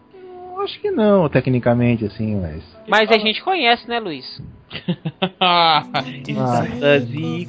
Acho 0.59 0.81
que 0.81 0.91
não, 0.91 1.29
tecnicamente, 1.29 2.05
assim, 2.05 2.41
mas. 2.41 2.63
Mas 2.87 3.11
a 3.11 3.19
gente 3.19 3.43
conhece, 3.43 3.89
né, 3.89 4.01
Luiz? 4.01 4.43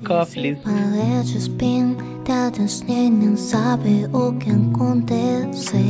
Cofres. 0.06 0.60
Paredes 0.60 1.48
pintadas, 1.50 2.82
ninguém 2.82 3.36
sabe 3.36 4.06
o 4.14 4.38
que 4.38 4.50
aconteceu. 4.50 5.82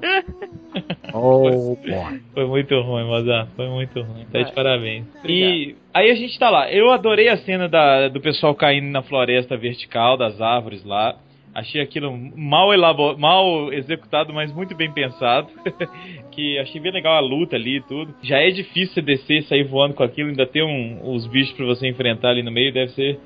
Oh, 1.18 1.76
boy. 1.76 2.20
Foi 2.34 2.46
muito 2.46 2.78
ruim, 2.82 3.04
Mozart. 3.04 3.48
Foi 3.56 3.68
muito 3.68 4.02
ruim. 4.02 4.26
Tá 4.30 4.38
de 4.38 4.44
Vai. 4.44 4.52
parabéns. 4.52 5.06
Obrigado. 5.18 5.50
E 5.50 5.76
aí 5.94 6.10
a 6.10 6.14
gente 6.14 6.38
tá 6.38 6.50
lá. 6.50 6.70
Eu 6.70 6.90
adorei 6.90 7.28
a 7.28 7.38
cena 7.38 7.68
da, 7.68 8.08
do 8.08 8.20
pessoal 8.20 8.54
caindo 8.54 8.90
na 8.90 9.02
floresta 9.02 9.56
vertical, 9.56 10.18
das 10.18 10.40
árvores 10.40 10.84
lá. 10.84 11.16
Achei 11.56 11.80
aquilo 11.80 12.14
mal 12.36 12.74
elabor... 12.74 13.18
mal 13.18 13.72
executado, 13.72 14.30
mas 14.30 14.52
muito 14.52 14.76
bem 14.76 14.92
pensado. 14.92 15.48
que 16.30 16.58
achei 16.58 16.78
bem 16.78 16.92
legal 16.92 17.16
a 17.16 17.20
luta 17.20 17.56
ali 17.56 17.78
e 17.78 17.80
tudo. 17.80 18.14
Já 18.22 18.38
é 18.38 18.50
difícil 18.50 18.92
você 18.92 19.00
descer, 19.00 19.42
sair 19.44 19.64
voando 19.64 19.94
com 19.94 20.02
aquilo, 20.02 20.28
ainda 20.28 20.46
ter 20.46 20.62
um, 20.62 21.14
os 21.14 21.26
bichos 21.26 21.56
pra 21.56 21.64
você 21.64 21.88
enfrentar 21.88 22.28
ali 22.28 22.42
no 22.42 22.52
meio, 22.52 22.74
deve 22.74 22.92
ser 22.92 23.18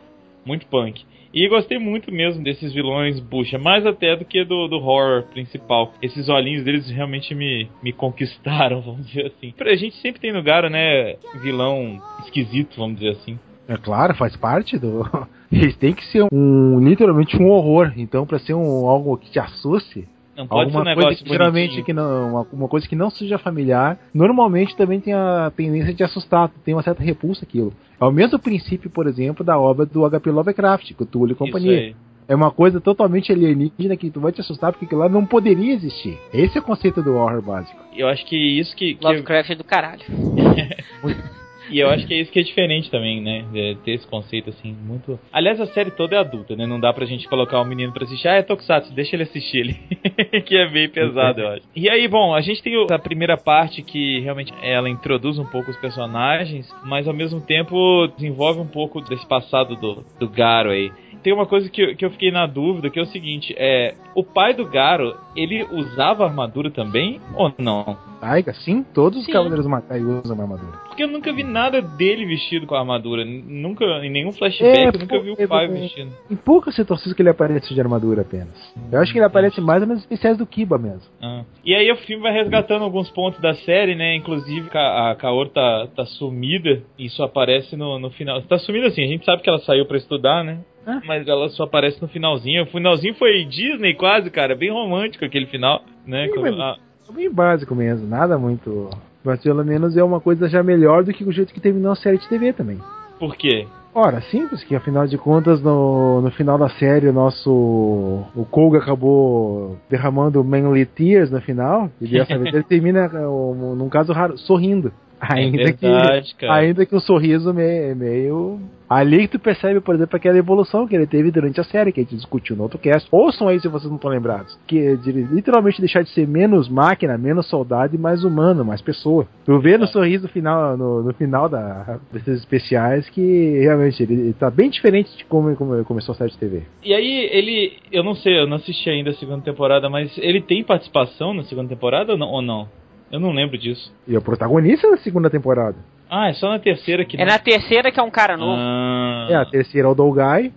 muito 0.47 0.65
punk. 0.67 1.03
E 1.35 1.49
gostei 1.49 1.77
muito 1.81 2.13
mesmo 2.13 2.45
desses 2.45 2.73
vilões 2.73 3.19
bucha, 3.19 3.59
mais 3.59 3.85
até 3.85 4.15
do 4.15 4.25
que 4.25 4.45
do, 4.45 4.69
do 4.69 4.77
horror 4.77 5.25
principal. 5.33 5.93
Esses 6.01 6.29
olhinhos 6.29 6.63
deles 6.63 6.89
realmente 6.89 7.35
me, 7.35 7.69
me 7.83 7.93
conquistaram, 7.93 8.81
vamos 8.87 9.09
dizer 9.09 9.27
assim. 9.27 9.53
A 9.59 9.75
gente 9.75 9.97
sempre 9.97 10.21
tem 10.21 10.33
no 10.33 10.43
Garo, 10.43 10.71
né, 10.71 11.17
vilão 11.43 12.01
esquisito, 12.21 12.77
vamos 12.77 13.01
dizer 13.01 13.11
assim. 13.11 13.37
É 13.67 13.77
claro, 13.77 14.15
faz 14.15 14.37
parte 14.37 14.79
do. 14.79 15.05
Eles 15.53 15.77
têm 15.77 15.93
que 15.93 16.05
ser 16.07 16.27
um 16.33 16.79
literalmente 16.81 17.37
um 17.37 17.49
horror. 17.49 17.93
Então, 17.97 18.25
pra 18.25 18.39
ser 18.39 18.55
um 18.55 18.87
algo 18.87 19.17
que 19.17 19.31
te 19.31 19.39
assuste, 19.39 20.07
Não 20.37 20.47
pode 20.47 20.67
alguma 20.67 20.85
ser 20.85 20.91
um 20.91 20.95
coisa 20.95 21.09
negócio 21.09 21.25
que 21.25 21.31
geralmente 21.31 21.83
que 21.83 21.93
não, 21.93 22.31
uma, 22.31 22.47
uma 22.53 22.69
coisa 22.69 22.89
que 22.89 22.95
não 22.95 23.11
seja 23.11 23.37
familiar, 23.39 23.99
normalmente 24.15 24.77
também 24.77 25.01
tem 25.01 25.13
a 25.13 25.53
tendência 25.55 25.93
de 25.93 26.05
assustar, 26.05 26.49
tem 26.65 26.75
uma 26.75 26.83
certa 26.83 27.03
repulsa 27.03 27.45
aquilo. 27.45 27.73
É 28.01 28.05
o 28.05 28.13
mesmo 28.13 28.39
princípio, 28.39 28.89
por 28.89 29.07
exemplo, 29.07 29.45
da 29.45 29.59
obra 29.59 29.85
do 29.85 30.09
HP 30.09 30.31
Lovecraft, 30.31 30.95
Cthulhu 30.95 31.33
e 31.33 31.35
companhia. 31.35 31.95
É 32.29 32.35
uma 32.35 32.53
coisa 32.53 32.81
totalmente 32.81 33.33
alienígena 33.33 33.97
que 33.97 34.09
tu 34.09 34.21
vai 34.21 34.31
te 34.31 34.41
assustar 34.41 34.71
porque 34.71 34.85
aquilo 34.85 35.01
lá 35.01 35.09
não 35.09 35.27
poderia 35.27 35.75
existir. 35.75 36.17
Esse 36.33 36.59
é 36.59 36.61
o 36.61 36.65
conceito 36.65 37.03
do 37.03 37.17
horror 37.17 37.43
básico. 37.43 37.77
Eu 37.93 38.07
acho 38.07 38.25
que 38.25 38.37
isso 38.37 38.75
que, 38.77 38.95
que 38.95 39.05
Lovecraft 39.05 39.51
é 39.51 39.55
do 39.57 39.65
caralho. 39.65 40.03
E 41.71 41.79
eu 41.79 41.89
acho 41.89 42.07
que 42.07 42.15
é 42.15 42.21
isso 42.21 42.31
que 42.33 42.41
é 42.41 42.43
diferente 42.43 42.91
também, 42.91 43.21
né? 43.21 43.45
De 43.53 43.77
ter 43.85 43.93
esse 43.93 44.07
conceito 44.07 44.51
assim, 44.51 44.73
muito. 44.85 45.19
Aliás, 45.33 45.61
a 45.61 45.67
série 45.67 45.91
toda 45.91 46.17
é 46.17 46.19
adulta, 46.19 46.57
né? 46.57 46.67
Não 46.67 46.81
dá 46.81 46.93
pra 46.93 47.07
gente 47.07 47.29
colocar 47.29 47.61
o 47.61 47.65
menino 47.65 47.93
pra 47.93 48.05
assistir. 48.05 48.29
Ah, 48.29 48.35
é 48.37 48.43
Tokusatsu, 48.43 48.93
deixa 48.93 49.17
ele 49.17 49.23
assistir 49.25 49.59
ele. 49.59 49.75
que 50.47 50.57
é 50.57 50.69
bem 50.69 50.89
pesado, 50.89 51.41
eu 51.41 51.49
acho. 51.49 51.63
E 51.75 51.89
aí, 51.89 52.07
bom, 52.09 52.35
a 52.35 52.41
gente 52.41 52.63
tem 52.63 52.75
a 52.91 52.99
primeira 52.99 53.37
parte 53.37 53.83
que 53.83 54.21
realmente 54.21 54.53
ela 54.63 54.89
introduz 54.89 55.39
um 55.39 55.45
pouco 55.47 55.71
os 55.71 55.77
personagens, 55.77 56.69
mas 56.85 57.07
ao 57.07 57.15
mesmo 57.15 57.41
tempo 57.41 58.07
desenvolve 58.17 58.61
um 58.61 58.67
pouco 58.67 59.01
desse 59.01 59.27
passado 59.27 59.77
do, 59.77 60.05
do 60.19 60.29
Garo 60.29 60.71
aí. 60.71 60.91
Tem 61.23 61.35
uma 61.35 61.45
coisa 61.47 61.69
que, 61.69 61.83
eu- 61.83 61.95
que 61.97 62.05
eu 62.05 62.11
fiquei 62.11 62.31
na 62.31 62.47
dúvida, 62.47 62.89
que 62.89 62.99
é 62.99 63.03
o 63.03 63.07
seguinte, 63.07 63.55
é. 63.59 63.95
O 64.15 64.25
pai 64.25 64.55
do 64.55 64.65
Garo, 64.65 65.15
ele 65.37 65.63
usava 65.71 66.25
armadura 66.25 66.71
também 66.71 67.21
ou 67.35 67.53
não? 67.59 67.97
Taiga, 68.21 68.53
sim, 68.55 68.83
todos 68.95 69.19
os 69.21 69.27
Sim. 69.27 69.33
Cavaleiros 69.33 69.67
Matai 69.67 70.01
usam 70.01 70.35
uma 70.35 70.45
armadura. 70.45 70.79
Eu 71.01 71.09
nunca 71.09 71.33
vi 71.33 71.43
nada 71.43 71.81
dele 71.81 72.27
vestido 72.27 72.67
com 72.67 72.75
a 72.75 72.81
armadura. 72.81 73.25
Nunca, 73.25 73.85
em 74.05 74.11
nenhum 74.11 74.33
flashback, 74.33 74.95
eu 74.95 75.01
nunca 75.01 75.21
vi 75.21 75.31
o 75.31 75.33
é, 75.35 75.37
Five 75.47 75.53
é, 75.55 75.67
vestindo. 75.81 76.13
Em 76.31 76.37
poucas 76.37 76.75
situações 76.75 77.15
que 77.15 77.23
ele 77.23 77.29
aparece 77.31 77.73
de 77.75 77.81
armadura 77.81 78.23
apenas. 78.23 78.49
Eu 78.93 79.01
acho 79.01 79.13
que 79.13 79.19
ele 79.19 79.25
aparece 79.27 79.61
mais 79.61 79.87
nas 79.87 79.99
especiais 80.01 80.37
do 80.39 80.47
Kiba 80.47 80.79
mesmo. 80.79 81.03
Ah. 81.23 81.43
E 81.65 81.75
aí 81.75 81.91
o 81.91 81.97
filme 81.97 82.23
vai 82.23 82.33
resgatando 82.33 82.83
alguns 82.85 83.11
pontos 83.11 83.41
da 83.41 83.55
série, 83.55 83.95
né? 83.95 84.15
Inclusive 84.17 84.69
Ka- 84.71 85.11
a 85.11 85.15
Kaoru 85.15 85.51
tá, 85.51 85.89
tá 85.97 86.05
sumida. 86.07 86.83
E 86.99 87.07
isso 87.07 87.23
aparece 87.23 87.77
no, 87.77 87.99
no 87.99 88.11
final. 88.11 88.41
Tá 88.43 88.59
sumida 88.59 88.87
assim, 88.89 89.03
a 89.03 89.09
gente 89.09 89.25
sabe 89.25 89.43
que 89.43 89.49
ela 89.49 89.59
saiu 89.61 89.87
pra 89.87 89.97
estudar, 89.97 90.45
né? 90.45 90.59
Ah. 90.87 91.01
Mas 91.07 91.27
ela 91.29 91.49
só 91.51 91.65
aparece 91.65 92.01
no 92.01 92.09
finalzinho. 92.09 92.63
O 92.63 92.67
finalzinho 92.67 93.15
foi 93.15 93.45
Disney 93.45 93.95
quase, 93.95 94.31
cara. 94.31 94.55
Bem 94.55 94.71
romântico 94.71 95.25
aquele 95.25 95.47
final, 95.47 95.83
né? 96.07 96.27
Sim, 96.29 96.35
Com- 96.35 96.47
a- 96.63 96.77
É 97.09 97.13
bem 97.13 97.31
básico 97.33 97.75
mesmo, 97.75 98.07
nada 98.07 98.39
muito. 98.39 98.89
Mas 99.25 99.41
pelo 99.43 99.65
menos 99.65 99.97
é 99.97 100.03
uma 100.03 100.21
coisa 100.21 100.49
já 100.49 100.63
melhor 100.63 101.05
do 101.05 101.13
que 101.13 101.25
o 101.25 101.33
jeito 101.33 101.53
que 101.53 101.61
terminou 101.61 101.93
a 101.93 101.97
série 101.97 102.19
de 102.19 102.29
TV 102.29 102.53
também. 102.53 102.79
Por 103.19 103.37
quê? 103.37 103.67
Ora, 103.95 104.21
simples, 104.23 104.63
que 104.63 104.75
afinal 104.77 105.07
de 105.07 105.19
contas, 105.19 105.61
no, 105.61 106.21
no 106.21 106.31
final 106.31 106.57
da 106.57 106.69
série, 106.69 107.09
o 107.09 107.13
nosso. 107.13 107.51
O 107.51 108.47
Koga 108.49 108.79
acabou 108.79 109.77
derramando 109.91 110.43
Manly 110.45 110.87
Tears 110.87 111.31
no 111.31 111.41
final, 111.41 111.91
e 112.01 112.07
dessa 112.07 112.39
vez 112.39 112.55
ele 112.55 112.63
termina, 112.69 113.09
o- 113.29 113.75
num 113.77 113.89
caso 113.89 114.13
raro, 114.13 114.39
sorrindo. 114.39 114.93
Ainda 115.21 115.61
é 115.61 115.65
verdade, 115.73 116.35
que. 116.35 116.41
cara. 116.47 116.55
Ainda 116.61 116.87
que 116.87 116.95
um 116.95 117.01
sorriso 117.01 117.53
meio, 117.53 117.97
meio. 117.97 118.61
Ali 118.91 119.29
que 119.29 119.39
tu 119.39 119.39
percebe, 119.39 119.81
por 119.81 119.95
exemplo, 119.95 120.17
aquela 120.17 120.37
evolução 120.37 120.85
que 120.85 120.97
ele 120.97 121.07
teve 121.07 121.31
durante 121.31 121.61
a 121.61 121.65
série, 121.65 121.93
que 121.93 122.01
a 122.01 122.03
gente 122.03 122.17
discutiu 122.17 122.57
no 122.57 122.65
outro 122.65 122.77
cast. 122.77 123.09
Ouçam 123.13 123.47
aí 123.47 123.61
se 123.61 123.69
vocês 123.69 123.89
não 123.89 123.95
estão 123.95 124.11
lembrados. 124.11 124.59
Que 124.67 124.79
é 124.81 124.97
de 124.97 125.13
literalmente 125.13 125.81
deixar 125.81 126.03
de 126.03 126.11
ser 126.11 126.27
menos 126.27 126.69
máquina, 126.69 127.17
menos 127.17 127.47
soldado 127.49 127.95
e 127.95 127.99
mais 127.99 128.25
humano, 128.25 128.65
mais 128.65 128.83
pessoa. 128.83 129.29
Tu 129.45 129.61
vê 129.61 129.79
no 129.79 129.85
É. 129.85 129.87
sorriso 129.87 130.27
final, 130.27 130.77
no, 130.77 131.05
no 131.05 131.15
final 131.15 131.49
da, 131.49 132.01
desses 132.13 132.41
especiais 132.41 133.09
que 133.09 133.61
realmente 133.61 134.03
ele, 134.03 134.15
ele 134.15 134.33
tá 134.33 134.51
bem 134.51 134.69
diferente 134.69 135.17
de 135.17 135.25
como, 135.25 135.55
como 135.55 135.85
começou 135.85 136.13
a 136.13 136.19
série 136.19 136.33
de 136.33 136.39
TV. 136.39 136.63
E 136.83 136.93
aí, 136.93 137.29
ele. 137.31 137.79
Eu 137.93 138.03
não 138.03 138.17
sei, 138.17 138.41
eu 138.41 138.47
não 138.49 138.57
assisti 138.57 138.91
ainda 138.91 139.11
a 139.11 139.15
segunda 139.15 139.43
temporada, 139.43 139.89
mas 139.89 140.19
ele 140.19 140.41
tem 140.43 140.65
participação 140.65 141.33
na 141.33 141.45
segunda 141.45 141.69
temporada 141.69 142.11
ou 142.13 142.19
não? 142.19 142.29
Ou 142.29 142.43
não? 142.43 142.69
Eu 143.13 143.21
não 143.21 143.31
lembro 143.33 143.57
disso. 143.57 143.93
E 144.09 144.17
é 144.17 144.19
o 144.19 144.23
protagonista 144.23 144.91
da 144.91 144.97
segunda 144.97 145.31
temporada. 145.31 145.77
Ah, 146.11 146.29
é 146.29 146.33
só 146.35 146.49
na 146.49 146.59
terceira 146.59 147.05
que 147.05 147.21
É 147.21 147.25
na 147.25 147.39
terceira 147.39 147.93
que 147.93 148.01
é 148.01 148.03
um 148.03 148.11
cara 148.11 148.37
novo. 148.37 148.57
Ah, 148.59 149.29
É, 149.31 149.35
a 149.37 149.45
terceira 149.45 149.87
é 149.87 149.91
o 149.91 149.95
Dolgai. 149.95 150.53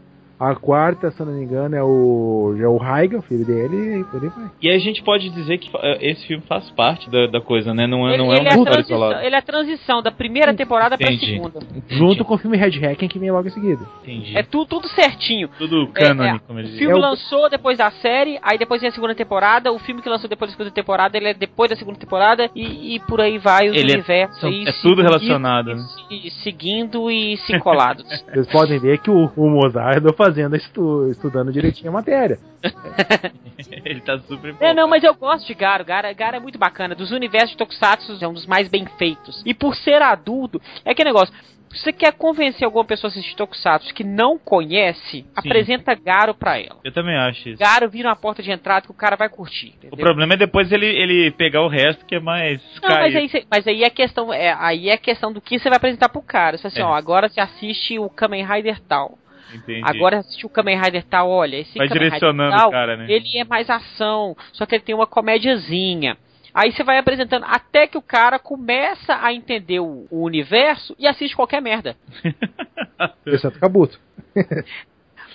A 0.52 0.56
quarta, 0.56 1.10
se 1.12 1.20
eu 1.22 1.26
não 1.26 1.34
me 1.34 1.44
engano, 1.44 1.76
é 1.76 1.84
o, 1.84 2.56
é 2.60 2.68
o 2.68 2.78
Raiga, 2.78 3.18
o 3.18 3.22
filho 3.22 3.46
dele, 3.46 4.00
e 4.00 4.04
por 4.06 4.22
aí 4.24 4.30
vai. 4.30 4.52
E 4.62 4.70
aí 4.70 4.76
a 4.76 4.80
gente 4.80 5.02
pode 5.04 5.30
dizer 5.30 5.58
que 5.58 5.70
eh, 5.76 5.98
esse 6.12 6.26
filme 6.28 6.44
faz 6.48 6.70
parte 6.72 7.10
da, 7.10 7.28
da 7.28 7.39
coisa, 7.41 7.74
né? 7.74 7.88
Não 7.88 8.08
é, 8.08 8.14
Ele, 8.14 8.24
não 8.24 8.32
é 8.34 8.36
ele 8.38 8.41
uma 8.41 8.50
é 8.50 8.52
a 8.54 8.56
história 8.58 8.72
transição, 8.74 8.98
isolada. 8.98 9.26
ele 9.26 9.36
é 9.36 9.38
a 9.38 9.41
transição 9.41 10.02
da 10.02 10.12
primeira 10.12 10.54
temporada 10.54 10.98
pra 10.98 11.12
Entendi. 11.12 11.34
segunda. 11.34 11.60
Junto 11.88 12.26
com 12.26 12.36
o 12.36 12.38
filme 12.38 12.58
Red 12.58 12.80
Hacking 12.86 13.08
que 13.08 13.20
vem 13.20 13.32
logo 13.32 13.48
em 13.48 13.52
seguida. 13.52 13.86
Entendi. 14.04 14.38
É 14.38 14.44
tudo, 14.44 14.66
tudo 14.68 14.88
certinho. 14.89 15.50
tudo 15.58 15.84
É, 15.96 16.00
cânone, 16.08 16.38
é, 16.38 16.39
como 16.39 16.60
eles 16.60 16.74
O 16.74 16.78
filme 16.78 16.94
É 16.94 16.98
o- 16.98 17.00
lançou 17.00 17.50
depois 17.50 17.78
da 17.78 17.89
série, 17.91 18.39
aí 18.41 18.58
depois 18.58 18.82
vem 18.82 18.89
a 18.89 18.94
segunda 18.94 19.16
temporada. 19.16 19.72
O 19.72 19.80
filme 19.80 20.02
que 20.02 20.10
lançou 20.10 20.30
depois 20.30 20.52
da 20.52 20.58
segunda 20.58 20.72
temporada, 20.74 21.18
ele 21.18 21.28
é 21.30 21.34
depois 21.34 21.70
da 21.70 21.76
segunda 21.76 21.98
temporada. 22.00 22.50
E, 22.56 22.96
e 22.96 23.00
por 23.02 23.22
aí 23.22 23.38
vai 23.38 23.70
os 23.70 23.76
Ele 23.78 23.91
é- 23.91 23.96
universos 23.96 24.39
são- 24.39 24.50
é 24.52 24.72
se 24.72 24.82
tudo 24.82 25.02
relacionado, 25.02 25.72
e 25.72 25.76
né? 25.76 25.82
se- 26.10 26.30
seguindo 26.44 27.10
e 27.10 27.38
se 27.38 27.58
colados. 27.60 28.04
Vocês 28.34 28.48
podem 28.48 28.80
ver 28.80 28.98
que 29.00 29.10
o, 29.10 29.32
o 29.38 29.50
Mozart 29.50 29.98
andou 29.98 30.14
fazendo 30.34 30.55
estu, 30.55 31.09
estudando 31.11 31.51
direitinho 31.51 31.89
a 31.89 31.93
matéria. 31.93 32.39
Ele 33.86 34.01
tá 34.01 34.17
super 34.19 34.47
É, 34.47 34.51
empolgado. 34.51 34.75
não, 34.75 34.88
mas 34.88 35.03
eu 35.03 35.13
gosto 35.13 35.45
de 35.45 35.53
Garo. 35.53 35.86
Garo, 35.86 36.07
Garo 36.15 36.38
é 36.38 36.39
muito 36.39 36.57
bacana. 36.57 36.95
Dos 36.95 37.11
universos 37.11 37.51
de 37.51 37.57
Tokusatsu, 37.57 38.17
é 38.21 38.27
um 38.27 38.34
dos 38.34 38.47
mais 38.47 38.67
bem 38.67 38.86
feitos. 38.97 39.41
E 39.45 39.53
por 39.53 39.75
ser 39.75 40.01
adulto, 40.01 40.61
é 40.84 40.93
que 40.93 41.03
negócio. 41.03 41.34
Se 41.71 41.79
você 41.86 41.91
quer 41.91 42.13
convencer 42.13 42.63
alguma 42.65 42.86
pessoa 42.86 43.09
a 43.09 43.11
assistir 43.11 43.36
Tokusatsu 43.36 43.91
que 43.95 44.03
não 44.03 44.38
conhece, 44.38 45.25
apresenta 45.36 45.95
Garo 45.95 46.36
pra 46.36 46.59
ela. 46.59 46.77
Eu 46.84 46.91
também 46.91 47.15
acho 47.17 47.49
isso. 47.49 47.59
Garo 47.59 47.89
vira 47.89 48.09
uma 48.09 48.15
porta 48.15 48.43
de 48.43 48.51
entrada 48.51 48.86
que 48.86 48.91
o 48.91 48.95
cara 48.95 49.15
vai 49.15 49.27
curtir. 49.27 49.73
O 49.81 49.88
entendeu? 49.88 49.97
problema 49.97 50.36
é 50.36 50.38
depois 50.38 50.71
ele, 50.71 50.86
ele 50.86 51.31
pegar 51.31 51.63
o 51.63 51.67
resto, 51.67 52.05
que 52.05 52.13
é 52.13 52.19
mais 52.19 52.61
Não, 52.79 52.89
mas 52.89 53.15
aí, 53.15 53.27
cê- 53.27 53.43
mas 53.49 53.67
aí 53.67 53.84
é 53.84 53.89
questão, 53.89 54.31
é, 54.31 54.55
aí 54.59 54.88
é 54.89 54.97
questão 54.97 55.34
do 55.34 55.41
que 55.41 55.57
você 55.57 55.67
vai 55.67 55.77
apresentar 55.77 56.09
pro 56.09 56.21
cara. 56.21 56.59
Você 56.59 56.67
assim, 56.67 56.81
É. 56.81 56.86
ó, 56.86 56.93
agora 56.93 57.27
você 57.27 57.39
assiste 57.41 57.97
o 57.97 58.07
Kamen 58.07 58.45
Rider 58.45 58.79
tal. 58.81 59.17
Entendi. 59.54 59.82
Agora 59.84 60.20
assiste 60.20 60.45
o 60.45 60.49
Kamen 60.49 60.80
Rider 60.82 61.04
tal, 61.04 61.30
olha, 61.30 61.58
esse 61.58 61.78
Vai 61.78 61.88
Kamen 61.88 62.04
direcionando 62.04 62.51
Rider 62.51 62.60
tal, 62.60 62.70
o 62.70 62.72
cara, 62.72 62.97
né? 62.97 63.06
ele 63.10 63.38
é 63.38 63.43
mais 63.43 63.70
ação, 63.70 64.36
só 64.51 64.66
que 64.66 64.76
ele 64.76 64.84
tem 64.84 64.95
uma 64.95 65.08
comédiazinha. 65.08 66.18
Aí 66.54 66.72
você 66.72 66.84
vai 66.84 66.99
apresentando 66.99 67.45
até 67.47 67.88
que 67.88 67.97
o 67.97 68.01
cara 68.01 68.38
começa 68.38 69.18
a 69.22 69.34
entender 69.34 69.80
o, 69.80 70.06
o 70.12 70.24
universo 70.24 70.95
e 70.99 71.08
assiste 71.08 71.36
qualquer 71.36 71.62
merda. 71.62 71.95
Exceto 73.26 73.60
Kabuto. 73.60 73.99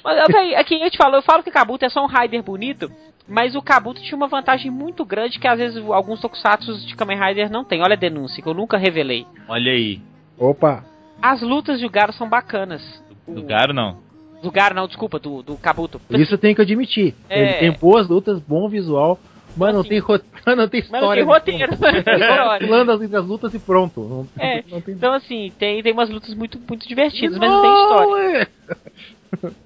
Mas, 0.04 0.26
véi, 0.28 0.54
aqui 0.54 0.76
a 0.76 0.84
gente 0.84 0.96
falou, 0.96 1.16
eu 1.16 1.22
falo 1.22 1.42
que 1.42 1.50
o 1.50 1.52
Kabuto 1.52 1.84
é 1.84 1.88
só 1.88 2.04
um 2.04 2.06
Rider 2.06 2.40
bonito, 2.42 2.90
mas 3.26 3.54
o 3.54 3.60
Kabuto 3.60 4.00
tinha 4.00 4.16
uma 4.16 4.28
vantagem 4.28 4.70
muito 4.70 5.04
grande 5.04 5.38
que 5.38 5.46
às 5.46 5.58
vezes 5.58 5.84
alguns 5.90 6.20
tokusatsu 6.20 6.86
de 6.86 6.96
Kamen 6.96 7.18
Rider 7.18 7.50
não 7.50 7.64
tem. 7.64 7.82
Olha 7.82 7.94
a 7.94 7.98
denúncia, 7.98 8.42
que 8.42 8.48
eu 8.48 8.54
nunca 8.54 8.78
revelei. 8.78 9.26
Olha 9.48 9.72
aí. 9.72 10.00
Opa! 10.38 10.84
As 11.20 11.42
lutas 11.42 11.80
de 11.80 11.88
Garo 11.88 12.12
são 12.12 12.28
bacanas. 12.28 13.02
Do 13.26 13.42
Garo, 13.42 13.74
não. 13.74 13.98
Do 14.42 14.50
Garo, 14.50 14.74
não, 14.74 14.86
desculpa, 14.86 15.18
do, 15.18 15.42
do 15.42 15.56
Kabuto. 15.56 16.00
Isso 16.10 16.34
eu 16.34 16.38
tenho 16.38 16.54
que 16.54 16.62
admitir. 16.62 17.14
É. 17.28 17.40
Ele 17.42 17.52
tem 17.54 17.72
boas 17.72 18.08
lutas, 18.08 18.38
bom 18.40 18.68
visual, 18.68 19.18
mas 19.56 19.72
não 19.74 19.80
Assim. 19.80 19.88
tem, 19.90 19.98
ro- 19.98 20.20
não 20.46 20.68
tem 20.68 20.80
Mas 20.82 20.90
não 21.02 21.12
história. 21.12 21.24
tem 21.24 21.32
roteiro. 21.34 21.72
não 21.80 22.02
tem 22.02 22.14
história. 22.14 22.66
Pulando 22.66 22.92
as, 22.92 23.14
as 23.14 23.26
lutas 23.26 23.54
e 23.54 23.58
pronto. 23.58 24.00
Não, 24.00 24.28
É, 24.44 24.62
não 24.70 24.80
tem 24.80 24.94
Então, 24.94 25.12
assim, 25.12 25.52
tem, 25.58 25.82
tem 25.82 25.92
umas 25.92 26.08
lutas 26.10 26.32
muito, 26.34 26.58
muito 26.68 26.86
divertidas, 26.86 27.36
mas 27.38 27.50
não 27.50 27.62
tem 27.62 27.72
história. 27.72 28.42
é. 28.42 28.46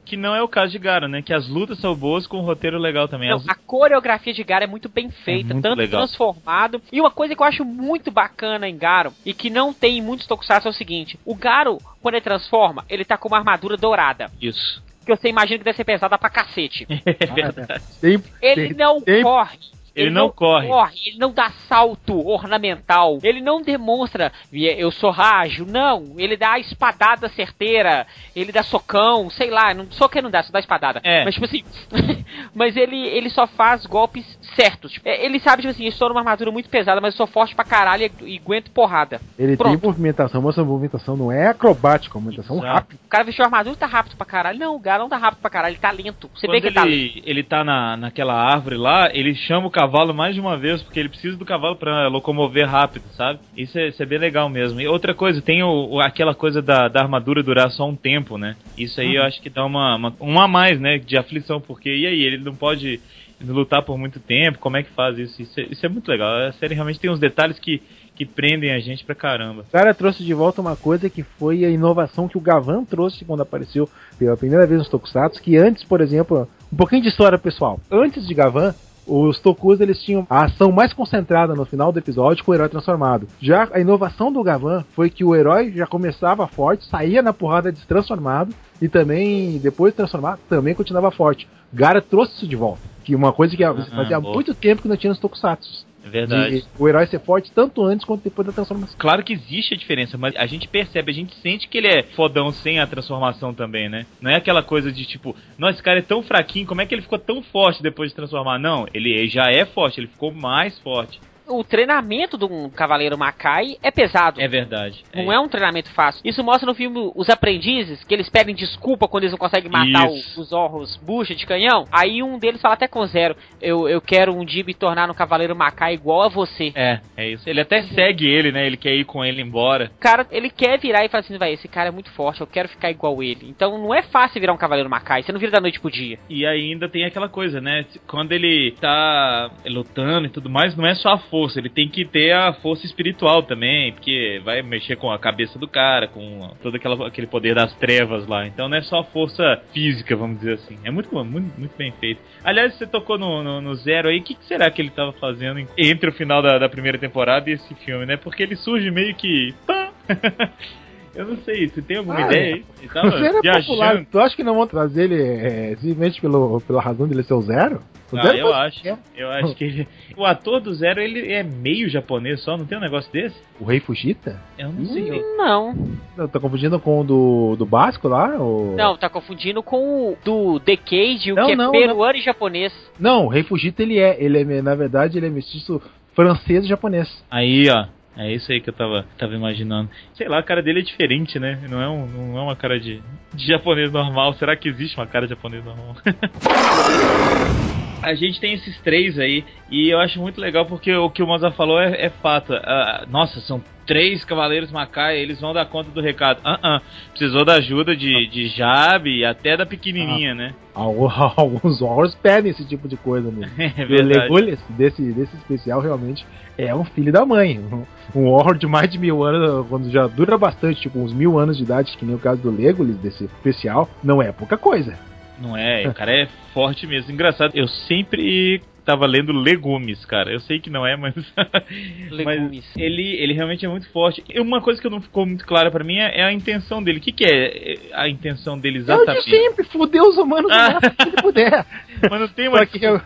Que 0.04 0.16
não 0.16 0.34
é 0.34 0.42
o 0.42 0.48
caso 0.48 0.72
de 0.72 0.78
Garo, 0.78 1.08
né? 1.08 1.22
Que 1.22 1.32
as 1.32 1.48
lutas 1.48 1.78
são 1.78 1.94
boas 1.94 2.26
com 2.26 2.38
um 2.38 2.42
roteiro 2.42 2.78
legal 2.78 3.08
também. 3.08 3.30
Não, 3.30 3.36
As- 3.38 3.48
a 3.48 3.54
coreografia 3.54 4.32
de 4.32 4.44
Garo 4.44 4.64
é 4.64 4.66
muito 4.66 4.88
bem 4.88 5.10
feita, 5.10 5.54
muito 5.54 5.62
tanto 5.64 5.78
legal. 5.78 6.00
transformado. 6.02 6.80
E 6.92 7.00
uma 7.00 7.10
coisa 7.10 7.34
que 7.34 7.42
eu 7.42 7.46
acho 7.46 7.64
muito 7.64 8.10
bacana 8.10 8.68
em 8.68 8.76
Garo, 8.76 9.12
e 9.24 9.32
que 9.32 9.48
não 9.50 9.72
tem 9.72 9.98
em 9.98 10.02
muitos 10.02 10.26
tokusatsu, 10.26 10.68
é 10.68 10.70
o 10.70 10.74
seguinte: 10.74 11.18
o 11.24 11.34
Garo, 11.34 11.78
quando 12.00 12.14
ele 12.14 12.24
transforma, 12.24 12.84
ele 12.88 13.04
tá 13.04 13.16
com 13.16 13.28
uma 13.28 13.38
armadura 13.38 13.76
dourada. 13.76 14.30
Isso. 14.40 14.82
Que 15.04 15.16
você 15.16 15.28
imagina 15.28 15.58
que 15.58 15.64
deve 15.64 15.76
ser 15.76 15.84
pesada 15.84 16.16
pra 16.16 16.30
cacete. 16.30 16.86
É 17.04 17.26
verdade. 17.26 17.82
Ele 18.40 18.68
tem- 18.68 18.76
não 18.76 19.00
tem- 19.00 19.22
corre. 19.22 19.58
Ele 19.94 20.10
não 20.10 20.30
corre. 20.30 20.68
ele 21.06 21.18
não 21.18 21.32
dá 21.32 21.50
salto 21.68 22.26
ornamental, 22.26 23.18
ele 23.22 23.40
não 23.40 23.60
demonstra 23.60 24.32
eu 24.52 24.90
sou 24.90 25.10
ágil, 25.16 25.66
não, 25.66 26.14
ele 26.18 26.36
dá 26.36 26.58
espadada 26.58 27.28
certeira, 27.28 28.06
ele 28.34 28.52
dá 28.52 28.62
socão, 28.62 29.30
sei 29.30 29.50
lá, 29.50 29.72
não, 29.74 29.90
soco 29.90 30.16
ele 30.16 30.24
não 30.24 30.30
dá, 30.30 30.42
só 30.42 30.52
dá 30.52 30.60
espadada. 30.60 31.00
É. 31.02 31.24
Mas 31.24 31.34
tipo 31.34 31.46
assim, 31.46 31.64
mas 32.54 32.76
ele, 32.76 32.96
ele 32.96 33.30
só 33.30 33.46
faz 33.46 33.86
golpes 33.86 34.38
certos. 34.54 34.92
Tipo, 34.92 35.08
ele 35.08 35.40
sabe, 35.40 35.62
tipo 35.62 35.72
assim, 35.72 35.84
eu 35.84 35.88
estou 35.88 36.08
numa 36.08 36.20
armadura 36.20 36.50
muito 36.50 36.68
pesada, 36.68 37.00
mas 37.00 37.14
eu 37.14 37.18
sou 37.18 37.26
forte 37.26 37.54
pra 37.54 37.64
caralho 37.64 38.10
e, 38.20 38.34
e 38.34 38.38
aguento 38.38 38.70
porrada. 38.70 39.20
Ele 39.38 39.56
Pronto. 39.56 39.78
tem 39.78 39.88
movimentação, 39.88 40.42
mas 40.42 40.54
essa 40.54 40.64
movimentação 40.64 41.16
não 41.16 41.32
é 41.32 41.48
acrobática, 41.48 42.16
é 42.16 42.18
uma 42.18 42.24
movimentação 42.24 42.58
Exato. 42.58 42.72
rápida. 42.74 43.00
O 43.04 43.08
cara 43.08 43.24
vestiu 43.24 43.44
a 43.44 43.46
armadura 43.46 43.74
e 43.74 43.78
tá 43.78 43.86
rápido 43.86 44.16
pra 44.16 44.26
caralho. 44.26 44.58
Não, 44.58 44.76
o 44.76 44.80
cara 44.80 44.98
não 44.98 45.08
tá 45.08 45.16
rápido 45.16 45.40
pra 45.40 45.50
caralho, 45.50 45.72
ele 45.72 45.80
tá 45.80 45.90
lento. 45.90 46.30
Você 46.34 46.46
Quando 46.46 46.54
vê 46.54 46.60
que 46.60 46.66
ele 46.68 46.74
tá 46.74 46.84
lento. 46.84 46.94
ele, 46.94 47.22
ele 47.24 47.42
tá 47.42 47.64
na, 47.64 47.96
naquela 47.96 48.34
árvore 48.34 48.76
lá, 48.76 49.10
ele 49.12 49.34
chama 49.34 49.66
o 49.66 49.70
cavalo 49.82 50.14
mais 50.14 50.34
de 50.34 50.40
uma 50.40 50.56
vez, 50.56 50.80
porque 50.80 51.00
ele 51.00 51.08
precisa 51.08 51.36
do 51.36 51.44
cavalo 51.44 51.74
pra 51.74 52.06
locomover 52.06 52.68
rápido, 52.68 53.04
sabe? 53.16 53.40
Isso 53.56 53.76
é, 53.76 53.88
isso 53.88 54.00
é 54.00 54.06
bem 54.06 54.18
legal 54.18 54.48
mesmo. 54.48 54.80
E 54.80 54.86
outra 54.86 55.12
coisa, 55.12 55.42
tem 55.42 55.62
o, 55.62 56.00
aquela 56.00 56.34
coisa 56.34 56.62
da, 56.62 56.86
da 56.86 57.00
armadura 57.00 57.42
durar 57.42 57.70
só 57.70 57.88
um 57.88 57.96
tempo, 57.96 58.38
né? 58.38 58.54
Isso 58.78 59.00
aí 59.00 59.16
eu 59.16 59.22
acho 59.24 59.42
que 59.42 59.50
dá 59.50 59.64
uma, 59.64 59.96
uma, 59.96 60.14
um 60.20 60.40
a 60.40 60.46
mais, 60.46 60.78
né? 60.78 60.98
De 60.98 61.18
aflição, 61.18 61.60
porque 61.60 61.90
e 61.90 62.06
aí? 62.06 62.22
Ele 62.22 62.38
não 62.38 62.54
pode 62.54 63.00
lutar 63.44 63.82
por 63.82 63.98
muito 63.98 64.20
tempo, 64.20 64.60
como 64.60 64.76
é 64.76 64.84
que 64.84 64.90
faz 64.90 65.18
isso? 65.18 65.42
Isso 65.42 65.58
é, 65.58 65.64
isso 65.64 65.84
é 65.84 65.88
muito 65.88 66.08
legal. 66.08 66.46
A 66.46 66.52
série 66.52 66.74
realmente 66.74 67.00
tem 67.00 67.10
uns 67.10 67.18
detalhes 67.18 67.58
que, 67.58 67.82
que 68.14 68.24
prendem 68.24 68.70
a 68.72 68.78
gente 68.78 69.04
pra 69.04 69.16
caramba. 69.16 69.62
O 69.62 69.72
cara 69.72 69.92
trouxe 69.92 70.22
de 70.22 70.32
volta 70.32 70.60
uma 70.60 70.76
coisa 70.76 71.10
que 71.10 71.24
foi 71.24 71.64
a 71.64 71.70
inovação 71.70 72.28
que 72.28 72.38
o 72.38 72.40
Gavan 72.40 72.84
trouxe 72.84 73.24
quando 73.24 73.40
apareceu 73.40 73.88
pela 74.16 74.36
primeira 74.36 74.64
vez 74.64 74.78
nos 74.78 74.88
Tokusatsu, 74.88 75.42
que 75.42 75.56
antes, 75.56 75.82
por 75.82 76.00
exemplo, 76.00 76.48
um 76.72 76.76
pouquinho 76.76 77.02
de 77.02 77.08
história 77.08 77.36
pessoal. 77.36 77.80
Antes 77.90 78.24
de 78.28 78.32
Gavan, 78.32 78.72
os 79.06 79.40
Tokus 79.40 79.80
eles 79.80 80.02
tinham 80.02 80.26
a 80.28 80.44
ação 80.44 80.70
mais 80.70 80.92
concentrada 80.92 81.54
no 81.54 81.64
final 81.64 81.92
do 81.92 81.98
episódio 81.98 82.44
com 82.44 82.52
o 82.52 82.54
herói 82.54 82.68
transformado. 82.68 83.26
Já 83.40 83.68
a 83.72 83.80
inovação 83.80 84.32
do 84.32 84.42
Gavan 84.42 84.84
foi 84.94 85.10
que 85.10 85.24
o 85.24 85.34
herói 85.34 85.72
já 85.72 85.86
começava 85.86 86.46
forte, 86.46 86.86
saía 86.86 87.22
na 87.22 87.32
porrada 87.32 87.72
destransformado 87.72 88.54
e 88.80 88.88
também, 88.88 89.58
depois 89.58 89.92
de 89.92 89.96
transformado, 89.96 90.40
também 90.48 90.74
continuava 90.74 91.10
forte. 91.10 91.48
Gara 91.72 92.00
trouxe 92.00 92.34
isso 92.36 92.48
de 92.48 92.56
volta. 92.56 92.80
Que 93.04 93.14
uma 93.14 93.32
coisa 93.32 93.56
que 93.56 93.64
fazia 93.90 94.20
boa. 94.20 94.34
muito 94.34 94.54
tempo 94.54 94.82
que 94.82 94.88
não 94.88 94.96
tinha 94.96 95.10
nos 95.10 95.18
Tokusatsu. 95.18 95.84
É 96.04 96.08
verdade. 96.08 96.62
De 96.62 96.66
o 96.78 96.88
herói 96.88 97.06
ser 97.06 97.20
forte 97.20 97.52
tanto 97.52 97.82
antes 97.84 98.04
quanto 98.04 98.24
depois 98.24 98.46
da 98.46 98.52
transformação. 98.52 98.96
Claro 98.98 99.22
que 99.22 99.32
existe 99.32 99.74
a 99.74 99.76
diferença, 99.76 100.18
mas 100.18 100.34
a 100.36 100.46
gente 100.46 100.68
percebe, 100.68 101.10
a 101.10 101.14
gente 101.14 101.34
sente 101.36 101.68
que 101.68 101.78
ele 101.78 101.88
é 101.88 102.02
fodão 102.02 102.50
sem 102.50 102.80
a 102.80 102.86
transformação 102.86 103.54
também, 103.54 103.88
né? 103.88 104.06
Não 104.20 104.30
é 104.30 104.36
aquela 104.36 104.62
coisa 104.62 104.90
de 104.90 105.04
tipo, 105.04 105.34
nossa, 105.56 105.74
esse 105.74 105.82
cara 105.82 106.00
é 106.00 106.02
tão 106.02 106.22
fraquinho, 106.22 106.66
como 106.66 106.80
é 106.80 106.86
que 106.86 106.94
ele 106.94 107.02
ficou 107.02 107.18
tão 107.18 107.42
forte 107.42 107.82
depois 107.82 108.10
de 108.10 108.16
transformar? 108.16 108.58
Não, 108.58 108.86
ele 108.92 109.28
já 109.28 109.44
é 109.50 109.64
forte, 109.64 110.00
ele 110.00 110.08
ficou 110.08 110.32
mais 110.32 110.78
forte. 110.80 111.20
O 111.48 111.62
treinamento 111.64 112.38
de 112.38 112.44
um 112.44 112.68
Cavaleiro 112.70 113.16
Macai 113.18 113.76
é 113.82 113.90
pesado. 113.90 114.40
É 114.40 114.48
verdade. 114.48 115.04
Não 115.14 115.32
é. 115.32 115.38
um 115.40 115.48
treinamento 115.48 115.90
fácil. 115.92 116.20
Isso 116.24 116.42
mostra 116.44 116.66
no 116.66 116.74
filme 116.74 117.10
Os 117.14 117.28
Aprendizes, 117.28 118.02
que 118.04 118.14
eles 118.14 118.28
pedem 118.28 118.54
desculpa 118.54 119.08
quando 119.08 119.24
eles 119.24 119.32
não 119.32 119.38
conseguem 119.38 119.70
matar 119.70 120.06
o- 120.08 120.14
os 120.40 120.52
orros 120.52 120.96
bucha 120.98 121.34
de 121.34 121.44
canhão. 121.46 121.86
Aí 121.90 122.22
um 122.22 122.38
deles 122.38 122.60
fala 122.60 122.74
até 122.74 122.86
com 122.86 123.04
zero: 123.06 123.36
Eu, 123.60 123.88
eu 123.88 124.00
quero 124.00 124.32
um 124.34 124.44
dia 124.44 124.62
me 124.64 124.74
tornar 124.74 125.10
um 125.10 125.14
Cavaleiro 125.14 125.56
Macai 125.56 125.94
igual 125.94 126.22
a 126.22 126.28
você. 126.28 126.72
É, 126.74 127.00
é 127.16 127.28
isso. 127.30 127.48
Ele 127.48 127.60
até 127.60 127.82
segue 127.82 128.26
ele, 128.26 128.52
né? 128.52 128.66
Ele 128.66 128.76
quer 128.76 128.94
ir 128.94 129.04
com 129.04 129.24
ele 129.24 129.42
embora. 129.42 129.90
O 129.96 130.00
cara, 130.00 130.26
ele 130.30 130.48
quer 130.50 130.78
virar 130.78 131.04
e 131.04 131.08
falar 131.08 131.20
assim: 131.20 131.36
vai, 131.38 131.52
esse 131.52 131.66
cara 131.68 131.88
é 131.88 131.92
muito 131.92 132.10
forte, 132.12 132.40
eu 132.40 132.46
quero 132.46 132.68
ficar 132.68 132.90
igual 132.90 133.22
ele. 133.22 133.48
Então 133.48 133.76
não 133.78 133.92
é 133.92 134.02
fácil 134.02 134.40
virar 134.40 134.52
um 134.52 134.56
Cavaleiro 134.58 134.88
Macai, 134.88 135.22
você 135.22 135.32
não 135.32 135.40
vira 135.40 135.52
da 135.52 135.60
noite 135.60 135.80
pro 135.80 135.90
dia. 135.90 136.18
E 136.30 136.46
ainda 136.46 136.88
tem 136.88 137.04
aquela 137.04 137.28
coisa, 137.28 137.60
né? 137.60 137.84
Quando 138.06 138.32
ele 138.32 138.74
tá 138.80 139.50
lutando 139.66 140.26
e 140.26 140.30
tudo 140.30 140.48
mais, 140.48 140.76
não 140.76 140.86
é 140.86 140.94
só 140.94 141.10
a 141.10 141.18
força, 141.18 141.32
ele 141.58 141.68
tem 141.68 141.88
que 141.88 142.04
ter 142.04 142.32
a 142.32 142.52
força 142.54 142.86
espiritual 142.86 143.42
também, 143.42 143.92
porque 143.92 144.40
vai 144.44 144.62
mexer 144.62 144.96
com 144.96 145.10
a 145.10 145.18
cabeça 145.18 145.58
do 145.58 145.68
cara, 145.68 146.08
com 146.08 146.50
todo 146.62 146.76
aquela, 146.76 147.06
aquele 147.06 147.26
poder 147.26 147.54
das 147.54 147.74
trevas 147.76 148.26
lá. 148.26 148.46
Então 148.46 148.68
não 148.68 148.76
é 148.76 148.82
só 148.82 149.02
força 149.04 149.62
física, 149.72 150.16
vamos 150.16 150.38
dizer 150.38 150.54
assim. 150.54 150.78
É 150.84 150.90
muito 150.90 151.10
bom, 151.10 151.24
muito, 151.24 151.58
muito 151.58 151.76
bem 151.76 151.92
feito. 151.92 152.20
Aliás, 152.44 152.74
você 152.74 152.86
tocou 152.86 153.18
no, 153.18 153.42
no, 153.42 153.60
no 153.60 153.74
Zero 153.74 154.08
aí, 154.08 154.18
o 154.18 154.22
que, 154.22 154.34
que 154.34 154.44
será 154.44 154.70
que 154.70 154.80
ele 154.80 154.90
tava 154.90 155.12
fazendo 155.12 155.66
entre 155.76 156.10
o 156.10 156.12
final 156.12 156.42
da, 156.42 156.58
da 156.58 156.68
primeira 156.68 156.98
temporada 156.98 157.48
e 157.48 157.54
esse 157.54 157.74
filme, 157.76 158.06
né? 158.06 158.16
Porque 158.16 158.42
ele 158.42 158.56
surge 158.56 158.90
meio 158.90 159.14
que. 159.14 159.54
pã! 159.66 159.88
Eu 161.14 161.26
não 161.26 161.36
sei, 161.38 161.68
você 161.68 161.82
tem 161.82 161.98
alguma 161.98 162.16
Ah, 162.16 162.26
ideia 162.26 162.40
é. 162.40 162.54
aí? 162.54 162.64
Ele 162.80 162.88
tava 162.88 163.08
O 163.08 163.18
Zero 163.18 163.38
é 163.38 163.40
viajando. 163.42 163.66
popular. 163.66 164.06
Tu 164.10 164.18
acha 164.18 164.34
que 164.36 164.42
não 164.42 164.54
vão 164.54 164.66
trazer 164.66 165.04
ele 165.10 165.22
é, 165.22 165.76
simplesmente 165.76 166.20
pelo, 166.20 166.60
pela 166.62 166.80
razão 166.80 167.06
dele 167.06 167.22
ser 167.22 167.34
o 167.34 167.42
Zero? 167.42 167.82
O 168.10 168.16
Ah, 168.16 168.22
Zero 168.22 168.38
eu 168.38 168.54
acho. 168.54 168.80
Eu 169.14 169.30
acho 169.30 169.54
que 169.54 169.64
ele- 169.64 169.88
o 170.16 170.24
ator 170.24 170.60
do 170.60 170.72
Zero 170.72 171.00
ele 171.00 171.30
é 171.32 171.42
meio 171.42 171.88
japonês 171.90 172.40
só, 172.42 172.56
não 172.56 172.64
tem 172.64 172.78
um 172.78 172.80
negócio 172.80 173.12
desse? 173.12 173.36
O 173.60 173.64
Rei 173.64 173.78
Fujita? 173.80 174.40
Eu 174.58 174.72
não 174.72 174.86
sei. 174.86 175.10
eu- 175.10 175.36
Não, 175.36 175.74
Eu 176.16 176.28
tô 176.28 176.40
confundindo 176.40 176.78
com 176.80 177.00
o 177.00 177.04
do, 177.04 177.56
do 177.56 177.66
Basco 177.66 178.08
lá? 178.08 178.28
O... 178.38 178.74
não, 178.76 178.96
tá 178.96 179.08
confundindo 179.10 179.62
com 179.62 179.76
o 180.12 180.16
do 180.24 180.58
Decade, 180.60 181.32
o 181.32 181.34
Não, 181.34 181.46
que 181.46 181.52
é 181.52 181.56
não, 181.56 181.72
peruano 181.72 182.16
e 182.18 182.22
japonês. 182.22 182.72
Não, 182.98 183.26
o 183.26 183.28
Rei 183.28 183.42
Fujita 183.42 183.82
ele 183.82 183.98
é. 183.98 184.16
Ele 184.22 184.40
é, 184.40 184.62
na 184.62 184.74
verdade, 184.74 185.18
ele 185.18 185.26
é 185.26 185.30
mestiço 185.30 185.80
francês 186.14 186.64
e 186.64 186.68
japonês. 186.68 187.08
Aí, 187.30 187.68
ó. 187.70 187.86
É 188.16 188.30
isso 188.30 188.52
aí 188.52 188.60
que 188.60 188.68
eu 188.68 188.74
tava, 188.74 189.06
tava 189.16 189.34
imaginando. 189.34 189.90
Sei 190.14 190.28
lá, 190.28 190.38
a 190.38 190.42
cara 190.42 190.62
dele 190.62 190.80
é 190.80 190.82
diferente, 190.82 191.38
né? 191.38 191.58
Não 191.68 191.80
é, 191.80 191.88
um, 191.88 192.06
não 192.06 192.38
é 192.38 192.42
uma 192.42 192.56
cara 192.56 192.78
de, 192.78 193.02
de 193.32 193.46
japonês 193.46 193.90
normal. 193.90 194.34
Será 194.34 194.54
que 194.54 194.68
existe 194.68 194.96
uma 194.98 195.06
cara 195.06 195.26
de 195.26 195.30
japonês 195.30 195.64
normal? 195.64 195.96
A 198.02 198.14
gente 198.16 198.40
tem 198.40 198.54
esses 198.54 198.80
três 198.80 199.16
aí, 199.16 199.44
e 199.70 199.88
eu 199.88 200.00
acho 200.00 200.20
muito 200.20 200.40
legal 200.40 200.66
porque 200.66 200.92
o 200.92 201.08
que 201.08 201.22
o 201.22 201.26
Mozart 201.26 201.54
falou 201.54 201.80
é, 201.80 202.06
é 202.06 202.10
fato. 202.10 202.52
Ah, 202.52 203.06
nossa, 203.08 203.40
são 203.42 203.62
três 203.86 204.24
cavaleiros 204.24 204.70
Macai, 204.70 205.18
eles 205.18 205.40
vão 205.40 205.52
dar 205.52 205.66
conta 205.66 205.90
do 205.90 206.00
recado. 206.00 206.40
Ah, 206.44 206.58
ah, 206.62 206.80
precisou 207.10 207.44
da 207.44 207.54
ajuda 207.54 207.94
de, 207.96 208.26
de 208.28 208.48
Jab 208.48 209.08
e 209.08 209.24
até 209.24 209.56
da 209.56 209.66
pequenininha, 209.66 210.34
né? 210.34 210.54
Algu- 210.74 211.08
Alguns 211.36 211.82
horrors 211.82 212.14
pedem 212.14 212.50
esse 212.50 212.64
tipo 212.66 212.88
de 212.88 212.96
coisa 212.96 213.30
mesmo. 213.30 213.52
É 213.58 213.82
E 213.82 213.84
o 213.84 213.88
verdade. 213.88 214.18
Legolas 214.32 214.58
desse, 214.70 215.02
desse 215.12 215.36
especial 215.36 215.80
realmente 215.80 216.24
é 216.56 216.74
um 216.74 216.84
filho 216.84 217.12
da 217.12 217.24
mãe. 217.26 217.58
Um, 217.58 217.84
um 218.20 218.26
horror 218.28 218.56
de 218.56 218.66
mais 218.66 218.90
de 218.90 218.98
mil 218.98 219.22
anos, 219.24 219.66
quando 219.68 219.90
já 219.90 220.06
dura 220.06 220.36
bastante, 220.38 220.80
tipo 220.80 220.98
uns 220.98 221.12
mil 221.12 221.38
anos 221.38 221.56
de 221.56 221.62
idade, 221.62 221.96
que 221.96 222.04
nem 222.04 222.14
o 222.14 222.18
caso 222.18 222.40
do 222.42 222.50
Legolas 222.50 222.96
desse 222.98 223.24
especial, 223.24 223.88
não 224.02 224.20
é 224.22 224.30
pouca 224.32 224.56
coisa. 224.56 224.98
Não 225.40 225.56
é, 225.56 225.88
o 225.88 225.94
cara 225.94 226.12
é 226.12 226.28
forte 226.54 226.86
mesmo. 226.86 227.10
Engraçado, 227.10 227.52
eu 227.54 227.66
sempre 227.66 228.62
tava 228.84 229.06
lendo 229.06 229.32
legumes, 229.32 230.04
cara. 230.04 230.32
Eu 230.32 230.40
sei 230.40 230.58
que 230.60 230.70
não 230.70 230.86
é, 230.86 230.96
mas. 230.96 231.14
Legumes. 232.10 232.64
mas 232.74 232.76
ele, 232.76 233.16
ele 233.16 233.32
realmente 233.32 233.64
é 233.64 233.68
muito 233.68 233.88
forte. 233.90 234.22
E 234.28 234.40
uma 234.40 234.60
coisa 234.60 234.80
que 234.80 234.88
não 234.88 235.00
ficou 235.00 235.24
muito 235.26 235.46
clara 235.46 235.70
pra 235.70 235.84
mim 235.84 235.96
é, 235.98 236.20
é 236.20 236.24
a 236.24 236.32
intenção 236.32 236.82
dele. 236.82 236.98
O 236.98 237.02
que, 237.02 237.12
que 237.12 237.24
é 237.24 237.76
a 237.92 238.08
intenção 238.08 238.58
dele 238.58 238.78
É 238.78 238.80
o 238.82 238.84
de 238.84 238.92
exatamente? 238.92 239.30
sempre, 239.30 239.64
fuder 239.64 240.02
os 240.02 240.16
humanos 240.16 240.50
o 240.50 240.54
Ah. 240.54 240.78
máximo 240.82 241.12
que 241.16 241.22
puder. 241.22 241.66
Mas 242.10 242.20
não 242.20 242.28
tem 242.28 242.48
uma 242.48 242.66
que 242.66 242.84
eu-? 242.84 243.00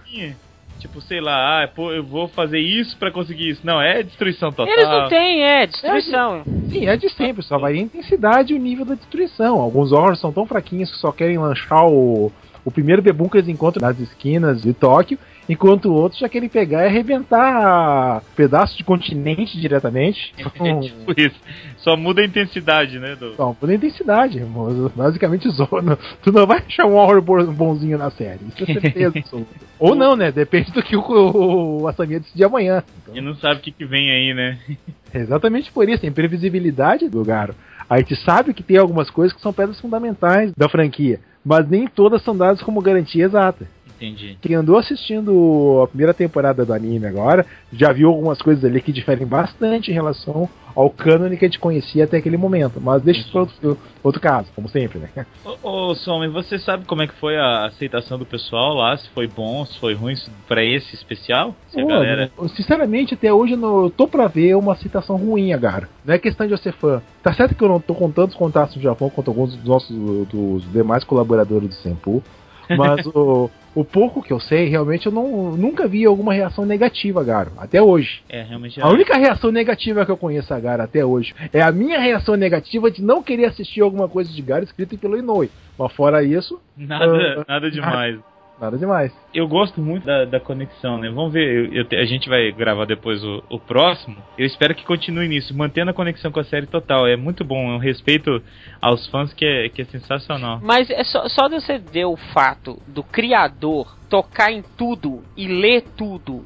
Tipo, 0.79 1.01
sei 1.01 1.21
lá, 1.23 1.63
ah, 1.65 1.69
pô, 1.69 1.91
eu 1.91 2.05
vou 2.05 2.29
fazer 2.29 2.59
isso 2.59 2.97
pra 2.99 3.11
conseguir 3.11 3.49
isso. 3.49 3.63
Não, 3.65 3.81
é 3.81 4.03
destruição 4.03 4.51
total. 4.53 4.73
Eles 4.73 4.89
não 4.89 5.09
têm, 5.09 5.43
é, 5.43 5.67
destruição. 5.67 6.45
Sim, 6.71 6.87
é 6.87 6.97
de 6.97 7.09
sempre, 7.09 7.43
só 7.43 7.59
vai 7.59 7.73
a 7.75 7.77
intensidade 7.79 8.53
e 8.53 8.57
o 8.57 8.61
nível 8.61 8.85
da 8.85 8.95
destruição. 8.95 9.59
Alguns 9.59 9.91
horrors 9.91 10.21
são 10.21 10.31
tão 10.33 10.45
fraquinhos 10.47 10.91
que 10.91 10.99
só 10.99 11.11
querem 11.11 11.39
lanchar 11.39 11.87
o, 11.87 12.31
o 12.63 12.71
primeiro 12.71 13.01
bebum 13.01 13.27
que 13.27 13.39
eles 13.39 13.49
encontram 13.49 13.89
nas 13.89 13.99
esquinas 13.99 14.61
de 14.61 14.75
Tóquio, 14.75 15.19
enquanto 15.49 15.93
outros 15.93 16.21
já 16.21 16.29
querem 16.29 16.49
pegar 16.49 16.85
e 16.85 16.87
arrebentar 16.87 18.23
pedaços 18.35 18.77
de 18.77 18.85
continente 18.85 19.61
diretamente. 19.61 20.35
É 20.39 20.43
tipo 20.81 21.13
isso. 21.17 21.37
Só 21.77 21.97
muda 21.97 22.23
a 22.23 22.25
intensidade, 22.25 22.99
né? 22.99 23.15
Do... 23.15 23.35
Só 23.35 23.55
muda 23.61 23.73
a 23.73 23.77
intensidade, 23.77 24.41
mas 24.41 24.93
basicamente 24.93 25.49
zona. 25.51 25.97
Tu 26.23 26.33
não 26.33 26.47
vai 26.47 26.59
achar 26.59 26.87
um 26.87 26.97
horror 26.97 27.21
bo- 27.23 27.47
bonzinho 27.53 27.99
na 27.99 28.11
série, 28.11 28.41
isso 28.49 28.71
é 28.71 28.81
certeza. 28.81 29.15
Ou 29.79 29.95
não, 29.95 30.17
né? 30.17 30.33
Depende 30.33 30.73
do 30.73 30.83
que 30.83 30.97
o, 30.97 31.01
o, 31.01 31.83
o 31.83 31.89
Assamia 31.89 32.21
decidir 32.21 32.45
amanhã. 32.45 32.83
E 33.13 33.21
não 33.21 33.35
sabe 33.37 33.61
o 33.61 33.63
que, 33.63 33.71
que 33.71 33.85
vem 33.85 34.11
aí, 34.11 34.35
né? 34.35 34.59
Exatamente 35.15 35.71
por 35.71 35.89
isso, 35.89 36.05
a 36.05 36.09
imprevisibilidade 36.09 37.09
do 37.09 37.25
Garo. 37.25 37.55
A 37.89 37.99
gente 37.99 38.17
sabe 38.17 38.53
que 38.53 38.63
tem 38.63 38.77
algumas 38.77 39.09
coisas 39.11 39.33
que 39.33 39.41
são 39.41 39.53
pedras 39.53 39.81
fundamentais 39.81 40.53
da 40.57 40.69
franquia, 40.69 41.21
mas 41.45 41.69
nem 41.69 41.87
todas 41.87 42.23
são 42.23 42.37
dadas 42.37 42.61
como 42.61 42.81
garantia 42.81 43.25
exata. 43.25 43.69
Entendi. 43.97 44.39
Quem 44.41 44.55
andou 44.55 44.77
assistindo 44.77 45.81
a 45.83 45.89
primeira 45.89 46.13
temporada 46.13 46.65
do 46.65 46.73
anime 46.73 47.07
agora, 47.07 47.47
já 47.73 47.93
viu 47.93 48.09
algumas 48.09 48.41
coisas 48.41 48.65
ali 48.65 48.81
que 48.81 48.93
diferem 48.93 49.27
bastante 49.27 49.91
em 49.91 49.95
relação 49.95 50.49
ao 50.75 50.91
cânone 50.91 51.39
que 51.39 51.45
a 51.47 51.49
gente 51.49 51.59
conhecia 51.59 52.05
até 52.05 52.19
aquele 52.19 52.37
momento. 52.37 52.79
Mas 52.81 53.03
deixa 53.03 53.21
isso 53.21 53.33
para 53.33 53.41
outro, 53.41 53.79
outro 54.03 54.21
caso, 54.21 54.49
como 54.55 54.69
sempre, 54.69 54.99
né? 54.99 55.27
Ô, 55.45 55.93
ô 55.93 55.95
você 56.31 56.59
sabe 56.59 56.85
como 56.85 57.03
é 57.03 57.07
que 57.07 57.15
foi 57.15 57.37
a 57.37 57.65
aceitação 57.65 58.19
do 58.19 58.27
pessoal 58.27 58.75
lá? 58.75 58.97
Se 58.97 59.09
foi 59.11 59.27
bom, 59.27 59.65
se 59.65 59.79
foi 59.79 59.95
ruim 59.95 60.15
pra 60.47 60.63
esse 60.63 60.95
especial? 60.95 61.55
Se 61.69 61.81
Pô, 61.81 61.89
galera. 61.89 62.31
Sinceramente, 62.55 63.15
até 63.15 63.33
hoje 63.33 63.55
eu, 63.55 63.59
não, 63.59 63.89
tô 63.89 64.07
pra 64.07 64.27
ver 64.27 64.55
uma 64.55 64.77
citação 64.77 65.17
ruim, 65.17 65.55
Agara. 65.55 65.89
Não 66.05 66.15
é 66.15 66.19
questão 66.19 66.47
de 66.47 66.53
eu 66.53 66.59
ser 66.59 66.73
fã. 66.75 67.01
Tá 67.23 67.33
certo 67.33 67.55
que 67.55 67.65
eu 67.65 67.69
não 67.69 67.81
tô 67.81 67.95
com 67.95 68.11
tantos 68.11 68.37
contatos 68.37 68.77
no 68.77 68.83
Japão 68.83 69.09
quanto 69.09 69.29
alguns 69.29 69.57
dos 69.57 69.65
nossos 69.65 69.97
dos 70.29 70.71
demais 70.71 71.03
colaboradores 71.05 71.69
do 71.71 71.75
Senpu. 71.77 72.23
Mas 72.69 73.07
o, 73.15 73.51
o 73.77 73.85
pouco 73.85 74.23
que 74.23 74.33
eu 74.33 74.41
sei, 74.41 74.69
realmente 74.69 75.05
eu 75.05 75.13
não, 75.13 75.53
nunca 75.53 75.87
vi 75.87 76.07
alguma 76.07 76.33
reação 76.33 76.65
negativa, 76.65 77.23
Garo. 77.23 77.53
Até 77.59 77.81
hoje. 77.83 78.23
É, 78.27 78.43
realmente. 78.43 78.81
A 78.81 78.89
única 78.89 79.19
reação 79.19 79.53
negativa 79.53 80.07
que 80.07 80.11
eu 80.11 80.17
conheço 80.17 80.53
a 80.55 80.59
Gara 80.59 80.85
até 80.85 81.05
hoje 81.05 81.35
é 81.53 81.61
a 81.61 81.71
minha 81.71 82.01
reação 82.01 82.37
negativa 82.37 82.91
de 82.91 83.03
não 83.03 83.23
querer 83.23 83.45
assistir 83.45 83.83
alguma 83.83 84.09
coisa 84.09 84.33
de 84.33 84.41
Gara 84.41 84.65
escrita 84.65 84.97
pelo 84.97 85.19
Inoue. 85.19 85.51
Mas 85.79 85.93
fora 85.93 86.25
isso, 86.25 86.59
Nada, 86.75 87.05
Ah, 87.05 87.45
nada 87.47 87.71
demais. 87.71 88.17
nada 88.17 88.36
demais. 88.79 89.13
Eu 89.35 89.47
gosto 89.47 89.81
muito 89.81 90.05
da, 90.07 90.25
da 90.25 90.41
conexão, 90.41 90.99
né? 90.99 91.09
Vamos 91.11 91.33
ver, 91.33 91.73
eu- 91.75 91.85
eu 91.93 92.01
a 92.01 92.05
gente 92.05 92.29
vai 92.29 92.51
gravar 92.53 92.87
depois 92.87 93.23
o, 93.23 93.43
o 93.51 93.59
próximo. 93.59 94.17
Eu 94.39 94.47
espero 94.47 94.75
que 94.75 94.85
continue 94.85 95.29
nisso, 95.29 95.57
mantendo 95.57 95.91
a 95.91 95.95
conexão 95.95 96.33
com 96.33 96.41
a 96.41 96.45
série 96.45 96.67
total. 96.67 97.07
É 97.07 97.17
muito 97.17 97.45
bom, 97.45 97.71
é 97.71 97.75
um 97.75 97.79
respeito 97.79 98.43
aos 98.81 99.07
fãs 99.09 99.33
que 99.35 99.45
é, 99.45 99.69
que 99.69 99.83
é 99.83 99.85
sensacional. 99.85 100.61
Mas 100.63 100.89
é 100.91 101.05
só, 101.05 101.29
só 101.29 101.49
de 101.49 101.61
você 101.61 101.79
ver 101.79 102.07
o 102.07 102.17
fato 102.17 102.81
do 102.89 103.03
criador 103.03 103.95
tocar 104.09 104.51
em 104.51 104.63
tudo 104.77 105.23
e 105.37 105.47
ler 105.47 105.83
tudo 105.97 106.45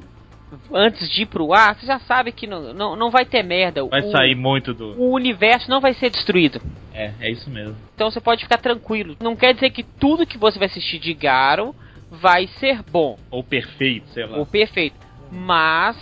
antes 0.73 1.09
de 1.09 1.21
ir 1.21 1.25
pro 1.27 1.53
ar, 1.53 1.75
você 1.75 1.85
já 1.85 1.99
sabe 1.99 2.31
que 2.33 2.45
não, 2.45 2.73
não, 2.73 2.95
não 2.95 3.09
vai 3.09 3.23
ter 3.25 3.41
merda. 3.43 3.85
Vai 3.85 4.01
o, 4.01 4.11
sair 4.11 4.35
muito 4.35 4.73
do. 4.73 4.99
o 4.99 5.11
universo 5.13 5.69
não 5.69 5.79
vai 5.79 5.93
ser 5.93 6.09
destruído. 6.09 6.61
É, 6.93 7.11
é 7.21 7.31
isso 7.31 7.49
mesmo. 7.49 7.75
Então 7.95 8.11
você 8.11 8.19
pode 8.19 8.43
ficar 8.43 8.57
tranquilo. 8.57 9.15
Não 9.21 9.35
quer 9.35 9.53
dizer 9.53 9.69
que 9.69 9.81
tudo 9.83 10.25
que 10.25 10.37
você 10.37 10.59
vai 10.59 10.67
assistir 10.67 10.99
de 10.99 11.13
Garo 11.13 11.73
vai 12.11 12.47
ser 12.59 12.81
bom 12.91 13.17
Ou 13.31 13.43
perfeito, 13.43 14.07
sei 14.09 14.25
lá. 14.25 14.37
ou 14.37 14.45
perfeito. 14.45 14.95
Mas 15.31 15.95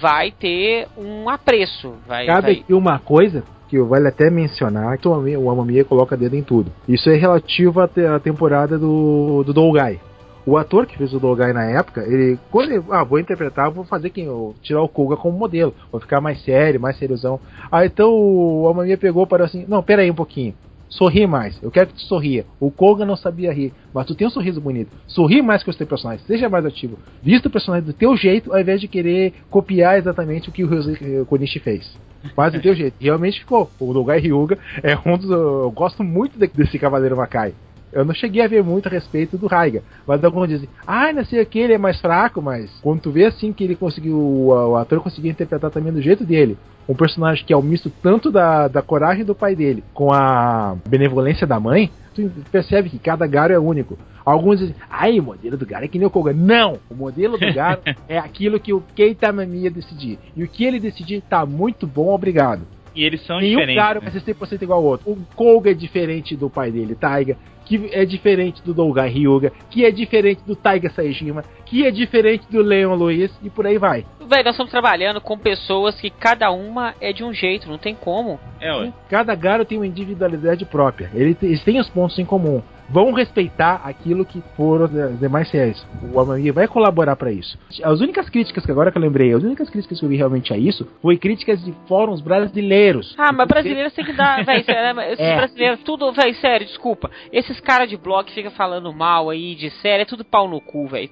vai 0.00 0.30
ter 0.30 0.86
um 0.96 1.28
apreço. 1.28 1.94
Vai, 2.06 2.26
Cabe 2.26 2.42
vai- 2.42 2.52
aqui 2.60 2.72
uma 2.72 2.98
coisa 2.98 3.42
que 3.68 3.80
vale 3.80 4.06
até 4.06 4.30
mencionar, 4.30 4.96
que 4.96 5.08
o 5.08 5.50
Amamiya- 5.50 5.84
coloca 5.84 6.16
dedo 6.16 6.36
em 6.36 6.42
tudo. 6.42 6.70
Isso 6.88 7.10
é 7.10 7.16
relativo 7.16 7.80
à 7.80 7.88
te- 7.88 8.06
à 8.06 8.20
temporada 8.20 8.78
do, 8.78 9.42
do 9.44 9.52
Dolgai. 9.52 9.98
O 10.46 10.56
ator 10.56 10.86
que 10.86 10.96
fez 10.96 11.12
o 11.12 11.18
Dolgai 11.18 11.52
na 11.52 11.64
época, 11.64 12.02
ele. 12.06 12.38
Quando 12.52 12.70
ele. 12.70 12.84
Ah, 12.90 13.02
vou 13.02 13.18
interpretar, 13.18 13.68
vou 13.68 13.82
fazer 13.84 14.10
quem? 14.10 14.26
eu- 14.26 14.54
Tirar 14.62 14.80
o 14.80 14.88
Koga 14.88 15.16
como 15.16 15.36
modelo. 15.36 15.74
Vou 15.90 16.00
ficar 16.00 16.20
mais 16.20 16.40
sério, 16.44 16.78
mais 16.80 16.96
seriozão. 16.96 17.40
Ah, 17.68 17.84
então 17.84 18.12
o 18.14 18.68
Amamiya 18.68 18.96
pegou 18.96 19.24
e 19.24 19.26
parou 19.26 19.44
assim: 19.44 19.64
Não, 19.66 19.82
pera 19.82 20.02
aí 20.02 20.10
um 20.10 20.14
pouquinho. 20.14 20.54
Sorri 20.88 21.26
mais, 21.26 21.60
eu 21.62 21.70
quero 21.70 21.88
que 21.88 21.94
tu 21.94 22.00
sorria. 22.02 22.46
O 22.60 22.70
Koga 22.70 23.04
não 23.04 23.16
sabia 23.16 23.52
rir, 23.52 23.72
mas 23.92 24.06
tu 24.06 24.14
tem 24.14 24.26
um 24.26 24.30
sorriso 24.30 24.60
bonito. 24.60 24.90
Sorri 25.08 25.42
mais 25.42 25.62
com 25.62 25.70
os 25.70 25.76
teus 25.76 25.88
personagens, 25.88 26.26
seja 26.26 26.48
mais 26.48 26.64
ativo. 26.64 26.96
Vista 27.22 27.48
o 27.48 27.50
personagem 27.50 27.86
do 27.86 27.92
teu 27.92 28.16
jeito, 28.16 28.52
ao 28.52 28.60
invés 28.60 28.80
de 28.80 28.88
querer 28.88 29.34
copiar 29.50 29.98
exatamente 29.98 30.48
o 30.48 30.52
que 30.52 30.62
o 30.64 30.68
Ryosuke 30.68 31.24
Konishi 31.26 31.58
fez. 31.58 31.90
Mas 32.36 32.52
do 32.52 32.60
teu 32.60 32.74
jeito. 32.74 32.94
Realmente 33.00 33.40
ficou. 33.40 33.70
O 33.78 33.92
Dogai 33.92 34.18
Ryuga 34.18 34.58
é 34.82 34.96
um 35.08 35.16
dos. 35.18 35.30
Eu 35.30 35.70
gosto 35.70 36.02
muito 36.02 36.38
de- 36.38 36.48
desse 36.48 36.78
Cavaleiro 36.78 37.16
Makai. 37.16 37.52
Eu 37.96 38.04
não 38.04 38.12
cheguei 38.12 38.42
a 38.42 38.46
ver 38.46 38.62
muito 38.62 38.88
a 38.88 38.90
respeito 38.90 39.38
do 39.38 39.46
Raiga, 39.46 39.82
mas 40.06 40.22
alguns 40.22 40.48
dizem, 40.48 40.68
ah, 40.86 41.10
não 41.14 41.24
sei 41.24 41.40
o 41.40 41.46
que, 41.46 41.58
ele 41.58 41.72
é 41.72 41.78
mais 41.78 41.98
fraco, 41.98 42.42
mas 42.42 42.70
quando 42.82 43.00
tu 43.00 43.10
vê 43.10 43.24
assim 43.24 43.54
que 43.54 43.64
ele 43.64 43.74
conseguiu, 43.74 44.18
o, 44.18 44.76
ator 44.76 45.00
conseguiu 45.00 45.30
interpretar 45.30 45.70
também 45.70 45.90
do 45.90 46.02
jeito 46.02 46.22
dele, 46.22 46.58
um 46.86 46.94
personagem 46.94 47.46
que 47.46 47.54
é 47.54 47.56
o 47.56 47.62
misto 47.62 47.90
tanto 48.02 48.30
da, 48.30 48.68
da 48.68 48.82
coragem 48.82 49.24
do 49.24 49.34
pai 49.34 49.56
dele 49.56 49.82
com 49.94 50.12
a 50.12 50.76
benevolência 50.86 51.46
da 51.46 51.58
mãe, 51.58 51.90
tu 52.14 52.30
percebe 52.52 52.90
que 52.90 52.98
cada 52.98 53.26
Garo 53.26 53.54
é 53.54 53.58
único. 53.58 53.98
Alguns 54.26 54.58
dizem, 54.58 54.74
ai, 54.90 55.18
o 55.18 55.22
modelo 55.22 55.56
do 55.56 55.64
Garo 55.64 55.86
é 55.86 55.88
que 55.88 55.98
nem 55.98 56.06
o 56.06 56.10
Koga. 56.10 56.34
Não! 56.34 56.78
O 56.90 56.94
modelo 56.94 57.38
do 57.38 57.54
Garo 57.54 57.80
é 58.06 58.18
aquilo 58.18 58.60
que 58.60 58.74
o 58.74 58.82
Keita 58.94 59.32
Mamiya 59.32 59.70
decidir. 59.70 60.18
E 60.36 60.44
o 60.44 60.48
que 60.48 60.64
ele 60.64 60.78
decidir 60.78 61.22
tá 61.22 61.46
muito 61.46 61.86
bom, 61.86 62.12
obrigado. 62.12 62.62
E 62.96 63.04
eles 63.04 63.22
são 63.26 63.38
Nenhum 63.38 63.60
diferentes. 63.60 63.76
Garo 63.82 64.00
né? 64.02 64.10
vai 64.10 64.20
ser 64.20 64.34
100% 64.34 64.62
igual 64.62 64.78
ao 64.78 64.84
outro. 64.84 65.10
O 65.12 65.18
Koga 65.36 65.70
é 65.70 65.74
diferente 65.74 66.34
do 66.34 66.48
pai 66.48 66.70
dele, 66.70 66.94
Taiga, 66.94 67.36
que 67.66 67.90
é 67.92 68.04
diferente 68.06 68.62
do 68.64 68.72
Dougai 68.72 69.08
Ryuga, 69.10 69.52
que 69.70 69.84
é 69.84 69.90
diferente 69.90 70.42
do 70.46 70.56
Taiga 70.56 70.88
Saejima, 70.90 71.44
que 71.66 71.84
é 71.84 71.90
diferente 71.90 72.46
do 72.50 72.62
Leon 72.62 72.94
Luiz, 72.94 73.30
e 73.42 73.50
por 73.50 73.66
aí 73.66 73.76
vai. 73.76 74.06
Velho, 74.20 74.44
nós 74.44 74.54
estamos 74.54 74.70
trabalhando 74.70 75.20
com 75.20 75.36
pessoas 75.36 76.00
que 76.00 76.08
cada 76.10 76.50
uma 76.50 76.94
é 77.00 77.12
de 77.12 77.22
um 77.22 77.32
jeito, 77.32 77.68
não 77.68 77.76
tem 77.78 77.94
como. 77.94 78.40
É, 78.60 78.72
ué. 78.74 78.92
Cada 79.10 79.34
Garo 79.34 79.64
tem 79.64 79.76
uma 79.78 79.86
individualidade 79.86 80.64
própria. 80.64 81.10
Ele- 81.14 81.36
Eles 81.42 81.62
têm 81.64 81.78
os 81.78 81.88
pontos 81.90 82.18
em 82.18 82.24
comum. 82.24 82.62
Vão 82.88 83.12
respeitar 83.12 83.80
aquilo 83.84 84.24
que 84.24 84.42
foram 84.56 84.84
as 84.84 85.18
demais 85.18 85.48
séries. 85.50 85.84
O 86.12 86.20
Amami 86.20 86.50
vai 86.50 86.68
colaborar 86.68 87.16
pra 87.16 87.32
isso. 87.32 87.58
As 87.82 88.00
únicas 88.00 88.28
críticas 88.30 88.64
que 88.64 88.70
agora 88.70 88.92
que 88.92 88.98
eu 88.98 89.02
lembrei, 89.02 89.32
as 89.32 89.42
únicas 89.42 89.68
críticas 89.68 89.98
que 89.98 90.04
eu 90.04 90.08
vi 90.08 90.16
realmente 90.16 90.52
a 90.52 90.56
isso, 90.56 90.86
foi 91.02 91.16
críticas 91.16 91.62
de 91.64 91.74
fóruns 91.88 92.20
brasileiros. 92.20 93.14
Ah, 93.18 93.32
mas 93.32 93.48
brasileiro 93.48 93.90
tem 93.90 94.04
que 94.04 94.12
dar, 94.12 94.44
velho, 94.44 94.64
sério, 94.64 94.94
né? 94.94 95.12
esses 95.12 95.24
É. 95.24 95.36
brasileiros, 95.36 95.80
tudo, 95.82 96.12
velho, 96.12 96.34
sério, 96.36 96.66
desculpa. 96.66 97.10
Esses 97.32 97.60
caras 97.60 97.88
de 97.88 97.96
blog 97.96 98.24
que 98.26 98.34
ficam 98.34 98.52
falando 98.52 98.92
mal 98.92 99.30
aí 99.30 99.54
de 99.54 99.70
série, 99.70 100.02
é 100.02 100.06
tudo 100.06 100.24
pau 100.24 100.48
no 100.48 100.60
cu, 100.60 100.86
velho. 100.86 101.10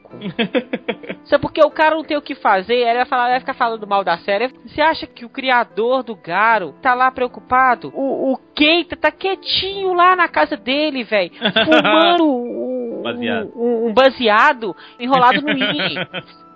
Isso 1.24 1.34
é 1.34 1.38
porque 1.38 1.60
o 1.64 1.70
cara 1.70 1.94
não 1.94 2.04
tem 2.04 2.16
o 2.16 2.22
que 2.22 2.34
fazer, 2.34 2.74
aí 2.74 2.82
ele 2.82 2.98
vai, 2.98 3.06
falar, 3.06 3.28
vai 3.28 3.40
ficar 3.40 3.54
falando 3.54 3.86
mal 3.86 4.04
da 4.04 4.18
série. 4.18 4.48
Você 4.66 4.80
acha 4.80 5.06
que 5.06 5.24
o 5.24 5.28
criador 5.28 6.02
do 6.02 6.14
Garo 6.14 6.74
tá 6.82 6.94
lá 6.94 7.10
preocupado? 7.10 7.90
O, 7.94 8.32
o 8.32 8.36
Keita 8.54 8.94
tá 8.96 9.10
quietinho 9.10 9.94
lá 9.94 10.14
na 10.14 10.28
casa 10.28 10.56
dele, 10.56 11.02
velho, 11.02 11.32
fumando 11.64 12.24
o- 12.26 13.02
Baseado. 13.04 13.52
um, 13.54 13.88
um 13.88 13.92
baseado 13.92 14.74
enrolado 14.98 15.42
no 15.42 15.50
I. 15.52 15.94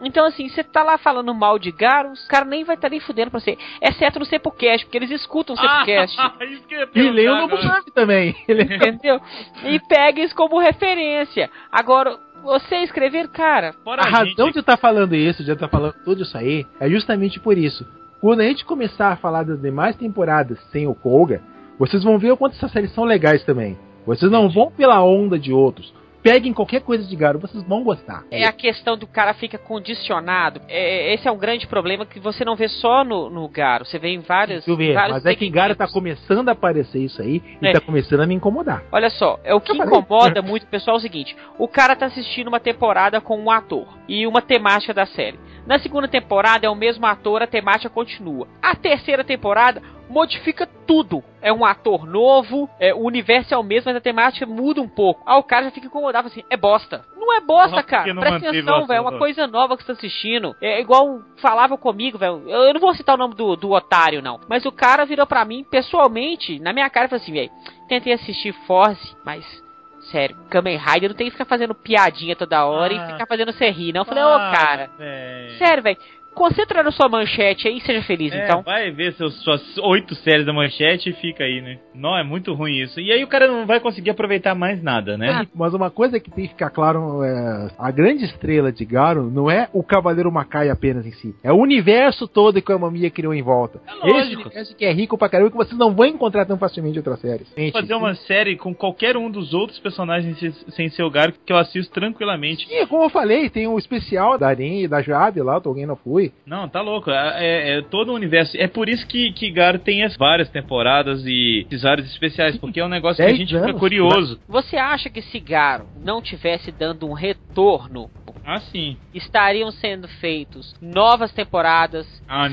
Então, 0.01 0.25
assim, 0.27 0.49
você 0.49 0.63
tá 0.65 0.83
lá 0.83 0.97
falando 0.97 1.35
mal 1.35 1.59
de 1.59 1.71
Garo, 1.73 2.13
os 2.13 2.27
caras 2.29 2.49
nem 2.49 2.65
vai 2.65 2.77
estar 2.77 2.89
nem 2.89 3.01
fudendo 3.01 3.31
pra 3.31 3.41
você. 3.41 3.59
Exceto 3.83 4.19
no 4.19 4.25
Sepulcast, 4.25 4.87
porque 4.87 4.97
eles 4.97 5.11
escutam 5.11 5.55
o 5.55 5.59
Sepulcast. 5.59 6.17
que 6.69 6.75
eu 6.75 6.81
ia 6.81 6.89
E 6.95 7.11
leia 7.11 7.33
o 7.35 7.37
Novo 7.49 7.57
também. 7.93 8.35
Entendeu? 8.49 9.21
E 9.65 9.79
pega 9.89 10.23
isso 10.23 10.35
como 10.35 10.59
referência. 10.59 11.51
Agora, 11.71 12.17
você 12.43 12.77
escrever, 12.77 13.29
cara, 13.29 13.75
Fora 13.85 14.03
A 14.03 14.07
a 14.07 14.11
razão 14.11 14.27
gente, 14.47 14.53
de 14.53 14.59
eu 14.59 14.61
estar 14.61 14.77
falando 14.79 15.15
isso, 15.15 15.43
de 15.45 15.51
eu 15.51 15.55
estar 15.55 15.69
falando 15.69 15.95
tudo 16.05 16.23
isso 16.23 16.39
aí, 16.39 16.65
é 16.81 16.89
justamente 16.89 17.39
por 17.41 17.59
isso. 17.59 17.85
Quando 18.21 18.41
a 18.41 18.45
gente 18.45 18.65
começar 18.65 19.09
a 19.09 19.17
falar 19.17 19.43
das 19.43 19.61
demais 19.61 19.97
temporadas 19.97 20.59
sem 20.71 20.87
o 20.87 20.95
Koga, 20.95 21.43
vocês 21.79 22.03
vão 22.05 22.19
ver 22.19 22.31
o 22.33 22.37
quanto 22.37 22.55
essas 22.57 22.71
séries 22.73 22.95
são 22.95 23.05
legais 23.05 23.45
também. 23.45 23.77
Vocês 24.09 24.33
não 24.33 24.49
vão 24.49 24.71
pela 24.71 25.03
onda 25.05 25.39
de 25.39 25.53
outros. 25.53 25.93
Peguem 26.23 26.53
qualquer 26.53 26.81
coisa 26.81 27.07
de 27.07 27.15
Garo, 27.15 27.39
vocês 27.39 27.63
vão 27.63 27.85
gostar. 27.85 28.25
é 28.31 28.45
a 28.45 28.53
questão 28.53 28.97
do 28.97 29.07
cara 29.07 29.35
fica 29.35 29.57
condicionado. 29.57 30.61
É, 30.69 31.15
esse 31.15 31.29
é 31.29 31.31
um 31.31 31.39
grande 31.39 31.67
problema 31.67 32.05
que 32.05 32.19
você 32.19 32.45
não 32.45 32.57
vê 32.57 32.69
só 32.69 33.05
no, 33.05 33.31
no 33.31 33.49
Garo, 33.49 33.85
você 33.85 33.99
vê 33.99 34.09
em 34.09 34.19
vários. 34.19 34.65
Tu 34.65 34.77
vê, 34.77 34.95
mas 34.95 35.25
é 35.25 35.35
que 35.35 35.47
em 35.47 35.51
Garo 35.51 35.77
tá 35.77 35.87
começando 35.87 36.49
a 36.49 36.53
aparecer 36.53 36.99
isso 36.99 37.21
aí 37.23 37.41
e 37.63 37.67
É. 37.69 37.73
tá 37.73 37.81
começando 37.81 38.21
a 38.21 38.27
me 38.27 38.35
incomodar. 38.35 38.83
Olha 38.91 39.11
só, 39.11 39.39
é 39.45 39.55
o 39.55 39.61
que 39.61 39.73
incomoda 39.73 40.43
muito 40.43 40.65
o 40.65 40.67
pessoal 40.67 40.97
é 40.97 40.99
o 40.99 41.03
seguinte: 41.03 41.37
o 41.59 41.69
cara 41.69 41.95
tá 41.95 42.07
assistindo 42.07 42.49
uma 42.49 42.61
temporada 42.61 43.21
com 43.21 43.39
um 43.39 43.51
ator 43.51 43.87
e 44.09 44.27
uma 44.27 44.43
temática 44.43 44.93
da 44.93 45.07
série. 45.07 45.39
Na 45.69 45.79
segunda 45.79 46.09
temporada 46.09 46.67
é 46.67 46.71
o 46.71 46.75
mesmo 46.75 47.05
ator, 47.05 47.43
a 47.43 47.47
temática 47.47 47.91
continua. 47.91 48.49
A 48.63 48.75
terceira 48.75 49.23
temporada 49.23 49.83
modifica 50.09 50.67
tudo. 50.87 51.23
É 51.43 51.53
um 51.53 51.63
ator 51.63 52.07
novo, 52.07 52.71
é, 52.81 52.95
o 52.95 53.01
universo 53.01 53.53
é 53.53 53.59
o 53.59 53.63
mesmo, 53.63 53.91
mas 53.91 53.97
a 53.97 54.01
temática 54.01 54.47
muda 54.47 54.81
um 54.81 54.89
pouco. 54.89 55.23
Ah, 55.27 55.37
o 55.37 55.43
cara 55.43 55.65
já 55.65 55.71
fica 55.71 55.87
incomodado 55.87 56.29
assim, 56.29 56.43
é 56.49 56.57
bosta. 56.57 57.05
Não 57.15 57.37
é 57.37 57.41
bosta, 57.43 57.77
Nossa, 57.77 57.83
cara. 57.83 58.15
não 58.15 58.23
Presta 58.23 58.49
atenção, 58.49 58.87
velho. 58.87 58.97
É 58.97 59.01
uma 59.03 59.19
coisa 59.19 59.47
nova 59.47 59.77
que 59.77 59.83
você 59.83 59.89
tá 59.89 59.93
assistindo. 59.93 60.57
É 60.63 60.81
igual 60.81 61.21
falavam 61.37 61.77
comigo, 61.77 62.17
velho. 62.17 62.43
Eu 62.49 62.63
eu 62.63 62.73
não 62.73 62.81
vou 62.81 62.95
citar 62.95 63.17
o 63.17 63.19
nome 63.19 63.35
do, 63.35 63.55
do 63.55 63.71
otário, 63.73 64.23
não. 64.23 64.41
Mas 64.49 64.65
o 64.65 64.73
cara 64.73 65.05
virou 65.05 65.27
pra 65.27 65.45
mim, 65.45 65.65
pessoalmente, 65.65 66.59
na 66.59 66.73
minha 66.73 66.89
cara, 66.89 67.05
e 67.05 67.11
falou 67.11 67.23
assim, 67.23 67.33
velho. 67.33 67.51
Tentei 67.87 68.15
assistir 68.15 68.55
Force, 68.67 69.15
mas. 69.23 69.68
Sério, 70.11 70.37
Kamen 70.49 70.79
Rider 70.79 71.11
não 71.11 71.17
tem 71.17 71.27
que 71.27 71.33
ficar 71.33 71.45
fazendo 71.45 71.75
piadinha 71.75 72.35
toda 72.35 72.65
hora 72.65 72.95
Ah. 72.95 72.97
e 73.09 73.13
ficar 73.13 73.27
fazendo 73.27 73.53
você 73.53 73.69
rir, 73.71 73.93
não. 73.93 74.03
Eu 74.03 74.05
falei, 74.07 74.25
ô, 74.25 74.29
Ah, 74.29 74.53
cara. 74.55 74.91
velho. 74.99 75.59
Sério, 75.59 75.83
velho. 75.83 75.99
Concentra 76.39 76.83
na 76.85 76.93
sua 76.93 77.09
manchete 77.09 77.67
aí 77.67 77.79
e 77.79 77.81
seja 77.81 78.01
feliz, 78.03 78.33
É, 78.33 78.45
então. 78.45 78.63
vai 78.63 78.91
ver 78.93 79.13
seus, 79.15 79.35
suas 79.43 79.77
oito 79.79 80.15
séries 80.15 80.47
da 80.47 80.53
manchete 80.53 81.11
e 81.11 81.13
fica 81.13 81.43
aí, 81.43 81.61
né? 81.61 81.79
Não, 81.95 82.17
é 82.17 82.23
muito 82.23 82.55
ruim 82.55 82.77
isso. 82.81 83.01
E 83.01 83.11
aí 83.11 83.25
o 83.25 83.27
cara 83.27 83.49
não 83.49 83.67
vai 83.67 83.81
conseguir 83.81 84.11
aproveitar 84.11 84.55
mais 84.55 84.81
nada, 84.83 85.19
né? 85.19 85.47
Mas 85.55 85.75
uma 85.75 85.91
coisa 85.91 86.21
que 86.21 86.31
tem 86.31 86.45
que 86.45 86.51
ficar 86.51 86.71
claro 86.71 87.23
é 87.25 87.71
a 87.79 87.91
grande 87.91 88.25
estrela 88.25 88.71
de 88.71 88.85
Garo 88.85 89.25
não 89.31 89.51
é 89.51 89.69
o 89.73 89.83
Cavaleiro 89.83 90.31
Macai 90.31 90.71
apenas 90.71 91.05
em 91.07 91.13
si, 91.13 91.35
é 91.43 91.53
o 91.53 91.57
universo 91.57 92.29
todo 92.29 92.63
que 92.63 92.73
a 92.73 92.79
Mamiya 92.79 93.11
criou 93.11 93.35
em 93.35 93.43
volta. 93.43 93.81
É 93.87 93.95
lógico. 93.95 94.19
Esse 94.21 94.35
universo 94.37 94.77
que 94.77 94.85
é 94.85 94.93
rico 94.93 95.19
pra 95.19 95.29
caramba 95.29 95.51
que 95.51 95.57
vocês 95.57 95.77
não 95.77 95.93
vão 95.95 96.07
encontrar 96.07 96.45
tão 96.47 96.57
facilmente 96.57 96.95
em 96.95 96.99
outras 96.99 97.19
séries. 97.21 97.53
Gente, 97.57 97.73
Fazer 97.73 97.95
uma 97.95 98.15
série 98.15 98.57
com 98.57 98.73
qualquer 98.75 99.17
um 99.17 99.29
dos 99.31 99.53
outros 99.53 99.79
personagens 99.81 100.39
sem- 100.69 100.89
ser 100.89 101.03
o 101.03 101.11
Garo 101.11 101.33
que 101.45 101.53
eu 101.53 101.57
assisto 101.57 101.93
tranquilamente. 101.93 102.67
E 102.71 102.87
como 102.87 103.03
eu 103.05 103.11
falei, 103.11 103.51
tem 103.51 103.67
o 103.67 103.77
especial 103.79 104.39
da 104.39 104.49
Arin 104.49 104.83
e 104.83 104.89
da 104.89 105.03
Jabe 105.03 105.41
lá, 105.43 105.61
Alguém 105.65 105.85
não 105.87 105.97
fui. 105.97 106.28
Não, 106.47 106.69
tá 106.69 106.81
louco. 106.81 107.11
É, 107.11 107.35
é- 107.39 107.79
é 107.79 107.83
todo 107.83 108.11
o 108.13 108.15
universo. 108.15 108.57
É 108.57 108.67
por 108.69 108.89
isso 108.89 109.07
que, 109.07 109.33
que 109.33 109.51
Garo 109.51 109.79
tem 109.79 110.03
as 110.05 110.17
várias 110.17 110.49
temporadas 110.51 111.25
e 111.27 111.67
esses 111.71 111.83
vários 111.83 112.07
especiais, 112.11 112.57
porque 112.59 112.81
é 112.81 112.85
um 112.85 112.89
negócio 112.89 113.25
que 113.25 113.31
a 113.31 113.35
gente 113.35 113.55
fica 113.55 113.65
anos. 113.65 113.79
curioso. 113.81 114.41
Você 114.49 114.77
acha 114.77 115.09
que 115.11 115.23
se 115.23 115.39
Garo 115.41 115.89
não 115.97 116.21
tivesse 116.23 116.71
dando 116.73 117.07
um 117.09 117.13
retorno, 117.13 118.11
Ah, 118.45 118.61
sim. 118.61 118.97
estariam 119.13 119.71
sendo 119.71 120.07
feitos 120.09 120.75
novas 120.81 121.33
temporadas, 121.33 122.07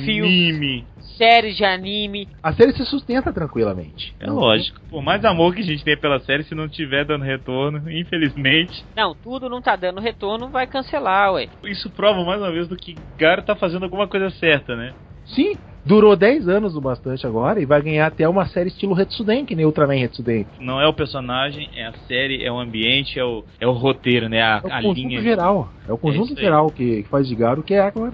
filmes, 0.04 0.56
Anime. 0.56 0.88
séries 1.18 1.56
de 1.56 1.64
anime? 1.64 2.28
A 2.44 2.52
série 2.54 2.74
se 2.74 2.86
sustenta 2.86 3.32
tranquilamente. 3.32 4.14
É 4.20 4.28
Não 4.28 4.36
lógico. 4.36 4.80
Por 4.90 5.02
mais 5.02 5.24
amor 5.26 5.54
que 5.54 5.62
a 5.62 5.64
gente 5.66 5.84
tem 5.84 5.98
pela 5.98 6.20
série, 6.20 6.44
se 6.44 6.56
não 6.56 6.68
tiver 6.68 7.06
dando 7.06 7.24
retorno, 7.24 7.90
infelizmente. 7.92 8.86
Não, 8.96 9.14
tudo 9.16 9.50
não 9.50 9.62
tá 9.62 9.76
dando 9.76 10.00
retorno, 10.02 10.50
vai 10.50 10.66
cancelar, 10.68 11.34
ué. 11.34 11.50
Isso 11.66 11.90
prova 11.92 12.24
mais 12.24 12.42
uma 12.42 12.52
vez 12.52 12.68
do 12.68 12.76
que 12.78 12.96
Garo 13.18 13.42
tá 13.44 13.56
fazendo 13.56 13.65
alguma 13.74 14.08
coisa 14.08 14.30
certa, 14.32 14.76
né? 14.76 14.94
Sim, 15.26 15.56
durou 15.84 16.16
10 16.16 16.48
anos 16.48 16.76
o 16.76 16.82
bastante 16.82 17.26
agora 17.26 17.60
e 17.60 17.66
vai 17.66 17.82
ganhar 17.82 18.06
até 18.08 18.28
uma 18.30 18.46
série 18.46 18.70
estilo 18.70 18.94
Retsuden, 18.94 19.44
que 19.46 19.56
nem 19.56 19.66
Ultraman 19.66 19.96
Retsuden. 19.96 20.46
Não 20.60 20.80
é 20.80 20.88
o 20.88 20.94
personagem, 20.94 21.68
é 21.76 21.86
a 21.88 21.94
série, 22.08 22.44
é 22.44 22.52
o 22.52 22.60
ambiente, 22.60 23.18
é 23.20 23.24
o, 23.26 23.44
é 23.60 23.66
o 23.68 23.72
roteiro, 23.72 24.30
né? 24.30 24.42
A, 24.42 24.62
É 24.64 24.68
o 24.68 24.72
a 24.72 24.82
conjunto 24.82 24.96
linha. 25.08 25.22
geral. 25.22 25.70
É 25.88 25.92
o 25.94 25.98
conjunto 25.98 26.26
isso 26.30 26.38
aí. 26.38 26.44
geral 26.44 26.70
que, 26.70 27.04
que 27.04 27.10
faz 27.10 27.28
de 27.28 27.36
Garo 27.36 27.64
que 27.64 27.74
é 27.74 27.80
agora. 27.82 28.14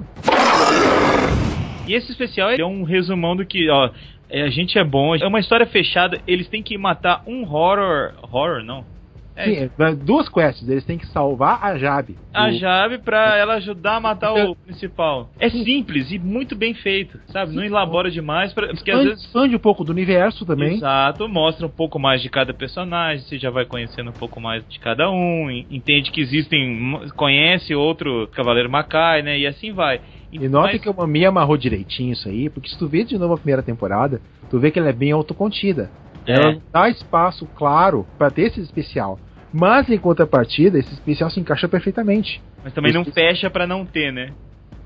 E 1.88 1.94
esse 1.94 2.12
especial 2.12 2.52
é 2.52 2.66
um 2.66 2.84
resumão 2.84 3.36
do 3.36 3.46
que, 3.46 3.70
ó, 3.70 3.90
é, 4.30 4.44
a 4.44 4.50
gente 4.50 4.78
é 4.78 4.84
bom, 4.84 5.14
é 5.16 5.28
uma 5.28 5.40
história 5.40 5.66
fechada, 5.66 6.20
eles 6.26 6.48
têm 6.48 6.64
que 6.64 6.78
matar 6.78 7.24
um 7.28 7.42
horror. 7.42 8.14
Horror, 8.22 8.64
não. 8.64 8.86
É, 9.34 9.46
Sim, 9.46 9.70
é, 9.80 9.96
duas 9.96 10.28
quests, 10.28 10.68
eles 10.68 10.84
têm 10.84 10.98
que 10.98 11.08
salvar 11.08 11.60
a 11.64 11.78
Jabe. 11.78 12.18
a 12.34 12.50
do- 12.50 12.58
Jave 12.58 12.98
pra 12.98 13.38
ela 13.38 13.54
ajudar 13.56 13.96
a 13.96 14.00
matar 14.00 14.32
Então- 14.32 14.52
o 14.52 14.56
principal. 14.56 15.30
É 15.40 15.50
simples 15.50 16.12
e 16.12 16.20
muito 16.20 16.54
bem 16.56 16.74
feito, 16.74 17.18
sabe? 17.28 17.56
Não 17.56 17.64
elabora 17.64 18.12
demais, 18.12 18.54
pra, 18.54 18.68
porque 18.68 18.92
às 18.92 18.98
expande, 18.98 19.10
vezes. 19.10 19.24
expande 19.26 19.56
um 19.56 19.60
pouco 19.60 19.84
do 19.86 19.92
universo 19.92 20.46
também. 20.46 20.74
Exato, 20.76 21.30
mostra 21.30 21.66
um 21.66 21.70
pouco 21.70 21.98
mais 21.98 22.22
de 22.22 22.30
cada 22.30 22.54
personagem, 22.54 23.24
você 23.26 23.38
já 23.40 23.50
vai 23.50 23.64
conhecendo 23.66 24.10
um 24.10 24.14
pouco 24.14 24.40
mais 24.42 24.68
de 24.68 24.78
cada 24.80 25.10
um, 25.10 25.50
en- 25.50 25.66
entende 25.72 26.12
que 26.12 26.20
existem, 26.20 27.08
conhece 27.16 27.74
outro 27.74 28.28
Cavaleiro 28.34 28.70
Macai, 28.70 29.22
né? 29.22 29.40
E 29.40 29.48
assim 29.48 29.72
vai. 29.72 30.02
E 30.32 30.40
note 30.48 30.74
Mas- 30.74 30.82
que 30.82 30.90
o 30.90 30.94
Mami 30.94 31.26
amarrou 31.26 31.56
direitinho 31.58 32.14
isso 32.14 32.28
aí, 32.28 32.50
porque 32.50 32.70
se 32.70 32.78
tu 32.78 32.88
vê 32.88 33.04
de 33.04 33.18
novo 33.18 33.34
a 33.34 33.38
primeira 33.38 33.64
temporada, 33.64 34.22
tu 34.50 34.60
vê 34.60 34.72
que 34.72 34.80
ela 34.80 34.90
é 34.90 34.94
bem 34.94 35.12
autocontida. 35.12 35.90
É. 36.26 36.34
Ela 36.34 36.52
não 36.54 36.62
dá 36.74 36.90
espaço 36.90 37.48
claro 37.56 38.06
pra 38.18 38.30
ter 38.30 38.44
esse 38.44 38.60
especial. 38.62 39.20
Mas 39.54 39.90
em 39.90 39.98
contrapartida, 39.98 40.80
esse 40.80 40.94
especial 40.94 41.30
se 41.30 41.40
encaixa 41.40 41.68
perfeitamente. 41.68 42.42
Mas 42.64 42.74
também 42.74 42.94
não 42.94 43.02
Esse- 43.02 43.12
fecha 43.12 43.50
pra 43.50 43.68
não 43.68 43.86
ter, 43.86 44.12
né? 44.14 44.32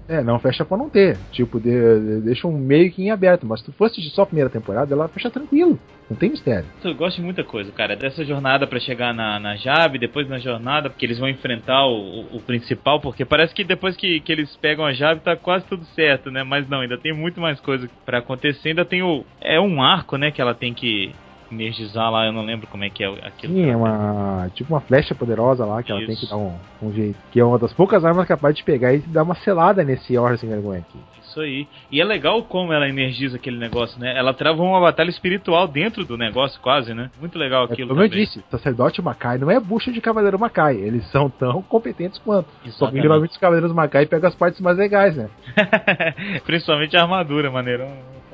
É, 0.08 0.22
não 0.24 0.38
fecha 0.38 0.64
pra 0.64 0.78
não 0.78 0.88
ter. 0.88 1.18
Tipo, 1.32 1.60
de- 1.60 1.70
de- 1.70 2.22
deixa 2.22 2.48
um 2.48 2.56
meio 2.56 2.92
que 2.92 3.02
em 3.04 3.10
aberto. 3.10 3.46
Mas 3.46 3.60
se 3.60 3.66
tu 3.66 3.72
fosse 3.74 4.00
de 4.00 4.10
só 4.12 4.22
a 4.22 4.26
primeira 4.28 4.52
temporada, 4.52 4.94
ela 4.94 5.08
fecha 5.08 5.32
tranquilo. 5.32 5.80
Não 6.08 6.16
tem 6.16 6.30
mistério. 6.30 6.66
Eu 6.84 6.94
gosto 6.94 7.16
de 7.18 7.24
muita 7.24 7.44
coisa, 7.44 7.72
cara. 7.72 7.96
Dessa 7.96 8.24
jornada 8.24 8.68
pra 8.68 8.80
chegar 8.80 9.16
na, 9.16 9.40
na 9.40 9.56
Jab, 9.56 9.98
depois 9.98 10.30
na 10.30 10.38
jornada, 10.38 10.92
porque 10.92 11.08
eles 11.08 11.18
vão 11.18 11.28
enfrentar 11.28 11.88
o, 11.88 12.22
o- 12.22 12.38
o 12.38 12.40
principal, 12.40 13.00
porque 13.02 13.26
parece 13.26 13.54
que 13.56 13.64
depois 13.64 13.96
que, 13.98 14.20
que 14.20 14.32
eles 14.32 14.56
pegam 14.58 14.86
a 14.86 14.94
Jab 14.94 15.20
tá 15.22 15.36
quase 15.36 15.66
tudo 15.66 15.84
certo, 15.96 16.30
né? 16.30 16.44
Mas 16.44 16.70
não, 16.70 16.82
ainda 16.82 17.00
tem 17.00 17.12
muito 17.12 17.42
mais 17.42 17.60
coisa 17.60 17.90
pra 18.06 18.20
acontecer. 18.20 18.70
Ainda 18.70 18.86
tem 18.86 19.02
o. 19.02 19.26
É 19.42 19.60
um 19.60 19.82
arco, 19.82 20.18
né? 20.18 20.30
Que 20.30 20.40
ela 20.42 20.54
tem 20.54 20.72
que 20.72 21.14
energizar 21.52 22.12
lá, 22.12 22.26
eu 22.26 22.32
não 22.32 22.43
lembro 22.43 22.68
como 22.68 22.84
é 22.84 22.89
que 22.89 23.04
é 23.04 23.08
aquilo. 23.08 23.54
Sim, 23.54 23.70
é 23.70 23.76
uma. 23.76 24.50
Tipo 24.54 24.74
uma 24.74 24.82
flecha 24.82 25.14
poderosa 25.16 25.66
lá 25.66 25.82
que 25.84 25.91
ela 25.91 26.02
tem 26.02 26.12
Isso. 26.14 26.26
que 26.26 26.30
dar 26.32 26.38
um, 26.38 26.56
um 26.82 26.91
jeito. 26.93 27.18
Que 27.32 27.39
é 27.39 27.46
uma 27.46 27.60
das 27.60 27.74
poucas 27.74 28.04
armas 28.04 28.28
capazes 28.28 28.58
de 28.58 28.64
pegar 28.64 28.93
e 28.93 29.00
dar 29.00 29.24
uma 29.24 29.36
selada 29.36 29.84
nesse 29.84 30.18
Horror 30.18 30.38
sem 30.38 30.50
vergonha 30.50 30.80
aqui. 30.80 31.00
Isso 31.22 31.41
aí. 31.41 31.68
E 31.91 32.00
é 32.00 32.06
legal 32.06 32.43
como 32.43 32.72
ela 32.72 32.88
energiza 32.88 33.36
aquele 33.36 33.58
negócio, 33.58 34.00
né? 34.00 34.18
Ela 34.18 34.34
trava 34.34 34.62
uma 34.62 34.80
batalha 34.80 35.10
espiritual 35.10 35.68
dentro 35.68 36.06
do 36.06 36.18
negócio, 36.18 36.62
quase, 36.62 36.93
né? 36.93 37.10
Muito 37.20 37.38
legal 37.38 37.64
É, 37.68 37.74
aquilo 37.74 37.89
como 37.89 38.02
eu 38.02 38.10
também. 38.10 38.24
disse, 38.24 38.43
sacerdote 38.50 39.02
Macai 39.02 39.38
não 39.38 39.52
é 39.52 39.60
bucha 39.60 39.91
de 39.91 40.00
Cavaleiro 40.00 40.39
Macai. 40.39 40.76
Eles 40.76 41.06
são 41.12 41.30
tão 41.30 41.62
competentes 41.62 42.20
quanto. 42.20 42.48
Só 42.48 42.62
que 42.62 42.68
Exatamente. 42.70 43.02
geralmente 43.02 43.32
os 43.32 43.38
Cavaleiros 43.38 43.74
Macai 43.74 44.06
pegam 44.06 44.30
as 44.30 44.36
partes 44.36 44.62
mais 44.62 44.78
legais, 44.78 45.16
né? 45.18 45.30
Principalmente 46.46 46.96
a 46.96 47.02
armadura, 47.02 47.52
maneirão. 47.52 47.91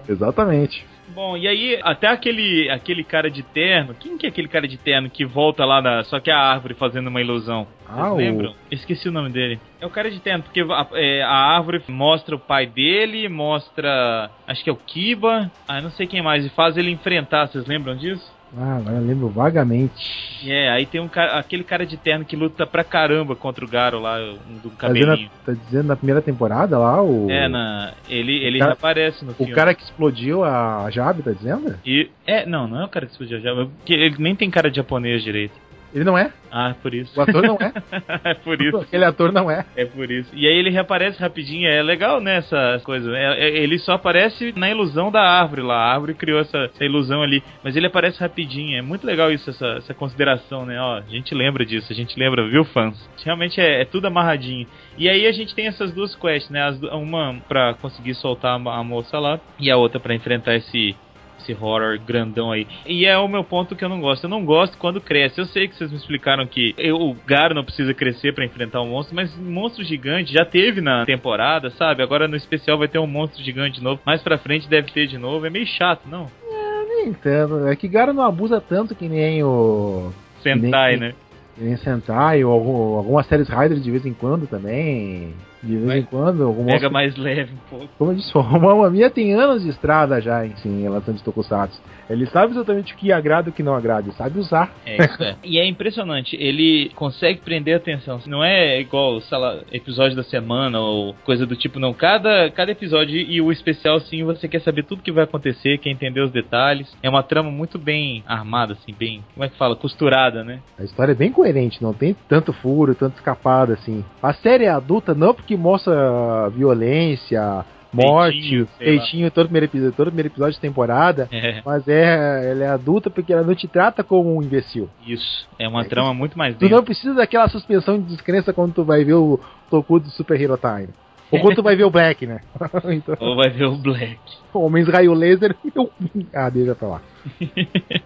Exatamente. 0.08 0.86
Bom, 1.14 1.36
e 1.36 1.46
aí, 1.46 1.78
até 1.84 2.08
aquele, 2.08 2.70
aquele 2.70 3.04
cara 3.04 3.30
de 3.30 3.44
terno. 3.44 3.94
Quem 3.94 4.18
que 4.18 4.26
é 4.26 4.30
aquele 4.30 4.48
cara 4.48 4.66
de 4.66 4.78
terno 4.78 5.10
que 5.10 5.26
volta 5.26 5.66
lá 5.66 5.82
na. 5.82 6.04
Só 6.06 6.22
que 6.22 6.30
é 6.32 6.34
a 6.34 6.40
árvore 6.40 6.74
fazendo 6.74 7.08
uma 7.08 7.20
ilusão? 7.20 7.68
Vocês 7.86 8.00
Ah, 8.00 8.14
o- 8.14 8.16
lembram? 8.16 8.56
Esqueci 8.72 9.10
o 9.10 9.12
nome 9.12 9.30
dele. 9.30 9.60
É 9.82 9.86
o 9.86 9.90
cara 9.90 10.10
de 10.10 10.22
terno, 10.22 10.42
porque 10.44 10.62
a, 10.62 10.88
é, 10.94 11.22
a 11.22 11.30
árvore 11.36 11.84
mostra 11.90 12.34
o 12.34 12.40
pai 12.40 12.66
dele, 12.66 13.28
mostra. 13.28 14.32
Acho 14.48 14.64
que 14.64 14.70
é 14.70 14.74
o 14.74 14.78
Kiba. 14.78 15.52
Ah, 15.68 15.82
não 15.82 15.92
sei 15.92 16.08
quem 16.08 16.22
mais. 16.22 16.46
E 16.46 16.50
faz 16.50 16.78
ele 16.78 16.90
enfrentar, 16.92 17.48
vocês 17.48 17.66
lembram 17.68 17.96
disso? 17.96 18.32
Ah, 18.58 18.78
agora 18.78 18.98
eu 18.98 19.06
lembro 19.06 19.30
vagamente. 19.30 20.46
É, 20.46 20.70
aí 20.70 20.86
tem 20.86 21.00
um 21.00 21.08
cara, 21.08 21.40
aquele 21.40 21.64
cara 21.64 21.86
de 21.86 21.96
terno 21.96 22.26
que 22.26 22.36
luta 22.36 22.68
pra 22.68 22.84
caramba 22.84 23.34
contra 23.36 23.64
o 23.64 23.68
Garo 23.68 24.00
lá, 24.00 24.18
um 24.20 24.58
do 24.58 24.70
Tá 24.72 24.90
dizendo, 24.90 25.06
cabelinho. 25.08 25.32
tá 25.46 25.54
dizendo 25.54 25.88
na 25.88 25.96
primeira 25.96 26.22
temporada 26.22 26.78
lá, 26.78 27.02
o. 27.02 27.30
É, 27.32 27.48
na, 27.48 27.94
ele, 28.10 28.44
ele 28.44 28.60
cara- 28.60 28.74
aparece 28.74 29.24
no 29.24 29.32
O 29.32 29.36
filme. 29.36 29.54
cara 29.54 29.74
que 29.74 29.84
explodiu 29.84 30.44
a 30.44 30.90
Jabe, 30.92 31.24
tá 31.24 31.32
dizendo? 31.32 31.80
E, 31.86 32.10
é, 32.28 32.46
não, 32.46 32.68
não 32.68 32.82
é 32.82 32.86
o 32.86 32.90
cara 32.90 33.06
que 33.06 33.14
explodiu 33.14 33.40
já, 33.40 33.54
porque 33.56 33.94
ele 33.94 34.16
nem 34.20 34.36
tem 34.36 34.50
cara 34.52 34.70
de 34.70 34.76
japonês 34.78 35.24
direito. 35.24 35.54
Ele 35.94 36.04
não 36.04 36.18
é. 36.18 36.32
Ah, 36.52 36.76
por 36.82 36.94
isso. 36.94 37.18
O 37.18 37.22
ator 37.22 37.42
não 37.44 37.56
é. 37.56 37.72
é 38.32 38.34
por 38.34 38.62
isso. 38.62 38.78
Aquele 38.78 39.06
ator 39.06 39.32
não 39.32 39.50
é. 39.50 39.66
É 39.76 39.86
por 39.86 40.10
isso. 40.10 40.30
E 40.34 40.48
aí 40.48 40.54
ele 40.58 40.70
reaparece 40.70 41.20
rapidinho, 41.20 41.68
é 41.68 41.82
legal, 41.82 42.20
né, 42.20 42.38
essa 42.38 42.82
coisa. 42.84 43.16
É- 43.16 43.40
é- 43.40 43.58
ele 43.58 43.80
só 43.80 43.94
aparece 43.94 44.54
na 44.56 44.70
ilusão 44.70 45.12
da 45.12 45.22
árvore 45.22 45.62
lá. 45.62 45.76
A 45.76 45.94
árvore 45.94 46.14
criou 46.14 46.40
essa, 46.40 46.58
essa 46.66 46.84
ilusão 46.84 47.22
ali. 47.22 47.42
Mas 47.64 47.76
ele 47.76 47.88
aparece 47.88 48.20
rapidinho. 48.20 48.78
É 48.78 48.82
muito 48.82 49.06
legal 49.06 49.32
isso, 49.32 49.50
essa, 49.50 49.68
essa 49.78 49.94
consideração, 49.94 50.66
né? 50.66 50.80
Ó, 50.80 50.98
a 50.98 51.02
gente 51.10 51.34
lembra 51.34 51.66
disso, 51.66 51.92
a 51.92 51.96
gente 51.96 52.20
lembra, 52.20 52.48
viu, 52.50 52.66
fãs? 52.66 52.98
Realmente 53.24 53.60
é, 53.62 53.82
é 53.82 53.86
tudo 53.86 54.08
amarradinho. 54.08 54.68
E 54.98 55.10
aí 55.10 55.26
a 55.26 55.32
gente 55.32 55.56
tem 55.56 55.68
essas 55.68 55.92
duas 55.94 56.16
quests, 56.16 56.50
né? 56.50 56.62
As 56.64 56.82
uma 56.82 57.36
pra 57.48 57.74
conseguir 57.76 58.14
soltar 58.16 58.60
a, 58.60 58.76
a 58.80 58.84
moça 58.84 59.18
lá, 59.20 59.40
e 59.60 59.72
a 59.72 59.78
outra 59.78 60.00
pra 60.00 60.14
enfrentar 60.14 60.56
esse. 60.56 60.96
Esse 61.42 61.54
horror 61.54 62.00
grandão 62.06 62.52
aí. 62.52 62.68
E 62.86 63.06
é 63.06 63.18
o 63.18 63.28
meu 63.28 63.44
ponto 63.44 63.76
que 63.76 63.84
eu 63.84 63.90
não 63.90 64.00
gosto. 64.00 64.24
Eu 64.26 64.30
não 64.30 64.46
gosto 64.46 64.78
quando 64.78 65.02
cresce. 65.02 65.40
Eu 65.40 65.46
sei 65.46 65.68
que 65.68 65.76
vocês 65.76 65.90
me 65.92 65.98
explicaram 65.98 66.46
que 66.46 66.74
eu- 66.78 66.96
o 66.98 67.16
Garo 67.26 67.56
não 67.56 67.64
precisa 67.64 67.94
crescer 67.94 68.34
pra 68.34 68.46
enfrentar 68.46 68.82
um 68.82 68.90
monstro, 68.90 69.16
mas 69.16 69.36
monstro 69.38 69.84
gigante 69.84 70.34
já 70.34 70.46
teve 70.46 70.82
na 70.82 71.06
temporada, 71.06 71.70
sabe? 71.72 72.04
Agora 72.04 72.28
no 72.28 72.36
especial 72.36 72.78
vai 72.78 72.88
ter 72.88 73.00
um 73.00 73.08
monstro 73.08 73.44
gigante 73.44 73.80
de 73.80 73.84
novo. 73.84 74.02
Mais 74.06 74.22
pra 74.22 74.38
frente 74.38 74.70
deve 74.70 74.92
ter 74.92 75.08
de 75.08 75.18
novo. 75.18 75.46
É 75.46 75.50
meio 75.50 75.66
chato, 75.66 76.02
não? 76.10 76.28
Eu 76.44 76.88
nem 76.88 77.08
entendo. 77.10 77.68
É 77.68 77.76
que 77.76 77.88
Garo 77.88 78.14
não 78.14 78.24
abusa 78.24 78.62
tanto 78.62 78.94
que 78.96 79.08
nem 79.08 79.44
o. 79.44 80.12
Sentai, 80.44 80.92
Nem- 80.92 81.00
né? 81.00 81.14
Que 81.56 81.64
nem 81.64 81.78
Sentai 81.78 82.44
ou 82.44 82.52
algum- 82.52 82.98
algumas 82.98 83.26
séries 83.28 83.48
Rider 83.50 83.80
de 83.80 83.92
vez 83.92 84.06
em 84.06 84.14
quando 84.14 84.48
também. 84.48 85.34
De 85.64 85.76
vez 85.76 85.86
Vai- 85.86 86.00
em 86.00 86.04
quando, 86.04 86.44
algum 86.44 86.66
Pega 86.66 86.72
monstro- 86.90 86.92
mais 86.92 87.16
leve 87.18 87.54
um 87.54 87.70
pouco. 87.70 87.88
Como 87.98 88.12
eu 88.12 88.16
disse, 88.16 88.36
o 88.36 88.42
Mamma 88.42 88.90
Mia 88.90 89.10
tem 89.12 89.34
anos 89.34 89.62
de 89.62 89.70
estrada 89.70 90.20
já 90.20 90.46
em, 90.46 90.54
em 90.66 90.82
relação 90.82 91.14
de 91.14 91.24
Tokusatsu. 91.24 91.80
Ele 92.10 92.26
sabe 92.28 92.54
exatamente 92.54 92.94
o 92.94 92.98
que 92.98 93.12
agrada 93.12 93.50
e 93.50 93.52
o 93.52 93.54
que 93.54 93.64
não 93.64 93.74
agrada, 93.74 94.08
ele 94.08 94.16
sabe 94.16 94.40
usar. 94.40 94.74
É, 94.86 95.06
isso 95.06 95.24
é. 95.24 95.36
e 95.44 95.60
é 95.60 95.66
impressionante, 95.66 96.36
ele 96.36 96.92
consegue 96.96 97.40
prender 97.42 97.74
a 97.74 97.78
atenção. 97.78 98.20
Não 98.28 98.44
é 98.44 98.80
igual, 98.80 99.20
sei 99.22 99.38
lá, 99.38 99.60
episódio 99.72 100.16
da 100.16 100.24
semana 100.24 100.80
ou 100.80 101.16
coisa 101.24 101.46
do 101.46 101.56
tipo, 101.56 101.80
não. 101.80 101.94
Cada, 101.94 102.50
cada 102.52 102.72
episódio 102.72 103.16
e 103.16 103.42
o 103.42 103.52
especial, 103.52 104.00
sim, 104.00 104.24
você 104.24 104.48
quer 104.48 104.62
saber 104.62 104.84
tudo 104.84 105.02
que 105.02 105.12
vai 105.12 105.24
acontecer, 105.24 105.78
quer 105.78 105.90
entender 105.90 106.22
os 106.22 106.32
detalhes. 106.32 106.96
É 107.02 107.10
uma 107.10 107.24
trama 107.24 107.52
muito 107.52 107.78
bem 107.78 108.24
armada, 108.28 108.74
assim, 108.74 108.94
bem, 108.98 109.24
como 109.34 109.46
é 109.46 109.50
que 109.50 109.58
fala? 109.58 109.76
Costurada, 109.76 110.44
né? 110.44 110.60
A 110.78 110.84
história 110.84 111.12
é 111.12 111.16
bem 111.16 111.32
coerente, 111.32 111.82
não 111.82 111.94
tem 111.94 112.16
tanto 112.28 112.54
furo, 112.54 112.96
tanto 112.96 113.16
escapado 113.16 113.74
assim. 113.74 114.04
A 114.22 114.34
série 114.34 114.66
é 114.66 114.70
adulta 114.70 115.14
não 115.14 115.34
porque 115.34 115.56
mostra 115.56 116.50
violência, 116.50 117.66
morte, 117.94 118.68
Peitinho, 118.78 119.30
todo 119.32 119.46
primeiro 119.46 119.66
episódio, 119.66 119.94
todo 119.96 120.08
primeiro 120.08 120.30
episódio 120.30 120.54
de 120.54 120.60
temporada, 120.60 121.28
É, 121.32 121.62
mas 121.66 121.88
é, 121.88 122.52
ela 122.52 122.64
é 122.64 122.68
adulta 122.68 123.10
porque 123.10 123.34
ela 123.34 123.44
não 123.44 123.54
te 123.56 123.68
trata 123.68 124.04
como 124.04 124.36
um 124.38 124.42
imbecil. 124.42 124.90
isso. 125.06 125.48
É 125.60 125.68
uma 125.68 125.82
É 125.82 125.86
trama 125.86 126.14
muito 126.14 126.38
mais 126.38 126.56
Tu 126.56 126.60
densa. 126.62 126.76
não 126.76 126.84
precisa 126.84 127.14
daquela 127.14 127.48
suspensão 127.50 128.00
de 128.00 128.06
descrença 128.06 128.54
quando 128.54 128.74
tu 128.74 128.84
vai 128.84 129.04
ver 129.04 129.14
o 129.16 129.40
Toku 129.70 130.00
do 130.00 130.10
Super 130.10 130.40
Hero 130.40 130.58
Time. 130.58 130.90
Ou 131.32 131.40
quando 131.40 131.56
tu 131.56 131.64
vai 131.64 131.76
ver 131.76 131.84
o 131.86 131.90
Black, 131.90 132.26
né? 132.28 132.42
então, 132.92 133.16
Ou 133.20 133.36
vai 133.36 133.50
ver 133.50 133.66
o 133.66 133.76
Black. 133.78 134.20
Homens 134.54 134.88
Raio 134.88 135.14
Laser. 135.14 135.56
meu- 135.76 135.92
Ah, 136.34 136.50
deixa 136.50 136.76
pra 136.76 136.88
lá. 136.88 137.02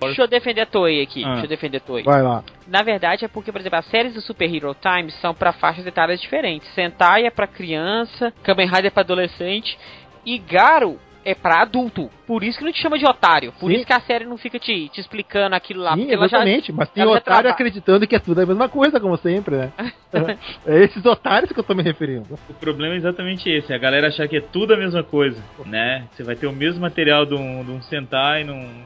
Deixa 0.01 0.21
eu 0.21 0.27
defender 0.27 0.61
a 0.61 0.65
Toei 0.65 1.01
aqui. 1.01 1.23
Ah. 1.23 1.29
Deixa 1.31 1.45
eu 1.45 1.49
defender 1.49 1.77
a 1.77 1.79
Toei. 1.79 2.03
Vai 2.03 2.21
lá. 2.21 2.43
Na 2.67 2.83
verdade 2.83 3.23
é 3.23 3.27
porque, 3.27 3.51
por 3.51 3.61
exemplo, 3.61 3.79
as 3.79 3.85
séries 3.85 4.13
do 4.13 4.21
Super 4.21 4.53
Hero 4.53 4.75
Time 4.75 5.09
são 5.21 5.33
pra 5.33 5.53
faixas 5.53 5.85
etárias 5.87 6.19
diferentes. 6.19 6.67
Sentai 6.73 7.25
é 7.25 7.29
pra 7.31 7.47
criança, 7.47 8.33
Kamen 8.43 8.67
Rider 8.67 8.87
é 8.87 8.89
pra 8.89 9.03
adolescente 9.03 9.77
e 10.25 10.37
Garo 10.37 10.99
é 11.25 11.33
pra 11.33 11.63
adulto. 11.63 12.09
Por 12.27 12.43
isso 12.43 12.59
que 12.59 12.63
não 12.63 12.71
te 12.71 12.79
chama 12.81 12.99
de 12.99 13.05
otário. 13.05 13.51
Por 13.59 13.71
Sim. 13.71 13.77
isso 13.77 13.85
que 13.85 13.93
a 13.93 13.99
série 13.99 14.25
não 14.25 14.37
fica 14.37 14.59
te, 14.59 14.87
te 14.89 15.01
explicando 15.01 15.55
aquilo 15.55 15.81
lá. 15.81 15.95
Sim, 15.95 16.03
ela 16.11 16.27
já, 16.27 16.37
exatamente. 16.37 16.71
Mas 16.71 16.89
tem 16.89 17.03
otário 17.03 17.23
traba- 17.23 17.49
acreditando 17.49 18.07
que 18.07 18.15
é 18.15 18.19
tudo 18.19 18.41
a 18.41 18.45
mesma 18.45 18.69
coisa, 18.69 18.99
como 18.99 19.17
sempre, 19.17 19.57
né? 19.57 19.73
é 20.65 20.83
esses 20.83 21.03
otários 21.03 21.51
que 21.51 21.59
eu 21.59 21.63
tô 21.63 21.73
me 21.73 21.81
referindo. 21.81 22.37
O 22.47 22.53
problema 22.53 22.93
é 22.93 22.97
exatamente 22.97 23.49
esse, 23.49 23.73
a 23.73 23.77
galera 23.77 24.07
achar 24.07 24.27
que 24.27 24.37
é 24.37 24.41
tudo 24.41 24.73
a 24.73 24.77
mesma 24.77 25.03
coisa, 25.03 25.43
né? 25.65 26.07
Você 26.13 26.23
vai 26.23 26.35
ter 26.35 26.45
o 26.45 26.53
mesmo 26.53 26.81
material 26.81 27.25
de 27.25 27.33
um, 27.33 27.63
de 27.65 27.71
um 27.71 27.81
Sentai, 27.81 28.43
num, 28.43 28.85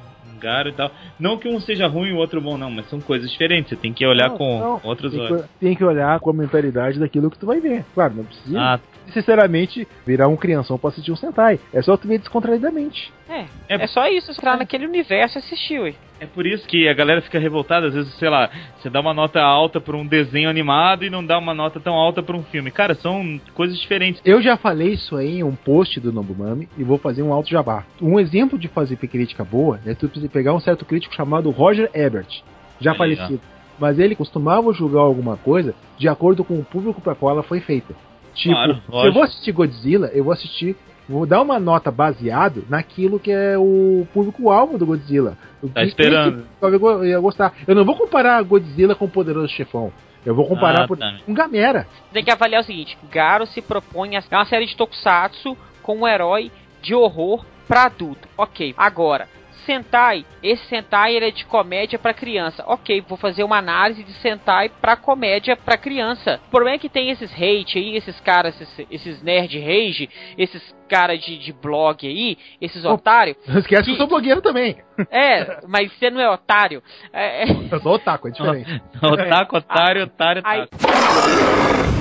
e 0.69 0.73
tal. 0.73 0.91
Não 1.19 1.37
que 1.37 1.47
um 1.47 1.59
seja 1.59 1.87
ruim 1.87 2.09
e 2.09 2.13
o 2.13 2.17
outro 2.17 2.39
bom, 2.41 2.57
não, 2.57 2.69
mas 2.71 2.89
são 2.89 2.99
coisas 2.99 3.29
diferentes, 3.31 3.69
você 3.69 3.75
tem 3.75 3.93
que 3.93 4.05
olhar 4.05 4.29
Não, 4.29 4.37
com 4.37 4.59
não. 4.59 4.81
outros 4.83 5.11
Tem 5.11 5.21
olhos. 5.21 5.41
que, 5.41 5.47
tem 5.59 5.75
que 5.75 5.83
olhar 5.83 6.19
com 6.19 6.29
a 6.29 6.33
mentalidade 6.33 6.99
daquilo 6.99 7.29
que 7.29 7.37
tu 7.37 7.45
vai 7.45 7.59
ver. 7.59 7.83
Claro, 7.93 8.13
não 8.15 8.23
precisa 8.23 8.59
Ah, 8.59 8.79
necessariamente 9.05 9.87
virar 10.05 10.27
um 10.27 10.35
crianção 10.37 10.77
pra 10.77 10.89
assistir 10.89 11.11
um 11.11 11.15
Sentai. 11.15 11.59
É 11.73 11.81
só 11.81 11.97
tu 11.97 12.07
ver 12.07 12.19
descontraidamente. 12.19 13.11
É, 13.29 13.45
É- 13.67 13.83
é, 13.83 13.87
só 13.87 14.07
isso, 14.07 14.31
entrar 14.31 14.57
naquele 14.57 14.87
universo 14.87 15.37
e 15.37 15.39
assistir, 15.39 15.79
ué. 15.79 15.93
é 16.19 16.25
por 16.25 16.45
isso 16.47 16.67
que 16.67 16.87
a 16.89 16.93
galera 16.93 17.21
fica 17.21 17.37
revoltada, 17.39 17.87
às 17.87 17.93
vezes, 17.93 18.13
sei 18.15 18.27
lá, 18.29 18.49
você 18.77 18.89
dá 18.89 18.99
uma 18.99 19.13
nota 19.13 19.39
alta 19.41 19.79
pra 19.79 19.95
um 19.95 20.05
desenho 20.05 20.49
animado 20.49 21.05
e 21.05 21.09
não 21.11 21.23
dá 21.23 21.37
uma 21.37 21.53
nota 21.53 21.79
tão 21.79 21.93
alta 21.93 22.21
pra 22.23 22.35
um 22.35 22.43
filme. 22.43 22.71
Cara, 22.71 22.95
são 22.95 23.39
coisas 23.53 23.77
diferentes. 23.79 24.19
Eu 24.25 24.41
já 24.41 24.57
falei 24.57 24.89
isso 24.93 25.15
aí 25.15 25.39
em 25.39 25.43
um 25.43 25.55
post 25.55 25.99
do 25.99 26.11
Nobumami 26.11 26.67
e 26.77 26.83
vou 26.83 26.97
fazer 26.97 27.21
um 27.21 27.31
alto 27.31 27.49
jabá. 27.49 27.85
Um 28.01 28.19
exemplo 28.19 28.57
de 28.57 28.67
fazer 28.67 28.95
crítica 28.97 29.43
boa 29.43 29.79
é 29.85 29.93
tu 29.93 30.09
pegar 30.29 30.53
um 30.53 30.59
certo 30.59 30.85
crítico 30.85 31.13
chamado 31.15 31.49
Roger 31.49 31.89
Ebert, 31.93 32.41
já 32.79 32.91
Aí, 32.91 32.97
falecido. 32.97 33.41
Mas 33.79 33.97
ele 33.97 34.15
costumava 34.15 34.73
julgar 34.73 35.01
alguma 35.01 35.37
coisa 35.37 35.73
de 35.97 36.07
acordo 36.09 36.43
com 36.43 36.55
o 36.59 36.63
público 36.65 36.99
para 37.01 37.15
qual 37.15 37.33
ela 37.33 37.43
foi 37.43 37.59
feita. 37.61 37.93
Tipo, 38.33 38.53
Claro, 38.55 38.75
se 38.75 39.07
eu 39.07 39.13
vou 39.13 39.23
assistir 39.23 39.51
Godzilla, 39.53 40.07
eu 40.13 40.23
vou 40.23 40.33
assistir, 40.33 40.75
vou 41.07 41.25
dar 41.25 41.41
uma 41.41 41.59
nota 41.59 41.89
baseado 41.89 42.65
naquilo 42.69 43.19
que 43.19 43.31
é 43.31 43.57
o 43.57 44.05
público-alvo 44.13 44.77
do 44.77 44.85
Godzilla. 44.85 45.37
Tá 45.73 45.81
que- 45.81 45.87
esperando. 45.87 46.45
go- 46.79 47.03
ia 47.03 47.19
gostar. 47.19 47.53
Eu 47.67 47.73
não 47.75 47.85
vou 47.85 47.95
comparar 47.95 48.41
Godzilla 48.43 48.95
com 48.95 49.05
o 49.05 49.09
Poderoso 49.09 49.47
Chefão. 49.49 49.91
Eu 50.25 50.35
vou 50.35 50.45
comparar 50.45 50.83
Ah, 50.83 50.87
por- 50.87 50.97
tá. 50.97 51.17
com 51.25 51.33
Gamera. 51.33 51.87
Tem 52.11 52.23
que 52.23 52.29
avaliar 52.31 52.61
o 52.61 52.65
seguinte: 52.65 52.97
Garo 53.09 53.47
se 53.47 53.61
propõe 53.61 54.17
a 54.17 54.19
é 54.29 54.35
uma 54.35 54.45
série 54.45 54.65
de 54.65 54.75
tokusatsu 54.75 55.57
com 55.81 55.99
um 55.99 56.07
herói 56.07 56.51
de 56.81 56.93
horror 56.93 57.45
pra 57.67 57.85
adulto. 57.85 58.27
Ok, 58.37 58.73
agora. 58.77 59.27
Sentai, 59.65 60.25
esse 60.43 60.63
Sentai 60.65 61.15
ele 61.15 61.27
é 61.27 61.31
de 61.31 61.45
comédia 61.45 61.97
pra 61.99 62.13
criança. 62.13 62.63
Ok, 62.67 63.01
vou 63.07 63.17
fazer 63.17 63.43
uma 63.43 63.57
análise 63.57 64.03
de 64.03 64.11
Sentai 64.13 64.69
pra 64.69 64.95
comédia 64.95 65.55
pra 65.55 65.77
criança. 65.77 66.39
O 66.47 66.49
problema 66.49 66.75
é 66.75 66.79
que 66.79 66.89
tem 66.89 67.09
esses 67.09 67.31
hate 67.33 67.77
aí, 67.77 67.95
esses 67.95 68.19
caras, 68.21 68.59
esses, 68.59 68.87
esses 68.91 69.21
nerd 69.23 69.59
rage, 69.59 70.09
esses 70.37 70.75
caras 70.87 71.19
de, 71.21 71.37
de 71.37 71.53
blog 71.53 72.07
aí, 72.07 72.37
esses 72.59 72.83
Oh. 72.83 72.93
otários. 72.93 73.37
Não 73.47 73.59
esquece 73.59 73.83
que 73.83 73.89
eu 73.91 73.93
Que- 73.93 73.99
sou 73.99 74.07
blogueiro 74.07 74.41
também. 74.41 74.77
É, 75.11 75.59
mas 75.67 75.91
você 75.93 76.09
não 76.09 76.19
é 76.19 76.29
otário. 76.29 76.81
É, 77.13 77.43
é- 77.43 77.51
Eu 77.71 77.79
sou 77.79 77.93
otaku, 77.93 78.27
é 78.27 78.31
diferente. 78.31 78.81
Otaku, 79.01 79.57
otário, 79.57 80.03
otário, 80.03 80.41
Ai. 80.45 80.61
otaku. 80.63 81.98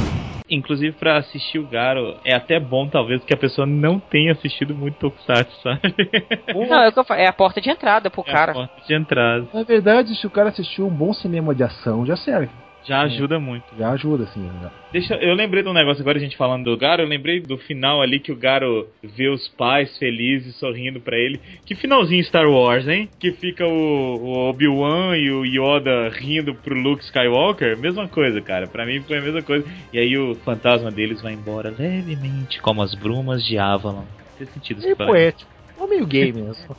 Inclusive, 0.50 0.96
pra 0.96 1.18
assistir 1.18 1.58
o 1.58 1.66
Garo, 1.66 2.16
é 2.24 2.34
até 2.34 2.58
bom, 2.58 2.88
talvez, 2.88 3.22
que 3.24 3.34
a 3.34 3.36
pessoa 3.36 3.66
não 3.66 3.98
tenha 4.00 4.32
assistido 4.32 4.74
muito 4.74 4.96
Tokusatsu, 4.98 5.60
sabe? 5.62 5.80
não, 6.54 6.82
é, 6.82 6.88
o 6.88 6.92
que 6.92 6.98
eu 6.98 7.04
falo, 7.04 7.20
é 7.20 7.26
a 7.26 7.32
porta 7.32 7.60
de 7.60 7.70
entrada 7.70 8.10
pro 8.10 8.24
É 8.26 8.30
a 8.30 8.34
cara. 8.34 8.52
porta 8.54 8.80
de 8.86 8.94
entrada. 8.94 9.46
Na 9.52 9.62
verdade, 9.62 10.14
se 10.14 10.26
o 10.26 10.30
cara 10.30 10.48
assistiu 10.48 10.86
um 10.86 10.90
bom 10.90 11.12
cinema 11.12 11.54
de 11.54 11.62
ação, 11.62 12.06
já 12.06 12.16
serve. 12.16 12.50
Já 12.84 13.02
ajuda 13.02 13.38
muito. 13.38 13.64
Já 13.78 13.90
ajuda, 13.90 14.24
assim. 14.24 14.40
né? 14.40 14.70
Deixa, 14.90 15.14
eu 15.16 15.34
lembrei 15.34 15.62
de 15.62 15.68
um 15.68 15.74
negócio 15.74 16.00
agora, 16.00 16.16
a 16.16 16.20
gente 16.20 16.36
falando 16.36 16.64
do 16.64 16.76
Garo, 16.76 17.02
eu 17.02 17.06
lembrei 17.06 17.40
do 17.40 17.58
final 17.58 18.00
ali 18.00 18.18
que 18.18 18.32
o 18.32 18.36
Garo 18.36 18.88
vê 19.02 19.28
os 19.28 19.46
pais 19.48 19.98
felizes 19.98 20.56
sorrindo 20.56 20.98
pra 21.00 21.18
ele. 21.18 21.38
Que 21.66 21.74
finalzinho 21.74 22.24
Star 22.24 22.48
Wars, 22.48 22.88
hein? 22.88 23.08
Que 23.18 23.32
fica 23.32 23.66
o, 23.66 23.70
o 23.70 24.48
Obi-Wan 24.48 25.16
e 25.16 25.30
o 25.30 25.44
Yoda 25.44 26.08
rindo 26.08 26.54
pro 26.54 26.74
Luke 26.74 27.04
Skywalker. 27.04 27.76
Mesma 27.76 28.08
coisa, 28.08 28.40
cara. 28.40 28.66
Pra 28.66 28.86
mim 28.86 29.00
foi 29.00 29.18
a 29.18 29.22
mesma 29.22 29.42
coisa. 29.42 29.66
E 29.92 29.98
aí 29.98 30.16
o 30.16 30.34
fantasma 30.36 30.90
deles 30.90 31.20
vai 31.20 31.34
embora 31.34 31.74
levemente, 31.76 32.60
como 32.62 32.82
as 32.82 32.94
brumas 32.94 33.44
de 33.44 33.58
Avalon. 33.58 34.04
Fez 34.38 34.48
sentido 34.50 34.78
isso 34.78 34.88
mim. 34.88 35.06
poético. 35.06 35.57
Ou 35.78 35.88
meio 35.88 36.06
gay 36.06 36.32
mesmo. 36.32 36.76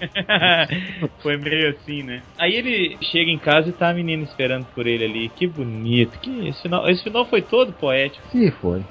Foi 1.20 1.38
meio 1.38 1.70
assim, 1.70 2.04
né? 2.04 2.22
Aí 2.38 2.56
ele 2.56 2.98
chega 3.02 3.32
em 3.32 3.38
casa 3.38 3.70
e 3.70 3.74
tá 3.74 3.90
a 3.90 3.94
menina 3.94 4.24
esperando 4.24 4.66
por 4.76 4.86
ele 4.86 5.06
ali. 5.06 5.30
Que 5.30 5.48
bonito. 5.48 6.20
Que 6.20 6.48
esse 6.50 6.62
final, 6.62 6.90
esse 6.90 7.04
final 7.04 7.26
foi 7.26 7.42
todo 7.42 7.72
poético. 7.74 8.26
Sim, 8.32 8.52
foi. 8.52 8.84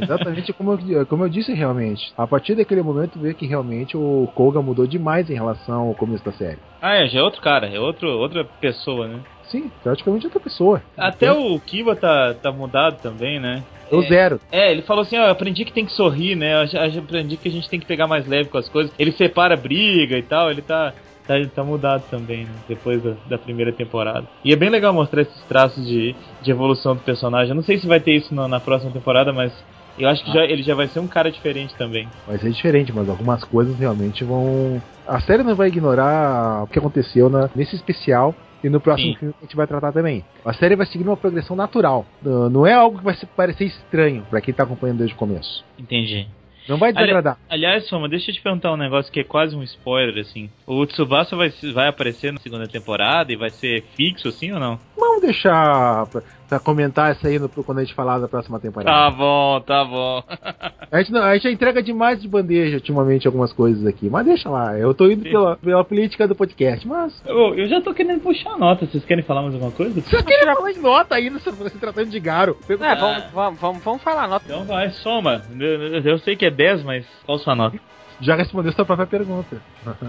Exatamente 0.00 0.52
como 0.52 0.72
eu, 0.72 1.06
como 1.06 1.24
eu 1.24 1.28
disse 1.28 1.52
realmente. 1.52 2.12
A 2.16 2.26
partir 2.26 2.54
daquele 2.54 2.82
momento 2.82 3.18
vê 3.18 3.32
que 3.32 3.46
realmente 3.46 3.96
o 3.96 4.28
Koga 4.34 4.60
mudou 4.60 4.86
demais 4.86 5.28
em 5.30 5.34
relação 5.34 5.88
ao 5.88 5.94
começo 5.94 6.24
da 6.24 6.32
série. 6.32 6.58
Ah, 6.80 6.96
é, 6.96 7.08
já 7.08 7.20
é 7.20 7.22
outro 7.22 7.40
cara, 7.40 7.66
é 7.66 7.80
outro, 7.80 8.08
outra 8.08 8.44
pessoa, 8.44 9.08
né? 9.08 9.20
Sim, 9.50 9.70
praticamente 9.82 10.26
outra 10.26 10.40
pessoa. 10.40 10.82
Até 10.96 11.32
o 11.32 11.58
Kiba 11.60 11.94
tá, 11.94 12.34
tá 12.34 12.50
mudado 12.50 13.00
também, 13.00 13.38
né? 13.40 13.62
O 13.90 14.02
Zero. 14.02 14.40
É, 14.50 14.72
ele 14.72 14.82
falou 14.82 15.02
assim, 15.02 15.16
ó, 15.16 15.26
eu 15.26 15.30
aprendi 15.30 15.64
que 15.64 15.72
tem 15.72 15.84
que 15.84 15.92
sorrir, 15.92 16.34
né? 16.34 16.64
Eu 16.64 16.80
eu 16.80 17.00
aprendi 17.00 17.36
que 17.36 17.48
a 17.48 17.52
gente 17.52 17.68
tem 17.70 17.78
que 17.78 17.86
pegar 17.86 18.06
mais 18.06 18.26
leve 18.26 18.48
com 18.48 18.58
as 18.58 18.68
coisas. 18.68 18.92
Ele 18.98 19.12
separa 19.12 19.54
a 19.54 19.56
briga 19.56 20.18
e 20.18 20.22
tal, 20.22 20.50
ele 20.50 20.62
tá, 20.62 20.92
tá, 21.26 21.34
tá 21.54 21.62
mudado 21.64 22.04
também, 22.10 22.44
né? 22.44 22.52
Depois 22.68 23.00
da, 23.02 23.14
da 23.28 23.38
primeira 23.38 23.72
temporada. 23.72 24.26
E 24.44 24.52
é 24.52 24.56
bem 24.56 24.70
legal 24.70 24.92
mostrar 24.92 25.22
esses 25.22 25.44
traços 25.44 25.86
de, 25.86 26.16
de 26.42 26.50
evolução 26.50 26.96
do 26.96 27.02
personagem. 27.02 27.50
Eu 27.50 27.56
não 27.56 27.62
sei 27.62 27.78
se 27.78 27.86
vai 27.86 28.00
ter 28.00 28.14
isso 28.16 28.34
na, 28.34 28.48
na 28.48 28.58
próxima 28.60 28.90
temporada, 28.92 29.32
mas 29.32 29.52
eu 29.96 30.08
acho 30.08 30.24
que 30.24 30.32
já, 30.32 30.44
ele 30.44 30.62
já 30.62 30.74
vai 30.74 30.88
ser 30.88 30.98
um 31.00 31.06
cara 31.08 31.30
diferente 31.30 31.74
também. 31.76 32.08
Vai 32.26 32.38
ser 32.38 32.50
diferente, 32.50 32.92
mas 32.92 33.08
algumas 33.08 33.44
coisas 33.44 33.78
realmente 33.78 34.24
vão. 34.24 34.82
A 35.06 35.20
série 35.20 35.44
não 35.44 35.54
vai 35.54 35.68
ignorar 35.68 36.64
o 36.64 36.66
que 36.66 36.78
aconteceu 36.78 37.30
na- 37.30 37.48
nesse 37.54 37.76
especial 37.76 38.34
e 38.64 38.68
no 38.68 38.80
próximo 38.80 39.12
Sim. 39.12 39.18
filme 39.18 39.34
a 39.38 39.44
gente 39.44 39.56
vai 39.56 39.66
tratar 39.66 39.92
também. 39.92 40.24
A 40.44 40.52
série 40.52 40.76
vai 40.76 40.86
seguir 40.86 41.04
uma 41.04 41.16
progressão 41.16 41.54
natural. 41.56 42.06
Não 42.22 42.66
é 42.66 42.72
algo 42.72 42.98
que 42.98 43.04
vai 43.04 43.14
se- 43.14 43.26
parecer 43.26 43.64
estranho 43.64 44.26
pra 44.30 44.40
quem 44.40 44.52
tá 44.54 44.62
acompanhando 44.64 44.98
desde 44.98 45.14
o 45.14 45.18
começo. 45.18 45.64
Entendi. 45.78 46.26
Não 46.68 46.78
vai 46.78 46.92
desagradar. 46.92 47.38
Aliás, 47.48 47.86
Soma, 47.86 48.08
deixa 48.08 48.30
eu 48.30 48.34
te 48.34 48.42
perguntar 48.42 48.72
um 48.72 48.76
negócio 48.76 49.12
que 49.12 49.20
é 49.20 49.24
quase 49.24 49.54
um 49.54 49.62
spoiler, 49.62 50.18
assim. 50.20 50.50
O 50.66 50.84
Tsubasa 50.84 51.36
vai, 51.36 51.48
vai 51.72 51.86
aparecer 51.86 52.32
na 52.32 52.40
segunda 52.40 52.66
temporada 52.66 53.32
e 53.32 53.36
vai 53.36 53.50
ser 53.50 53.84
fixo, 53.94 54.26
assim, 54.26 54.50
ou 54.50 54.58
não? 54.58 54.76
Vamos 54.98 55.22
deixar 55.22 56.08
pra, 56.48 56.58
comentar 56.58 57.14
isso 57.14 57.26
aí 57.26 57.38
no- 57.38 57.48
quando 57.48 57.78
a 57.78 57.84
gente 57.84 57.94
falar 57.94 58.18
da 58.18 58.28
próxima 58.28 58.58
temporada. 58.60 58.90
Tá 58.90 59.10
bom, 59.10 59.60
tá 59.60 59.84
bom. 59.84 60.22
A, 60.90 60.98
gente, 60.98 61.10
não- 61.12 61.22
a 61.22 61.34
gente 61.34 61.42
já 61.42 61.50
entrega 61.50 61.82
demais 61.82 62.22
de 62.22 62.28
bandeja 62.28 62.76
ultimamente 62.76 63.26
algumas 63.26 63.52
coisas 63.52 63.84
aqui, 63.86 64.08
mas 64.08 64.24
deixa 64.24 64.48
lá. 64.48 64.78
Eu 64.78 64.94
tô 64.94 65.10
indo 65.10 65.24
pela, 65.24 65.56
pela 65.56 65.84
política 65.84 66.28
do 66.28 66.34
podcast, 66.36 66.86
mas. 66.86 67.20
Eu, 67.26 67.54
eu 67.56 67.66
já 67.68 67.80
tô 67.80 67.92
querendo 67.92 68.20
puxar 68.20 68.50
a 68.52 68.58
nota. 68.58 68.86
Vocês 68.86 69.04
querem 69.04 69.24
falar 69.24 69.42
mais 69.42 69.54
alguma 69.54 69.72
coisa? 69.72 70.00
Vocês 70.00 70.22
querem 70.22 70.44
falar 70.54 70.72
de 70.72 70.78
nota 70.78 71.14
ainda 71.16 71.38
se 71.40 71.50
se 71.50 71.78
tratando 71.78 72.08
de 72.08 72.20
Garo? 72.20 72.56
É, 72.68 72.94
vamos, 72.94 73.24
vamos, 73.34 73.60
vamos, 73.60 73.82
vamos 73.84 74.02
falar 74.02 74.24
a 74.24 74.28
nota. 74.28 74.44
Então 74.46 74.64
vai, 74.64 74.90
soma. 74.90 75.42
Eu, 75.58 76.00
eu- 76.04 76.18
sei 76.20 76.36
que 76.36 76.46
é 76.46 76.50
10, 76.50 76.84
mas 76.84 77.04
qual 77.26 77.36
sua 77.38 77.56
nota? 77.56 77.76
Já 78.20 78.36
respondeu 78.36 78.72
sua 78.72 78.84
própria 78.84 79.06
pergunta. 79.06 79.60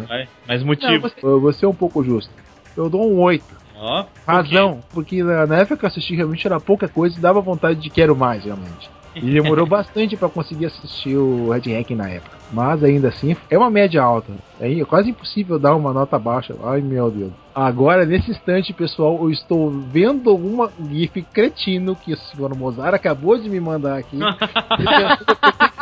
Vai, 0.08 0.28
mais 0.48 0.62
Não, 0.62 0.68
motivo. 0.68 1.10
você, 1.10 1.16
eu 1.26 1.42
vou 1.42 1.52
ser 1.54 1.66
um 1.66 1.74
pouco 1.74 2.04
justo. 2.04 2.32
Eu 2.78 2.88
dou 2.90 3.12
um 3.12 3.20
8. 3.20 3.44
Ó, 3.80 4.06
Razão, 4.26 4.80
porque 4.92 5.24
na, 5.24 5.58
época 5.58 5.78
que 5.78 5.86
eu 5.86 5.90
assisti 5.90 6.16
realmente 6.16 6.46
era 6.46 6.60
pouca 6.60 6.88
coisa 6.88 7.18
e 7.18 7.22
dava 7.22 7.40
vontade 7.42 7.80
de 7.80 7.90
quero 7.90 8.16
mais, 8.16 8.44
realmente. 8.44 8.90
E 9.16 9.32
demorou 9.32 9.66
bastante 9.68 10.18
pra 10.18 10.30
conseguir 10.30 10.68
assistir 10.68 11.16
o 11.16 11.52
Red 11.52 11.74
Ranking 11.74 11.96
na 11.96 12.10
época. 12.10 12.38
Mas 12.52 12.84
ainda 12.84 13.10
assim, 13.10 13.36
é 13.50 13.58
uma 13.58 13.70
média 13.70 14.02
alta. 14.02 14.32
É 14.60 14.84
quase 14.86 15.10
impossível 15.10 15.60
dar 15.60 15.76
uma 15.76 15.94
nota 15.94 16.18
baixa. 16.18 16.56
Ai 16.64 16.82
meu 16.82 17.12
Deus. 17.12 17.32
Agora, 17.54 18.06
nesse 18.06 18.32
instante, 18.32 18.72
pessoal, 18.74 19.18
eu 19.22 19.32
estou 19.32 19.70
vendo 19.70 20.30
alguma 20.30 20.72
GIF 20.90 21.22
cretino 21.34 21.96
que 21.96 22.14
o 22.14 22.18
senhor 22.18 22.56
Mozart 22.56 22.94
acabou 22.94 23.38
de 23.38 23.50
me 23.50 23.60
mandar 23.60 23.98
aqui. 23.98 24.18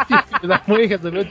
Da 0.56 0.62
mãe 0.68 0.86
resolveu 0.86 1.26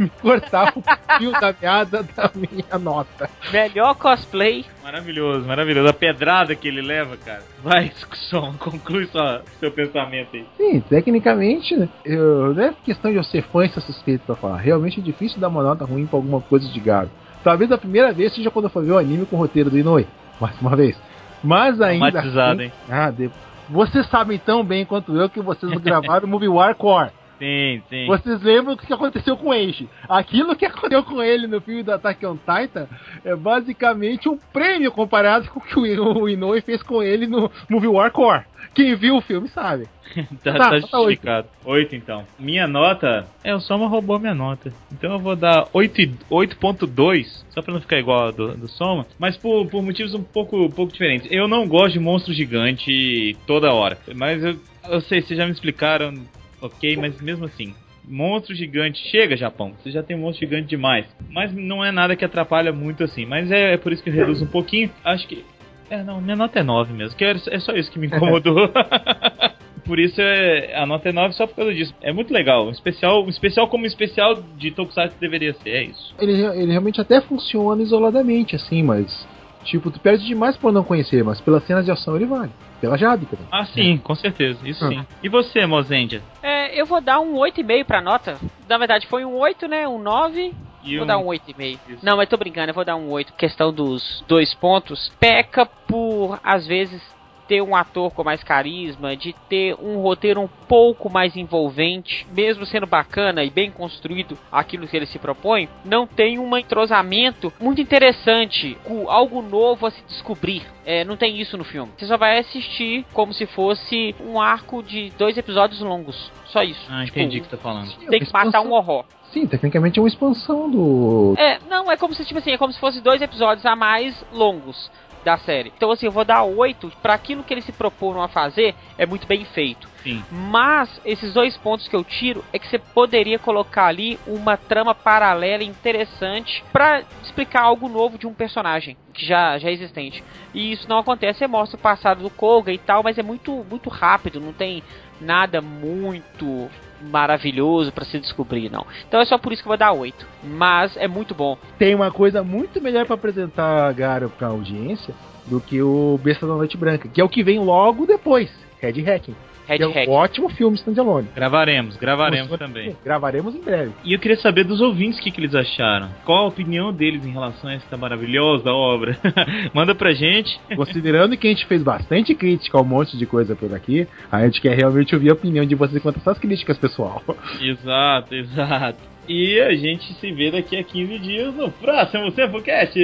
me 0.00 0.08
cortar 0.20 0.72
o 0.76 0.82
fio 1.18 1.32
da 1.32 1.54
meada 1.60 2.02
da 2.02 2.30
minha 2.34 2.78
nota. 2.78 3.28
Melhor 3.52 3.94
cosplay. 3.94 4.64
Maravilhoso, 4.82 5.46
maravilhoso. 5.46 5.88
A 5.88 5.92
pedrada 5.92 6.54
que 6.54 6.68
ele 6.68 6.80
leva, 6.82 7.16
cara. 7.16 7.42
Vai, 7.62 7.92
som, 8.30 8.54
conclui 8.58 9.06
sua, 9.06 9.42
seu 9.60 9.70
pensamento 9.70 10.28
aí. 10.34 10.46
Sim, 10.56 10.80
tecnicamente, 10.80 11.76
né, 11.76 11.88
eu, 12.04 12.54
não 12.54 12.62
é 12.62 12.74
questão 12.84 13.10
de 13.10 13.16
eu 13.16 13.24
ser 13.24 13.42
fã 13.42 13.64
e 13.64 13.68
ser 13.68 13.80
suspeito 13.80 14.24
pra 14.26 14.34
falar. 14.36 14.56
Realmente 14.58 15.00
é 15.00 15.02
difícil 15.02 15.40
dar 15.40 15.48
uma 15.48 15.62
nota 15.62 15.84
ruim 15.84 16.06
pra 16.06 16.18
alguma 16.18 16.40
coisa 16.40 16.68
de 16.68 16.80
Garo. 16.80 17.10
Talvez 17.44 17.70
a 17.72 17.78
primeira 17.78 18.12
vez 18.12 18.34
seja 18.34 18.50
quando 18.50 18.64
eu 18.66 18.70
for 18.70 18.84
ver 18.84 18.92
o 18.92 18.98
anime 18.98 19.24
com 19.26 19.36
o 19.36 19.38
roteiro 19.38 19.70
do 19.70 19.78
Inoue. 19.78 20.06
Mais 20.40 20.60
uma 20.60 20.74
vez. 20.76 20.96
Mas 21.42 21.80
ainda. 21.80 22.20
Assim- 22.20 22.62
hein? 22.62 22.72
Ah, 22.90 23.10
de- 23.10 23.30
Vocês 23.68 24.06
sabem 24.08 24.38
tão 24.38 24.64
bem 24.64 24.84
quanto 24.84 25.14
eu 25.16 25.28
que 25.28 25.40
vocês 25.40 25.70
gravaram 25.80 26.26
o 26.26 26.28
Movie 26.30 26.48
War 26.48 26.74
Core. 26.74 27.10
Sim, 27.38 27.82
sim. 27.88 28.06
Vocês 28.06 28.42
lembram 28.42 28.74
o 28.74 28.76
que 28.76 28.92
aconteceu 28.92 29.36
com 29.36 29.48
o 29.48 29.52
Age? 29.52 29.88
Aquilo 30.08 30.56
que 30.56 30.66
aconteceu 30.66 31.02
com 31.04 31.22
ele 31.22 31.46
no 31.46 31.60
filme 31.60 31.82
do 31.82 31.92
Attack 31.92 32.24
on 32.26 32.36
Titan 32.36 32.86
é 33.24 33.34
basicamente 33.36 34.28
um 34.28 34.36
prêmio 34.52 34.90
comparado 34.90 35.48
com 35.50 35.60
o 35.60 35.62
que 35.62 35.78
o 35.78 36.28
Inoue 36.28 36.60
fez 36.62 36.82
com 36.82 37.02
ele 37.02 37.26
no 37.26 37.50
Movie 37.70 37.88
War 37.88 38.10
Core. 38.10 38.44
Quem 38.74 38.94
viu 38.96 39.16
o 39.16 39.20
filme 39.20 39.48
sabe. 39.48 39.86
tá, 40.42 40.52
Tá, 40.52 40.58
tá 40.58 40.70
nota 40.70 40.80
justificado. 40.80 41.48
8 41.64 41.94
então. 41.96 42.24
Minha 42.38 42.66
nota. 42.66 43.26
É, 43.42 43.54
o 43.54 43.60
Soma 43.60 43.86
roubou 43.88 44.18
minha 44.18 44.34
nota. 44.34 44.72
Então 44.92 45.12
eu 45.12 45.18
vou 45.18 45.34
dar 45.36 45.68
8 45.72 46.00
e- 46.02 46.14
8.2, 46.30 47.44
só 47.50 47.62
pra 47.62 47.72
não 47.72 47.80
ficar 47.80 47.98
igual 47.98 48.28
a 48.28 48.30
do, 48.30 48.56
do 48.56 48.68
Soma, 48.68 49.06
mas 49.18 49.36
por, 49.36 49.66
por 49.68 49.82
motivos 49.82 50.14
um 50.14 50.22
pouco, 50.22 50.56
um 50.64 50.70
pouco 50.70 50.92
diferentes. 50.92 51.28
Eu 51.30 51.48
não 51.48 51.66
gosto 51.66 51.92
de 51.92 52.00
monstro 52.00 52.32
gigante 52.32 53.36
toda 53.46 53.72
hora. 53.72 53.98
Mas 54.14 54.42
eu, 54.44 54.56
eu 54.88 55.00
sei, 55.02 55.20
vocês 55.22 55.38
já 55.38 55.46
me 55.46 55.52
explicaram, 55.52 56.14
ok, 56.60 56.96
mas 56.96 57.20
mesmo 57.20 57.44
assim. 57.44 57.74
Monstro 58.10 58.54
gigante, 58.54 58.98
chega 59.10 59.36
Japão, 59.36 59.74
você 59.78 59.90
já 59.90 60.02
tem 60.02 60.16
um 60.16 60.20
monstro 60.20 60.46
gigante 60.46 60.68
demais. 60.68 61.04
Mas 61.30 61.52
não 61.52 61.84
é 61.84 61.92
nada 61.92 62.16
que 62.16 62.24
atrapalha 62.24 62.72
muito 62.72 63.04
assim. 63.04 63.26
Mas 63.26 63.50
é, 63.50 63.74
é 63.74 63.76
por 63.76 63.92
isso 63.92 64.02
que 64.02 64.08
eu 64.08 64.14
reduzo 64.14 64.44
um 64.44 64.48
pouquinho. 64.48 64.90
Acho 65.04 65.28
que. 65.28 65.44
É, 65.90 66.02
não, 66.02 66.20
minha 66.20 66.36
nota 66.36 66.58
é 66.58 66.62
9 66.62 66.92
mesmo. 66.94 67.16
Que 67.16 67.24
é, 67.24 67.32
é 67.32 67.58
só 67.58 67.72
isso 67.72 67.90
que 67.92 67.98
me 67.98 68.06
incomodou. 68.08 68.70
Por 69.88 69.98
isso 69.98 70.20
é, 70.20 70.76
a 70.76 70.84
nota 70.84 71.08
é 71.08 71.12
9 71.12 71.32
só 71.32 71.46
por 71.46 71.56
causa 71.56 71.72
disso. 71.72 71.94
É 72.02 72.12
muito 72.12 72.30
legal. 72.30 72.66
Um 72.66 72.70
especial, 72.70 73.24
um 73.24 73.30
especial 73.30 73.68
como 73.68 73.84
um 73.84 73.86
especial 73.86 74.34
de 74.58 74.70
Tokusatsu 74.70 75.16
deveria 75.18 75.54
ser, 75.54 75.70
é 75.70 75.84
isso. 75.84 76.14
Ele, 76.18 76.32
ele 76.32 76.70
realmente 76.72 77.00
até 77.00 77.22
funciona 77.22 77.82
isoladamente, 77.82 78.54
assim, 78.54 78.82
mas. 78.82 79.26
Tipo, 79.64 79.90
tu 79.90 80.00
perde 80.00 80.24
demais 80.26 80.56
por 80.56 80.72
não 80.72 80.82
conhecer, 80.84 81.22
mas 81.24 81.40
pelas 81.40 81.64
cenas 81.66 81.84
de 81.84 81.90
ação 81.90 82.16
ele 82.16 82.26
vale. 82.26 82.50
Pela 82.80 82.96
Jade 82.96 83.26
também. 83.26 83.46
Ah, 83.50 83.64
sim, 83.66 83.98
com 83.98 84.14
certeza, 84.14 84.58
isso 84.66 84.84
Ah. 84.84 84.88
sim. 84.88 85.06
E 85.22 85.28
você, 85.28 85.66
Mozendia? 85.66 86.22
É, 86.42 86.80
eu 86.80 86.86
vou 86.86 87.00
dar 87.00 87.18
um 87.20 87.34
8,5 87.36 87.84
pra 87.84 88.00
nota. 88.00 88.38
Na 88.68 88.78
verdade, 88.78 89.06
foi 89.08 89.24
um 89.24 89.34
8, 89.36 89.66
né? 89.66 89.86
Um 89.88 89.98
9. 89.98 90.54
E 90.84 90.94
vou 90.96 91.04
um- 91.04 91.06
dar 91.06 91.18
um 91.18 91.26
8,5. 91.26 91.98
Não, 92.02 92.16
mas 92.16 92.28
tô 92.28 92.36
brincando, 92.36 92.70
eu 92.70 92.74
vou 92.74 92.84
dar 92.84 92.94
um 92.96 93.10
8. 93.10 93.32
Questão 93.34 93.72
dos 93.72 94.24
dois 94.28 94.54
pontos. 94.54 95.10
Peca 95.18 95.66
por, 95.66 96.38
às 96.42 96.66
vezes, 96.66 97.02
ter 97.48 97.62
um 97.62 97.74
ator 97.74 98.12
com 98.12 98.22
mais 98.22 98.44
carisma, 98.44 99.16
de 99.16 99.34
ter 99.48 99.74
um 99.80 99.96
roteiro 100.00 100.40
um 100.40 100.48
pouco 100.68 101.10
mais 101.10 101.34
envolvente, 101.34 102.26
mesmo 102.30 102.66
sendo 102.66 102.86
bacana 102.86 103.42
e 103.42 103.50
bem 103.50 103.70
construído 103.70 104.38
aquilo 104.52 104.86
que 104.86 104.96
ele 104.96 105.06
se 105.06 105.18
propõe, 105.18 105.68
não 105.84 106.06
tem 106.06 106.38
um 106.38 106.56
entrosamento 106.56 107.52
muito 107.58 107.80
interessante, 107.80 108.76
com 108.84 109.10
algo 109.10 109.40
novo 109.40 109.86
a 109.86 109.90
se 109.90 110.02
descobrir. 110.06 110.62
É, 110.84 111.04
não 111.04 111.16
tem 111.16 111.38
isso 111.40 111.56
no 111.56 111.64
filme. 111.64 111.92
Você 111.96 112.06
só 112.06 112.16
vai 112.16 112.38
assistir 112.38 113.04
como 113.12 113.32
se 113.32 113.46
fosse 113.46 114.14
um 114.20 114.40
arco 114.40 114.82
de 114.82 115.10
dois 115.18 115.36
episódios 115.36 115.80
longos. 115.80 116.30
Só 116.46 116.62
isso. 116.62 116.80
Ah, 116.90 117.04
Tipo, 117.04 117.18
entendi 117.18 117.38
o 117.38 117.42
que 117.42 117.48
você 117.50 117.56
tá 117.56 117.62
falando. 117.62 117.90
Tem 118.08 118.20
que 118.20 118.32
matar 118.32 118.60
um 118.60 118.72
horror. 118.72 119.04
Sim, 119.32 119.46
tecnicamente 119.46 119.98
é 119.98 120.02
uma 120.02 120.08
expansão 120.08 120.70
do. 120.70 121.34
É, 121.36 121.58
não, 121.68 121.90
é 121.92 121.96
como 121.98 122.14
se, 122.14 122.24
tipo 122.24 122.38
assim, 122.38 122.52
é 122.52 122.58
como 122.58 122.72
se 122.72 122.80
fosse 122.80 123.02
dois 123.02 123.20
episódios 123.20 123.66
a 123.66 123.76
mais 123.76 124.24
longos 124.32 124.90
da 125.24 125.36
série. 125.38 125.72
Então, 125.76 125.90
assim, 125.90 126.06
eu 126.06 126.12
vou 126.12 126.24
dar 126.24 126.42
oito 126.42 126.90
para 127.02 127.14
aquilo 127.14 127.42
que 127.42 127.52
eles 127.52 127.64
se 127.64 127.72
proporam 127.72 128.22
a 128.22 128.28
fazer, 128.28 128.74
é 128.96 129.06
muito 129.06 129.26
bem 129.26 129.44
feito. 129.44 129.88
Sim. 130.02 130.24
Mas, 130.30 131.00
esses 131.04 131.34
dois 131.34 131.56
pontos 131.56 131.88
que 131.88 131.96
eu 131.96 132.04
tiro 132.04 132.44
é 132.52 132.58
que 132.58 132.66
você 132.68 132.78
poderia 132.78 133.38
colocar 133.38 133.86
ali 133.86 134.18
uma 134.26 134.56
trama 134.56 134.94
paralela 134.94 135.62
interessante 135.62 136.64
para 136.72 137.02
explicar 137.22 137.62
algo 137.62 137.88
novo 137.88 138.16
de 138.16 138.26
um 138.26 138.34
personagem 138.34 138.96
que 139.12 139.26
já, 139.26 139.58
já 139.58 139.68
é 139.68 139.72
existente. 139.72 140.22
E 140.54 140.72
isso 140.72 140.88
não 140.88 140.98
acontece, 140.98 141.40
você 141.40 141.46
mostra 141.46 141.76
o 141.76 141.80
passado 141.80 142.22
do 142.22 142.30
Koga 142.30 142.72
e 142.72 142.78
tal, 142.78 143.02
mas 143.02 143.18
é 143.18 143.22
muito, 143.22 143.64
muito 143.68 143.88
rápido, 143.88 144.40
não 144.40 144.52
tem 144.52 144.82
nada 145.20 145.60
muito 145.60 146.70
maravilhoso 147.02 147.92
para 147.92 148.04
se 148.04 148.18
descobrir, 148.18 148.70
não. 148.70 148.86
Então 149.06 149.20
é 149.20 149.24
só 149.24 149.38
por 149.38 149.52
isso 149.52 149.62
que 149.62 149.68
eu 149.68 149.70
vou 149.70 149.78
dar 149.78 149.92
8. 149.92 150.26
Mas 150.44 150.96
é 150.96 151.08
muito 151.08 151.34
bom. 151.34 151.56
Tem 151.78 151.94
uma 151.94 152.10
coisa 152.10 152.42
muito 152.42 152.80
melhor 152.80 153.06
pra 153.06 153.14
apresentar 153.14 153.92
Garo 153.94 154.30
pra 154.30 154.48
audiência 154.48 155.14
do 155.46 155.60
que 155.60 155.80
o 155.80 156.18
Besta 156.22 156.46
da 156.46 156.54
Noite 156.54 156.76
Branca, 156.76 157.08
que 157.08 157.20
é 157.20 157.24
o 157.24 157.28
que 157.28 157.42
vem 157.42 157.58
logo 157.58 158.06
depois. 158.06 158.50
Red 158.80 159.02
Hacking. 159.02 159.34
Red 159.68 159.82
é 159.82 160.08
um 160.08 160.10
ótimo 160.12 160.48
filme 160.48 160.76
standalone. 160.76 161.28
Gravaremos, 161.34 161.96
gravaremos 161.96 162.50
se- 162.50 162.58
também. 162.58 162.96
Gravaremos 163.04 163.54
em 163.54 163.60
breve. 163.60 163.92
E 164.02 164.14
eu 164.14 164.18
queria 164.18 164.36
saber 164.38 164.64
dos 164.64 164.80
ouvintes 164.80 165.18
o 165.18 165.22
que, 165.22 165.30
que 165.30 165.40
eles 165.40 165.54
acharam. 165.54 166.08
Qual 166.24 166.44
a 166.44 166.48
opinião 166.48 166.90
deles 166.92 167.24
em 167.26 167.30
relação 167.30 167.68
a 167.68 167.74
esta 167.74 167.96
maravilhosa 167.96 168.72
obra? 168.72 169.18
Manda 169.74 169.94
pra 169.94 170.12
gente. 170.12 170.58
Considerando 170.74 171.36
que 171.36 171.46
a 171.46 171.50
gente 171.50 171.66
fez 171.66 171.82
bastante 171.82 172.34
crítica 172.34 172.78
a 172.78 172.80
um 172.80 172.84
monte 172.84 173.16
de 173.18 173.26
coisa 173.26 173.54
por 173.54 173.74
aqui, 173.74 174.08
a 174.32 174.44
gente 174.44 174.60
quer 174.60 174.74
realmente 174.76 175.14
ouvir 175.14 175.30
a 175.30 175.34
opinião 175.34 175.66
de 175.66 175.74
vocês 175.74 176.02
quanto 176.02 176.16
a 176.16 176.20
essas 176.20 176.38
críticas, 176.38 176.78
pessoal. 176.78 177.22
Exato, 177.60 178.34
exato. 178.34 178.98
E 179.28 179.60
a 179.60 179.74
gente 179.74 180.14
se 180.14 180.32
vê 180.32 180.50
daqui 180.50 180.74
a 180.78 180.82
15 180.82 181.18
dias 181.18 181.54
no 181.54 181.70
próximo 181.70 182.30
Sempocast. 182.32 182.98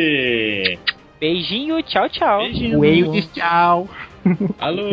Beijinho, 1.21 1.83
tchau, 1.83 2.09
tchau. 2.09 2.39
Beijinho. 2.39 3.13
Diz 3.13 3.31
tchau. 3.33 3.89
Alô! 4.61 4.89